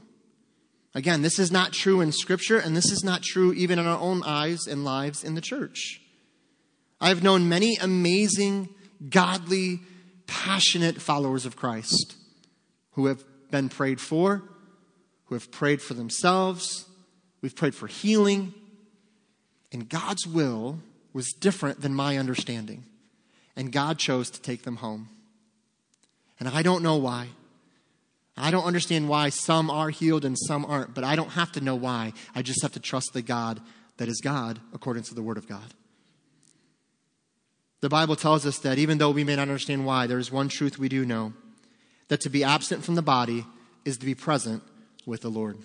Again, 0.95 1.23
this 1.23 1.39
is 1.39 1.51
not 1.51 1.73
true 1.73 2.03
in 2.03 2.13
Scripture, 2.13 2.59
and 2.59 2.77
this 2.77 2.93
is 2.93 3.03
not 3.03 3.23
true 3.23 3.55
even 3.55 3.79
in 3.79 3.87
our 3.87 3.99
own 3.99 4.23
eyes 4.25 4.67
and 4.67 4.85
lives 4.85 5.25
in 5.25 5.35
the 5.35 5.41
church. 5.41 6.03
I've 7.01 7.23
known 7.23 7.49
many 7.49 7.77
amazing, 7.77 8.69
godly, 9.11 9.81
passionate 10.27 11.01
followers 11.01 11.47
of 11.47 11.57
Christ 11.57 12.17
who 12.93 13.07
have 13.07 13.23
been 13.51 13.69
prayed 13.69 14.01
for, 14.01 14.43
who 15.27 15.35
have 15.35 15.51
prayed 15.51 15.83
for 15.83 15.95
themselves. 15.95 16.87
We've 17.43 17.55
prayed 17.55 17.75
for 17.75 17.87
healing. 17.87 18.55
And 19.73 19.89
God's 19.89 20.27
will 20.27 20.79
was 21.13 21.33
different 21.33 21.81
than 21.81 21.95
my 21.95 22.17
understanding. 22.17 22.85
And 23.57 23.73
God 23.73 23.99
chose 23.99 24.31
to 24.31 24.41
take 24.41 24.63
them 24.63 24.77
home. 24.77 25.09
And 26.39 26.49
I 26.49 26.63
don't 26.63 26.83
know 26.83 26.97
why. 26.97 27.29
I 28.37 28.51
don't 28.51 28.65
understand 28.65 29.09
why 29.09 29.31
some 29.31 29.71
are 29.71 29.89
healed 29.89 30.25
and 30.25 30.37
some 30.39 30.67
aren't, 30.67 30.95
but 30.95 31.05
I 31.05 31.17
don't 31.17 31.31
have 31.31 31.53
to 31.53 31.63
know 31.63 31.75
why. 31.75 32.13
I 32.35 32.43
just 32.43 32.61
have 32.63 32.73
to 32.73 32.81
trust 32.81 33.15
the 33.15 33.23
God 33.23 33.61
that 33.97 34.09
is 34.09 34.21
God 34.23 34.61
according 34.75 35.05
to 35.05 35.15
the 35.15 35.23
Word 35.23 35.39
of 35.39 35.49
God. 35.49 35.75
The 37.87 37.91
Bible 37.91 38.17
tells 38.17 38.45
us 38.45 38.59
that 38.59 38.79
even 38.79 38.99
though 38.99 39.13
we 39.13 39.23
may 39.23 39.37
not 39.37 39.43
understand 39.43 39.87
why, 39.87 40.09
there 40.09 40.19
is 40.19 40.33
one 40.33 40.49
truth 40.49 40.77
we 40.77 40.89
do 40.89 41.07
know 41.07 41.35
that 42.09 42.21
to 42.23 42.29
be 42.29 42.43
absent 42.43 42.83
from 42.83 42.97
the 42.97 43.01
body 43.01 43.47
is 43.85 43.97
to 43.99 44.05
be 44.05 44.17
present 44.17 44.65
with 45.07 45.21
the 45.21 45.29
Lord. 45.29 45.57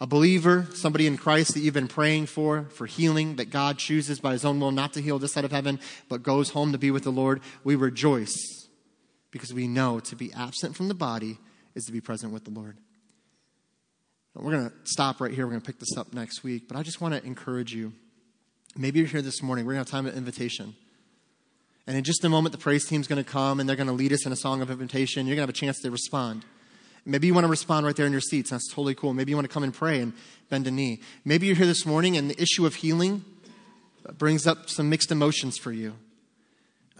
A 0.00 0.06
believer, 0.06 0.68
somebody 0.74 1.08
in 1.08 1.16
Christ 1.16 1.54
that 1.54 1.60
you've 1.60 1.74
been 1.74 1.88
praying 1.88 2.26
for, 2.26 2.66
for 2.70 2.86
healing, 2.86 3.34
that 3.34 3.50
God 3.50 3.78
chooses 3.78 4.20
by 4.20 4.30
his 4.30 4.44
own 4.44 4.60
will 4.60 4.70
not 4.70 4.92
to 4.92 5.02
heal 5.02 5.18
this 5.18 5.32
side 5.32 5.44
of 5.44 5.50
heaven, 5.50 5.80
but 6.08 6.22
goes 6.22 6.50
home 6.50 6.70
to 6.70 6.78
be 6.78 6.92
with 6.92 7.02
the 7.02 7.10
Lord, 7.10 7.40
we 7.64 7.74
rejoice 7.74 8.68
because 9.32 9.52
we 9.52 9.66
know 9.66 9.98
to 9.98 10.14
be 10.14 10.32
absent 10.32 10.76
from 10.76 10.86
the 10.86 10.94
body 10.94 11.36
is 11.74 11.84
to 11.86 11.92
be 11.92 12.00
present 12.00 12.32
with 12.32 12.44
the 12.44 12.52
Lord. 12.52 12.76
We're 14.36 14.52
going 14.52 14.70
to 14.70 14.76
stop 14.84 15.20
right 15.20 15.34
here. 15.34 15.46
We're 15.46 15.54
going 15.54 15.62
to 15.62 15.66
pick 15.66 15.80
this 15.80 15.96
up 15.96 16.14
next 16.14 16.44
week, 16.44 16.68
but 16.68 16.76
I 16.76 16.84
just 16.84 17.00
want 17.00 17.14
to 17.14 17.26
encourage 17.26 17.74
you. 17.74 17.92
Maybe 18.76 19.00
you're 19.00 19.08
here 19.08 19.20
this 19.20 19.42
morning. 19.42 19.66
We're 19.66 19.72
going 19.72 19.84
to 19.84 19.90
have 19.90 20.00
time 20.00 20.06
of 20.06 20.16
invitation. 20.16 20.76
And 21.90 21.96
in 21.96 22.04
just 22.04 22.24
a 22.24 22.28
moment, 22.28 22.52
the 22.52 22.58
praise 22.58 22.86
team's 22.86 23.08
going 23.08 23.20
to 23.20 23.28
come 23.28 23.58
and 23.58 23.68
they're 23.68 23.74
going 23.74 23.88
to 23.88 23.92
lead 23.92 24.12
us 24.12 24.24
in 24.24 24.30
a 24.30 24.36
song 24.36 24.62
of 24.62 24.70
invitation. 24.70 25.26
You're 25.26 25.34
going 25.34 25.48
to 25.48 25.50
have 25.50 25.56
a 25.56 25.60
chance 25.60 25.80
to 25.80 25.90
respond. 25.90 26.44
Maybe 27.04 27.26
you 27.26 27.34
want 27.34 27.46
to 27.46 27.50
respond 27.50 27.84
right 27.84 27.96
there 27.96 28.06
in 28.06 28.12
your 28.12 28.20
seats. 28.20 28.50
That's 28.50 28.68
totally 28.68 28.94
cool. 28.94 29.12
Maybe 29.12 29.30
you 29.30 29.36
want 29.36 29.48
to 29.48 29.52
come 29.52 29.64
and 29.64 29.74
pray 29.74 29.98
and 29.98 30.12
bend 30.50 30.68
a 30.68 30.70
knee. 30.70 31.00
Maybe 31.24 31.48
you're 31.48 31.56
here 31.56 31.66
this 31.66 31.84
morning 31.84 32.16
and 32.16 32.30
the 32.30 32.40
issue 32.40 32.64
of 32.64 32.76
healing 32.76 33.24
brings 34.18 34.46
up 34.46 34.70
some 34.70 34.88
mixed 34.88 35.10
emotions 35.10 35.58
for 35.58 35.72
you. 35.72 35.94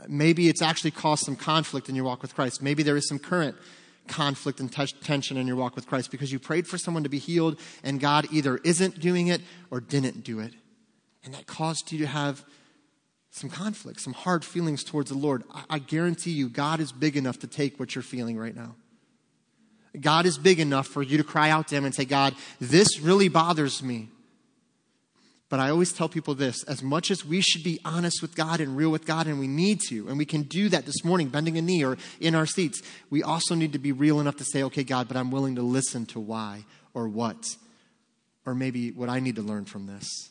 Maybe 0.09 0.49
it's 0.49 0.61
actually 0.61 0.91
caused 0.91 1.23
some 1.25 1.37
conflict 1.37 1.89
in 1.89 1.95
your 1.95 2.05
walk 2.05 2.21
with 2.21 2.35
Christ. 2.35 2.61
Maybe 2.61 2.83
there 2.83 2.97
is 2.97 3.07
some 3.07 3.21
current 3.21 3.55
conflict 4.09 4.59
and 4.59 4.73
t- 4.73 4.87
tension 5.05 5.37
in 5.37 5.47
your 5.47 5.55
walk 5.55 5.77
with 5.77 5.87
Christ 5.87 6.11
because 6.11 6.33
you 6.33 6.41
prayed 6.41 6.67
for 6.67 6.79
someone 6.79 7.05
to 7.05 7.09
be 7.09 7.21
healed 7.21 7.61
and 7.85 8.01
God 8.01 8.27
either 8.33 8.57
isn't 8.65 8.99
doing 8.99 9.29
it 9.29 9.41
or 9.71 9.81
didn't 9.81 10.25
do 10.25 10.41
it. 10.41 10.55
And 11.23 11.33
that 11.35 11.47
caused 11.47 11.93
you 11.93 11.99
to 12.01 12.09
have 12.09 12.45
some 13.31 13.49
conflict, 13.51 14.01
some 14.01 14.13
hard 14.13 14.45
feelings 14.45 14.83
towards 14.83 15.11
the 15.11 15.17
Lord, 15.17 15.45
I, 15.53 15.65
I 15.71 15.79
guarantee 15.79 16.33
you, 16.33 16.49
God 16.49 16.81
is 16.81 16.93
big 16.93 17.17
enough 17.17 17.39
to 17.41 17.47
take 17.47 17.79
what 17.79 17.95
you're 17.95 18.03
feeling 18.03 18.39
right 18.39 18.55
now. 18.55 18.75
God 19.99 20.27
is 20.27 20.39
big 20.39 20.61
enough 20.61 20.87
for 20.87 21.03
you 21.03 21.17
to 21.17 21.25
cry 21.25 21.51
out 21.51 21.69
to 21.69 21.75
Him 21.75 21.85
and 21.85 21.95
say, 21.95 22.05
God, 22.05 22.35
this 22.61 23.01
really 23.01 23.29
bothers 23.29 23.83
me. 23.83 24.09
But 25.49 25.59
I 25.59 25.71
always 25.71 25.93
tell 25.93 26.09
people 26.09 26.37
this 26.37 26.63
as 26.65 26.81
much 26.81 27.11
as 27.11 27.25
we 27.25 27.41
should 27.41 27.65
be 27.65 27.81
honest 27.85 28.23
with 28.23 28.37
God 28.37 28.61
and 28.61 28.77
real 28.77 28.91
with 28.91 29.05
God, 29.05 29.27
and 29.27 29.41
we 29.41 29.49
need 29.49 29.81
to, 29.89 30.09
and 30.09 30.17
we 30.17 30.25
can 30.25 30.43
do 30.43 30.69
that 30.69 30.87
this 30.87 31.05
morning, 31.05 31.29
bending 31.29 31.59
a 31.59 31.63
knee 31.63 31.85
or 31.85 31.99
in 32.21 32.37
our 32.37 32.47
seats, 32.47 32.83
we 33.11 33.25
also 33.25 33.57
need 33.57 33.73
to 33.73 33.81
be 33.81 33.91
real 33.91 34.21
enough 34.21 34.37
to 34.37 34.45
say, 34.45 34.63
okay, 34.63 34.85
God, 34.85 35.09
but 35.09 35.17
I'm 35.17 35.33
willing 35.33 35.57
to 35.57 35.63
listen 35.63 36.07
to 36.07 36.21
why 36.21 36.65
or 36.95 37.09
what, 37.09 37.57
or 38.47 38.55
maybe 38.55 38.93
what 38.93 39.09
I 39.09 39.19
need 39.19 39.37
to 39.37 39.43
learn 39.43 39.65
from 39.65 39.87
this. 39.87 40.30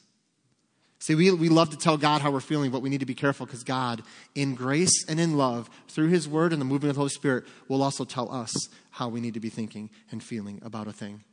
See, 1.00 1.16
we, 1.16 1.32
we 1.32 1.48
love 1.48 1.70
to 1.70 1.78
tell 1.78 1.98
God 1.98 2.22
how 2.22 2.30
we're 2.30 2.42
feeling, 2.42 2.72
but 2.72 2.82
we 2.82 2.90
need 2.90 3.00
to 3.00 3.06
be 3.06 3.16
careful 3.16 3.46
because 3.46 3.64
God, 3.64 4.04
in 4.36 4.54
grace 4.54 5.06
and 5.08 5.18
in 5.20 5.38
love, 5.38 5.70
through 5.88 6.10
His 6.10 6.28
Word 6.28 6.52
and 6.52 6.62
the 6.62 6.66
movement 6.66 6.90
of 6.90 6.96
the 6.96 7.00
Holy 7.00 7.10
Spirit, 7.10 7.46
will 7.70 7.82
also 7.82 8.04
tell 8.04 8.30
us 8.32 8.54
how 8.92 9.08
we 9.08 9.22
need 9.22 9.34
to 9.36 9.40
be 9.40 9.50
thinking 9.50 9.90
and 10.12 10.22
feeling 10.22 10.62
about 10.64 10.88
a 10.88 10.92
thing. 10.92 11.24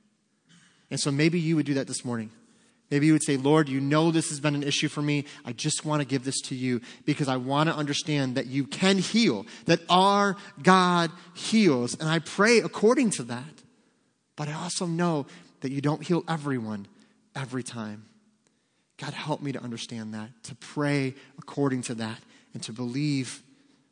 And 0.89 1.01
so 1.01 1.11
maybe 1.11 1.41
you 1.41 1.57
would 1.57 1.67
do 1.67 1.75
that 1.75 1.89
this 1.89 2.05
morning. 2.05 2.31
Maybe 2.93 3.07
you 3.07 3.13
would 3.13 3.25
say, 3.25 3.37
Lord, 3.37 3.69
you 3.69 3.81
know 3.81 4.13
this 4.13 4.29
has 4.29 4.39
been 4.39 4.55
an 4.55 4.63
issue 4.63 4.87
for 4.87 5.03
me. 5.03 5.25
I 5.45 5.53
just 5.53 5.85
want 5.85 6.01
to 6.01 6.07
give 6.07 6.23
this 6.23 6.41
to 6.43 6.55
you 6.55 6.81
because 7.05 7.27
I 7.27 7.37
want 7.37 7.69
to 7.69 7.75
understand 7.75 8.37
that 8.37 8.47
you 8.47 8.65
can 8.65 8.99
heal, 8.99 9.45
that 9.65 9.81
our 9.91 10.37
God 10.63 11.11
heals. 11.35 11.99
And 11.99 12.09
I 12.09 12.21
pray 12.21 12.59
according 12.59 13.11
to 13.11 13.25
that. 13.25 13.43
But 14.37 14.49
I 14.49 14.53
also 14.53 14.87
know 14.87 15.27
that 15.63 15.73
you 15.73 15.81
don't 15.81 16.07
heal 16.07 16.23
everyone 16.29 16.87
every 17.35 17.65
time. 17.65 18.05
God, 18.99 19.13
help 19.13 19.43
me 19.43 19.53
to 19.53 19.63
understand 19.63 20.15
that, 20.15 20.31
to 20.45 20.55
pray 20.55 21.15
according 21.39 21.83
to 21.83 21.95
that, 21.97 22.19
and 22.55 22.63
to 22.63 22.73
believe 22.73 23.43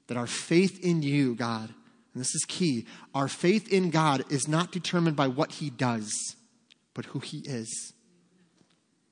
that 0.07 0.17
our 0.17 0.27
faith 0.27 0.83
in 0.83 1.03
you, 1.03 1.35
God, 1.35 1.69
and 2.15 2.21
this 2.21 2.35
is 2.35 2.45
key, 2.47 2.87
our 3.15 3.29
faith 3.29 3.73
in 3.73 3.91
God 3.91 4.25
is 4.31 4.47
not 4.47 4.73
determined 4.73 5.17
by 5.17 5.27
what 5.27 5.53
he 5.53 5.69
does, 5.69 6.37
but 6.95 7.07
who 7.07 7.19
he 7.19 7.39
is. 7.39 7.93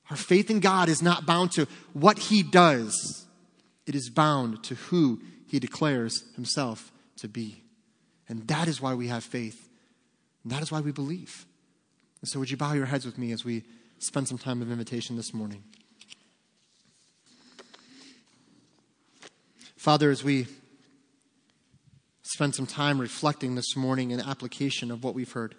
Our 0.09 0.17
faith 0.17 0.51
in 0.51 0.61
God 0.61 0.89
is 0.89 1.03
not 1.03 1.27
bound 1.27 1.53
to 1.53 1.67
what 1.93 2.19
he 2.19 2.43
does, 2.43 3.27
it 3.87 3.95
is 3.95 4.09
bound 4.09 4.63
to 4.65 4.75
who 4.77 5.21
he 5.47 5.59
declares 5.59 6.25
himself 6.37 6.93
to 7.17 7.29
be. 7.29 7.63
And 8.29 8.47
that 8.49 8.69
is 8.69 8.81
why 8.81 8.95
we 8.95 9.09
have 9.09 9.25
faith. 9.25 9.69
And 10.43 10.53
that 10.53 10.63
is 10.63 10.73
why 10.73 10.81
we 10.81 10.93
believe. 10.93 11.45
And 12.21 12.29
so, 12.29 12.39
would 12.39 12.51
you 12.51 12.57
bow 12.57 12.73
your 12.73 12.87
heads 12.87 13.05
with 13.05 13.19
me 13.19 13.33
as 13.33 13.45
we 13.45 13.65
spend 13.99 14.29
some 14.29 14.39
time 14.39 14.63
of 14.63 14.71
invitation 14.71 15.17
this 15.17 15.35
morning? 15.35 15.63
Father, 19.83 20.13
as 20.13 20.23
we 20.23 20.47
spend 22.23 22.55
some 22.55 22.67
time 22.69 23.01
reflecting 23.01 23.57
this 23.57 23.75
morning 23.75 24.13
in 24.13 24.21
application 24.21 24.93
of 24.93 25.03
what 25.03 25.13
we've 25.13 25.33
heard, 25.33 25.57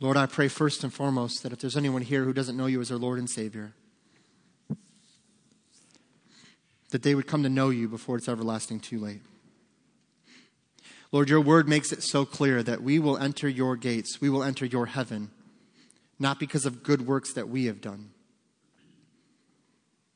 Lord, 0.00 0.18
I 0.18 0.26
pray 0.26 0.48
first 0.48 0.84
and 0.84 0.92
foremost 0.92 1.42
that 1.42 1.52
if 1.54 1.60
there's 1.60 1.78
anyone 1.78 2.02
here 2.02 2.24
who 2.24 2.34
doesn't 2.34 2.58
know 2.58 2.66
you 2.66 2.78
as 2.82 2.90
their 2.90 2.98
Lord 2.98 3.18
and 3.18 3.30
Savior, 3.30 3.72
that 6.90 7.02
they 7.02 7.14
would 7.14 7.26
come 7.26 7.42
to 7.42 7.48
know 7.48 7.70
you 7.70 7.88
before 7.88 8.18
it's 8.18 8.28
everlasting 8.28 8.80
too 8.80 8.98
late. 8.98 9.22
Lord, 11.10 11.30
your 11.30 11.40
word 11.40 11.66
makes 11.66 11.90
it 11.90 12.02
so 12.02 12.26
clear 12.26 12.62
that 12.62 12.82
we 12.82 12.98
will 12.98 13.16
enter 13.16 13.48
your 13.48 13.76
gates, 13.76 14.20
we 14.20 14.28
will 14.28 14.42
enter 14.42 14.66
your 14.66 14.84
heaven, 14.84 15.30
not 16.18 16.38
because 16.38 16.66
of 16.66 16.82
good 16.82 17.06
works 17.06 17.32
that 17.32 17.48
we 17.48 17.64
have 17.64 17.80
done 17.80 18.10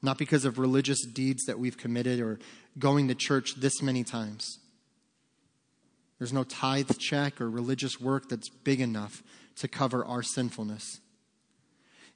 not 0.02 0.18
because 0.18 0.44
of 0.44 0.58
religious 0.58 1.04
deeds 1.06 1.44
that 1.44 1.58
we've 1.58 1.78
committed 1.78 2.20
or 2.20 2.38
going 2.78 3.08
to 3.08 3.14
church 3.14 3.54
this 3.56 3.80
many 3.80 4.02
times. 4.02 4.58
There's 6.18 6.32
no 6.32 6.44
tithe 6.44 6.90
check 6.98 7.40
or 7.40 7.48
religious 7.48 8.00
work 8.00 8.28
that's 8.28 8.48
big 8.48 8.80
enough 8.80 9.22
to 9.56 9.68
cover 9.68 10.04
our 10.04 10.22
sinfulness. 10.22 11.00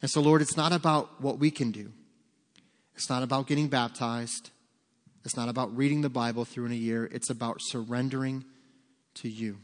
And 0.03 0.11
so, 0.11 0.21
Lord, 0.21 0.43
it's 0.43 0.57
not 0.57 0.73
about 0.73 1.21
what 1.21 1.39
we 1.39 1.51
can 1.51 1.71
do. 1.71 1.93
It's 2.95 3.09
not 3.09 3.23
about 3.23 3.47
getting 3.47 3.69
baptized. 3.69 4.51
It's 5.25 5.37
not 5.37 5.49
about 5.49 5.77
reading 5.77 6.03
the 6.03 6.09
Bible 6.09 6.45
through 6.45 6.67
in 6.67 6.73
a 6.73 6.77
year. 6.77 7.07
It's 7.13 7.31
about 7.31 7.57
surrendering 7.61 8.45
to 9.17 9.29
you. 9.29 9.59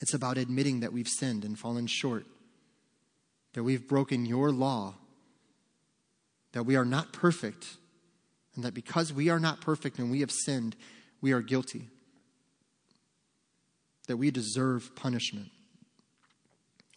It's 0.00 0.14
about 0.14 0.38
admitting 0.38 0.80
that 0.80 0.92
we've 0.92 1.08
sinned 1.08 1.44
and 1.44 1.58
fallen 1.58 1.86
short, 1.86 2.24
that 3.52 3.62
we've 3.62 3.86
broken 3.86 4.24
your 4.24 4.50
law 4.50 4.94
that 6.52 6.64
we 6.64 6.76
are 6.76 6.84
not 6.84 7.12
perfect, 7.12 7.76
And 8.54 8.64
that 8.64 8.74
because 8.74 9.12
we 9.12 9.28
are 9.28 9.38
not 9.38 9.60
perfect 9.60 9.98
and 9.98 10.10
we 10.10 10.20
have 10.20 10.32
sinned, 10.32 10.76
we 11.20 11.32
are 11.32 11.40
guilty. 11.40 11.88
That 14.08 14.16
we 14.16 14.30
deserve 14.30 14.94
punishment. 14.96 15.50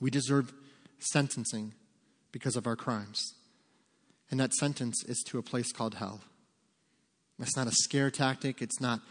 We 0.01 0.10
deserve 0.10 0.51
sentencing 0.99 1.74
because 2.32 2.56
of 2.56 2.66
our 2.66 2.76
crimes. 2.76 3.36
And 4.32 4.39
that 4.39 4.54
sentence 4.54 5.04
is 5.06 5.24
to 5.28 5.38
a 5.38 5.43
place 5.43 5.72
called 5.72 5.95
hell. 5.95 6.22
That's 7.38 7.56
not 7.56 7.68
a 7.68 7.72
scare 7.72 8.10
tactic. 8.10 8.62
It's 8.62 8.82
not 8.82 9.01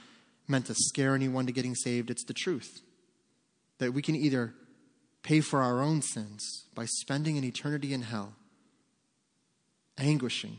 meant 0.49 0.67
to 0.67 0.75
scare 0.75 1.15
anyone 1.15 1.47
to 1.47 1.53
getting 1.53 1.75
saved. 1.75 2.11
It's 2.11 2.25
the 2.25 2.35
truth. 2.35 2.81
That 3.79 3.95
we 3.95 4.03
can 4.03 4.17
either 4.17 4.55
pay 5.23 5.41
for 5.41 5.63
our 5.63 5.81
own 5.81 6.03
sins 6.03 6.65
by 6.75 6.87
spending 6.87 7.39
an 7.39 7.45
eternity 7.45 7.95
in 7.95 8.03
hell, 8.03 8.35
anguishing, 9.99 10.59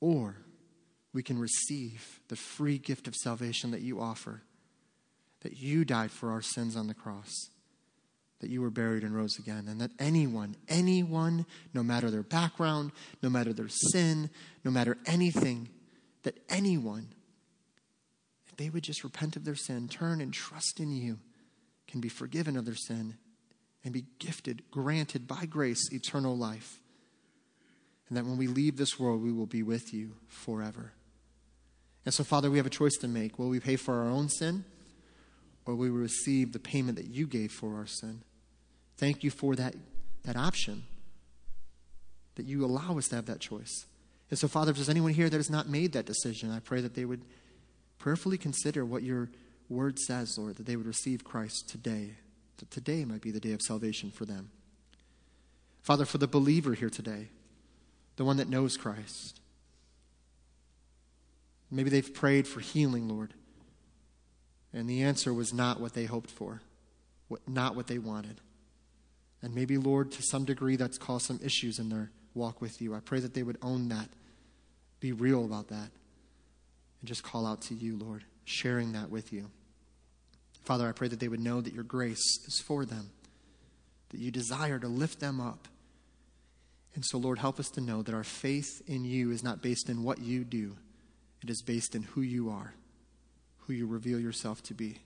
or 0.00 0.36
we 1.12 1.22
can 1.22 1.38
receive 1.38 2.20
the 2.28 2.36
free 2.36 2.78
gift 2.78 3.08
of 3.08 3.14
salvation 3.14 3.70
that 3.72 3.80
you 3.80 4.00
offer, 4.00 4.42
that 5.40 5.56
you 5.56 5.84
died 5.84 6.10
for 6.10 6.30
our 6.30 6.42
sins 6.42 6.76
on 6.76 6.86
the 6.86 6.94
cross, 6.94 7.30
that 8.40 8.50
you 8.50 8.62
were 8.62 8.70
buried 8.70 9.02
and 9.02 9.14
rose 9.14 9.38
again, 9.38 9.66
and 9.68 9.80
that 9.80 9.90
anyone, 9.98 10.56
anyone, 10.68 11.44
no 11.74 11.82
matter 11.82 12.10
their 12.10 12.22
background, 12.22 12.92
no 13.22 13.28
matter 13.28 13.52
their 13.52 13.68
sin, 13.68 14.30
no 14.64 14.70
matter 14.70 14.96
anything, 15.06 15.68
that 16.22 16.38
anyone, 16.48 17.08
if 18.46 18.56
they 18.56 18.70
would 18.70 18.84
just 18.84 19.04
repent 19.04 19.36
of 19.36 19.44
their 19.44 19.56
sin, 19.56 19.88
turn 19.88 20.20
and 20.20 20.32
trust 20.32 20.80
in 20.80 20.90
you, 20.90 21.18
can 21.86 22.00
be 22.00 22.08
forgiven 22.08 22.56
of 22.56 22.64
their 22.64 22.74
sin 22.74 23.16
and 23.84 23.92
be 23.92 24.04
gifted, 24.18 24.62
granted 24.70 25.26
by 25.26 25.46
grace, 25.46 25.90
eternal 25.92 26.36
life. 26.36 26.79
And 28.10 28.18
that 28.18 28.26
when 28.26 28.36
we 28.36 28.48
leave 28.48 28.76
this 28.76 28.98
world, 28.98 29.22
we 29.22 29.32
will 29.32 29.46
be 29.46 29.62
with 29.62 29.94
you 29.94 30.16
forever. 30.28 30.92
And 32.04 32.12
so, 32.12 32.24
Father, 32.24 32.50
we 32.50 32.56
have 32.58 32.66
a 32.66 32.70
choice 32.70 32.96
to 32.98 33.08
make. 33.08 33.38
Will 33.38 33.48
we 33.48 33.60
pay 33.60 33.76
for 33.76 33.94
our 33.94 34.08
own 34.08 34.28
sin, 34.28 34.64
or 35.64 35.74
will 35.74 35.84
we 35.84 35.90
receive 35.90 36.52
the 36.52 36.58
payment 36.58 36.96
that 36.96 37.06
you 37.06 37.26
gave 37.26 37.52
for 37.52 37.76
our 37.76 37.86
sin? 37.86 38.22
Thank 38.96 39.22
you 39.22 39.30
for 39.30 39.54
that, 39.54 39.76
that 40.24 40.36
option, 40.36 40.82
that 42.34 42.46
you 42.46 42.64
allow 42.64 42.98
us 42.98 43.08
to 43.08 43.16
have 43.16 43.26
that 43.26 43.40
choice. 43.40 43.86
And 44.28 44.38
so, 44.38 44.48
Father, 44.48 44.70
if 44.70 44.76
there's 44.76 44.88
anyone 44.88 45.12
here 45.12 45.30
that 45.30 45.36
has 45.36 45.50
not 45.50 45.68
made 45.68 45.92
that 45.92 46.06
decision, 46.06 46.50
I 46.50 46.58
pray 46.58 46.80
that 46.80 46.94
they 46.94 47.04
would 47.04 47.22
prayerfully 47.98 48.38
consider 48.38 48.84
what 48.84 49.04
your 49.04 49.28
word 49.68 49.98
says, 49.98 50.36
Lord, 50.36 50.56
that 50.56 50.66
they 50.66 50.76
would 50.76 50.86
receive 50.86 51.22
Christ 51.22 51.68
today. 51.68 52.14
That 52.58 52.70
today 52.70 53.04
might 53.04 53.22
be 53.22 53.30
the 53.30 53.40
day 53.40 53.52
of 53.52 53.62
salvation 53.62 54.10
for 54.10 54.24
them. 54.24 54.50
Father, 55.82 56.04
for 56.04 56.18
the 56.18 56.26
believer 56.26 56.74
here 56.74 56.90
today, 56.90 57.28
the 58.20 58.24
one 58.26 58.36
that 58.36 58.50
knows 58.50 58.76
Christ, 58.76 59.40
maybe 61.70 61.88
they've 61.88 62.12
prayed 62.12 62.46
for 62.46 62.60
healing, 62.60 63.08
Lord, 63.08 63.32
and 64.74 64.86
the 64.86 65.04
answer 65.04 65.32
was 65.32 65.54
not 65.54 65.80
what 65.80 65.94
they 65.94 66.04
hoped 66.04 66.30
for, 66.30 66.60
not 67.48 67.74
what 67.74 67.86
they 67.86 67.96
wanted. 67.96 68.42
And 69.40 69.54
maybe, 69.54 69.78
Lord, 69.78 70.12
to 70.12 70.22
some 70.22 70.44
degree, 70.44 70.76
that's 70.76 70.98
caused 70.98 71.24
some 71.24 71.40
issues 71.42 71.78
in 71.78 71.88
their 71.88 72.10
walk 72.34 72.60
with 72.60 72.82
you. 72.82 72.94
I 72.94 73.00
pray 73.00 73.20
that 73.20 73.32
they 73.32 73.42
would 73.42 73.56
own 73.62 73.88
that 73.88 74.10
be 75.00 75.12
real 75.12 75.46
about 75.46 75.68
that 75.68 75.88
and 77.00 77.06
just 77.06 77.22
call 77.22 77.46
out 77.46 77.62
to 77.62 77.74
you, 77.74 77.96
Lord, 77.96 78.24
sharing 78.44 78.92
that 78.92 79.08
with 79.08 79.32
you. 79.32 79.50
Father, 80.62 80.86
I 80.86 80.92
pray 80.92 81.08
that 81.08 81.20
they 81.20 81.28
would 81.28 81.40
know 81.40 81.62
that 81.62 81.72
your 81.72 81.84
grace 81.84 82.38
is 82.46 82.62
for 82.66 82.84
them, 82.84 83.12
that 84.10 84.20
you 84.20 84.30
desire 84.30 84.78
to 84.78 84.88
lift 84.88 85.20
them 85.20 85.40
up. 85.40 85.68
And 86.94 87.04
so, 87.04 87.18
Lord, 87.18 87.38
help 87.38 87.60
us 87.60 87.70
to 87.70 87.80
know 87.80 88.02
that 88.02 88.14
our 88.14 88.24
faith 88.24 88.82
in 88.86 89.04
you 89.04 89.30
is 89.30 89.44
not 89.44 89.62
based 89.62 89.88
in 89.88 90.02
what 90.02 90.18
you 90.18 90.44
do, 90.44 90.76
it 91.42 91.50
is 91.50 91.62
based 91.62 91.94
in 91.94 92.02
who 92.02 92.20
you 92.20 92.50
are, 92.50 92.74
who 93.58 93.72
you 93.72 93.86
reveal 93.86 94.20
yourself 94.20 94.62
to 94.64 94.74
be. 94.74 94.98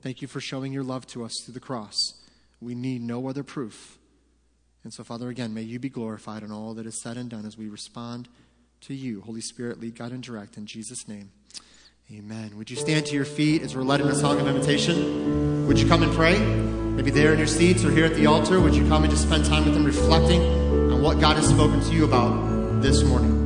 Thank 0.00 0.22
you 0.22 0.28
for 0.28 0.40
showing 0.40 0.72
your 0.72 0.82
love 0.82 1.06
to 1.08 1.24
us 1.24 1.34
through 1.44 1.54
the 1.54 1.60
cross. 1.60 2.14
We 2.60 2.74
need 2.74 3.02
no 3.02 3.28
other 3.28 3.42
proof. 3.42 3.98
And 4.84 4.92
so, 4.92 5.04
Father, 5.04 5.28
again, 5.28 5.54
may 5.54 5.62
you 5.62 5.78
be 5.78 5.88
glorified 5.88 6.42
in 6.42 6.50
all 6.50 6.74
that 6.74 6.86
is 6.86 7.00
said 7.00 7.16
and 7.16 7.30
done 7.30 7.46
as 7.46 7.56
we 7.56 7.68
respond 7.68 8.28
to 8.82 8.94
you. 8.94 9.20
Holy 9.20 9.40
Spirit, 9.40 9.80
lead, 9.80 9.96
God, 9.96 10.12
and 10.12 10.22
direct. 10.22 10.56
In 10.56 10.66
Jesus' 10.66 11.06
name, 11.06 11.30
amen. 12.10 12.56
Would 12.56 12.70
you 12.70 12.76
stand 12.76 13.06
to 13.06 13.14
your 13.14 13.24
feet 13.24 13.62
as 13.62 13.76
we're 13.76 13.82
led 13.82 14.00
in 14.00 14.08
a 14.08 14.14
song 14.14 14.40
of 14.40 14.48
invitation? 14.48 15.66
Would 15.66 15.78
you 15.78 15.86
come 15.86 16.02
and 16.02 16.12
pray? 16.12 16.81
Maybe 16.94 17.10
there 17.10 17.32
in 17.32 17.38
your 17.38 17.46
seats 17.46 17.84
or 17.84 17.90
here 17.90 18.04
at 18.04 18.14
the 18.14 18.26
altar, 18.26 18.60
would 18.60 18.74
you 18.74 18.86
come 18.86 19.02
and 19.02 19.10
just 19.10 19.24
spend 19.24 19.46
time 19.46 19.64
with 19.64 19.72
them 19.72 19.84
reflecting 19.84 20.42
on 20.92 21.00
what 21.00 21.18
God 21.20 21.36
has 21.36 21.48
spoken 21.48 21.80
to 21.80 21.92
you 21.92 22.04
about 22.04 22.82
this 22.82 23.02
morning? 23.02 23.41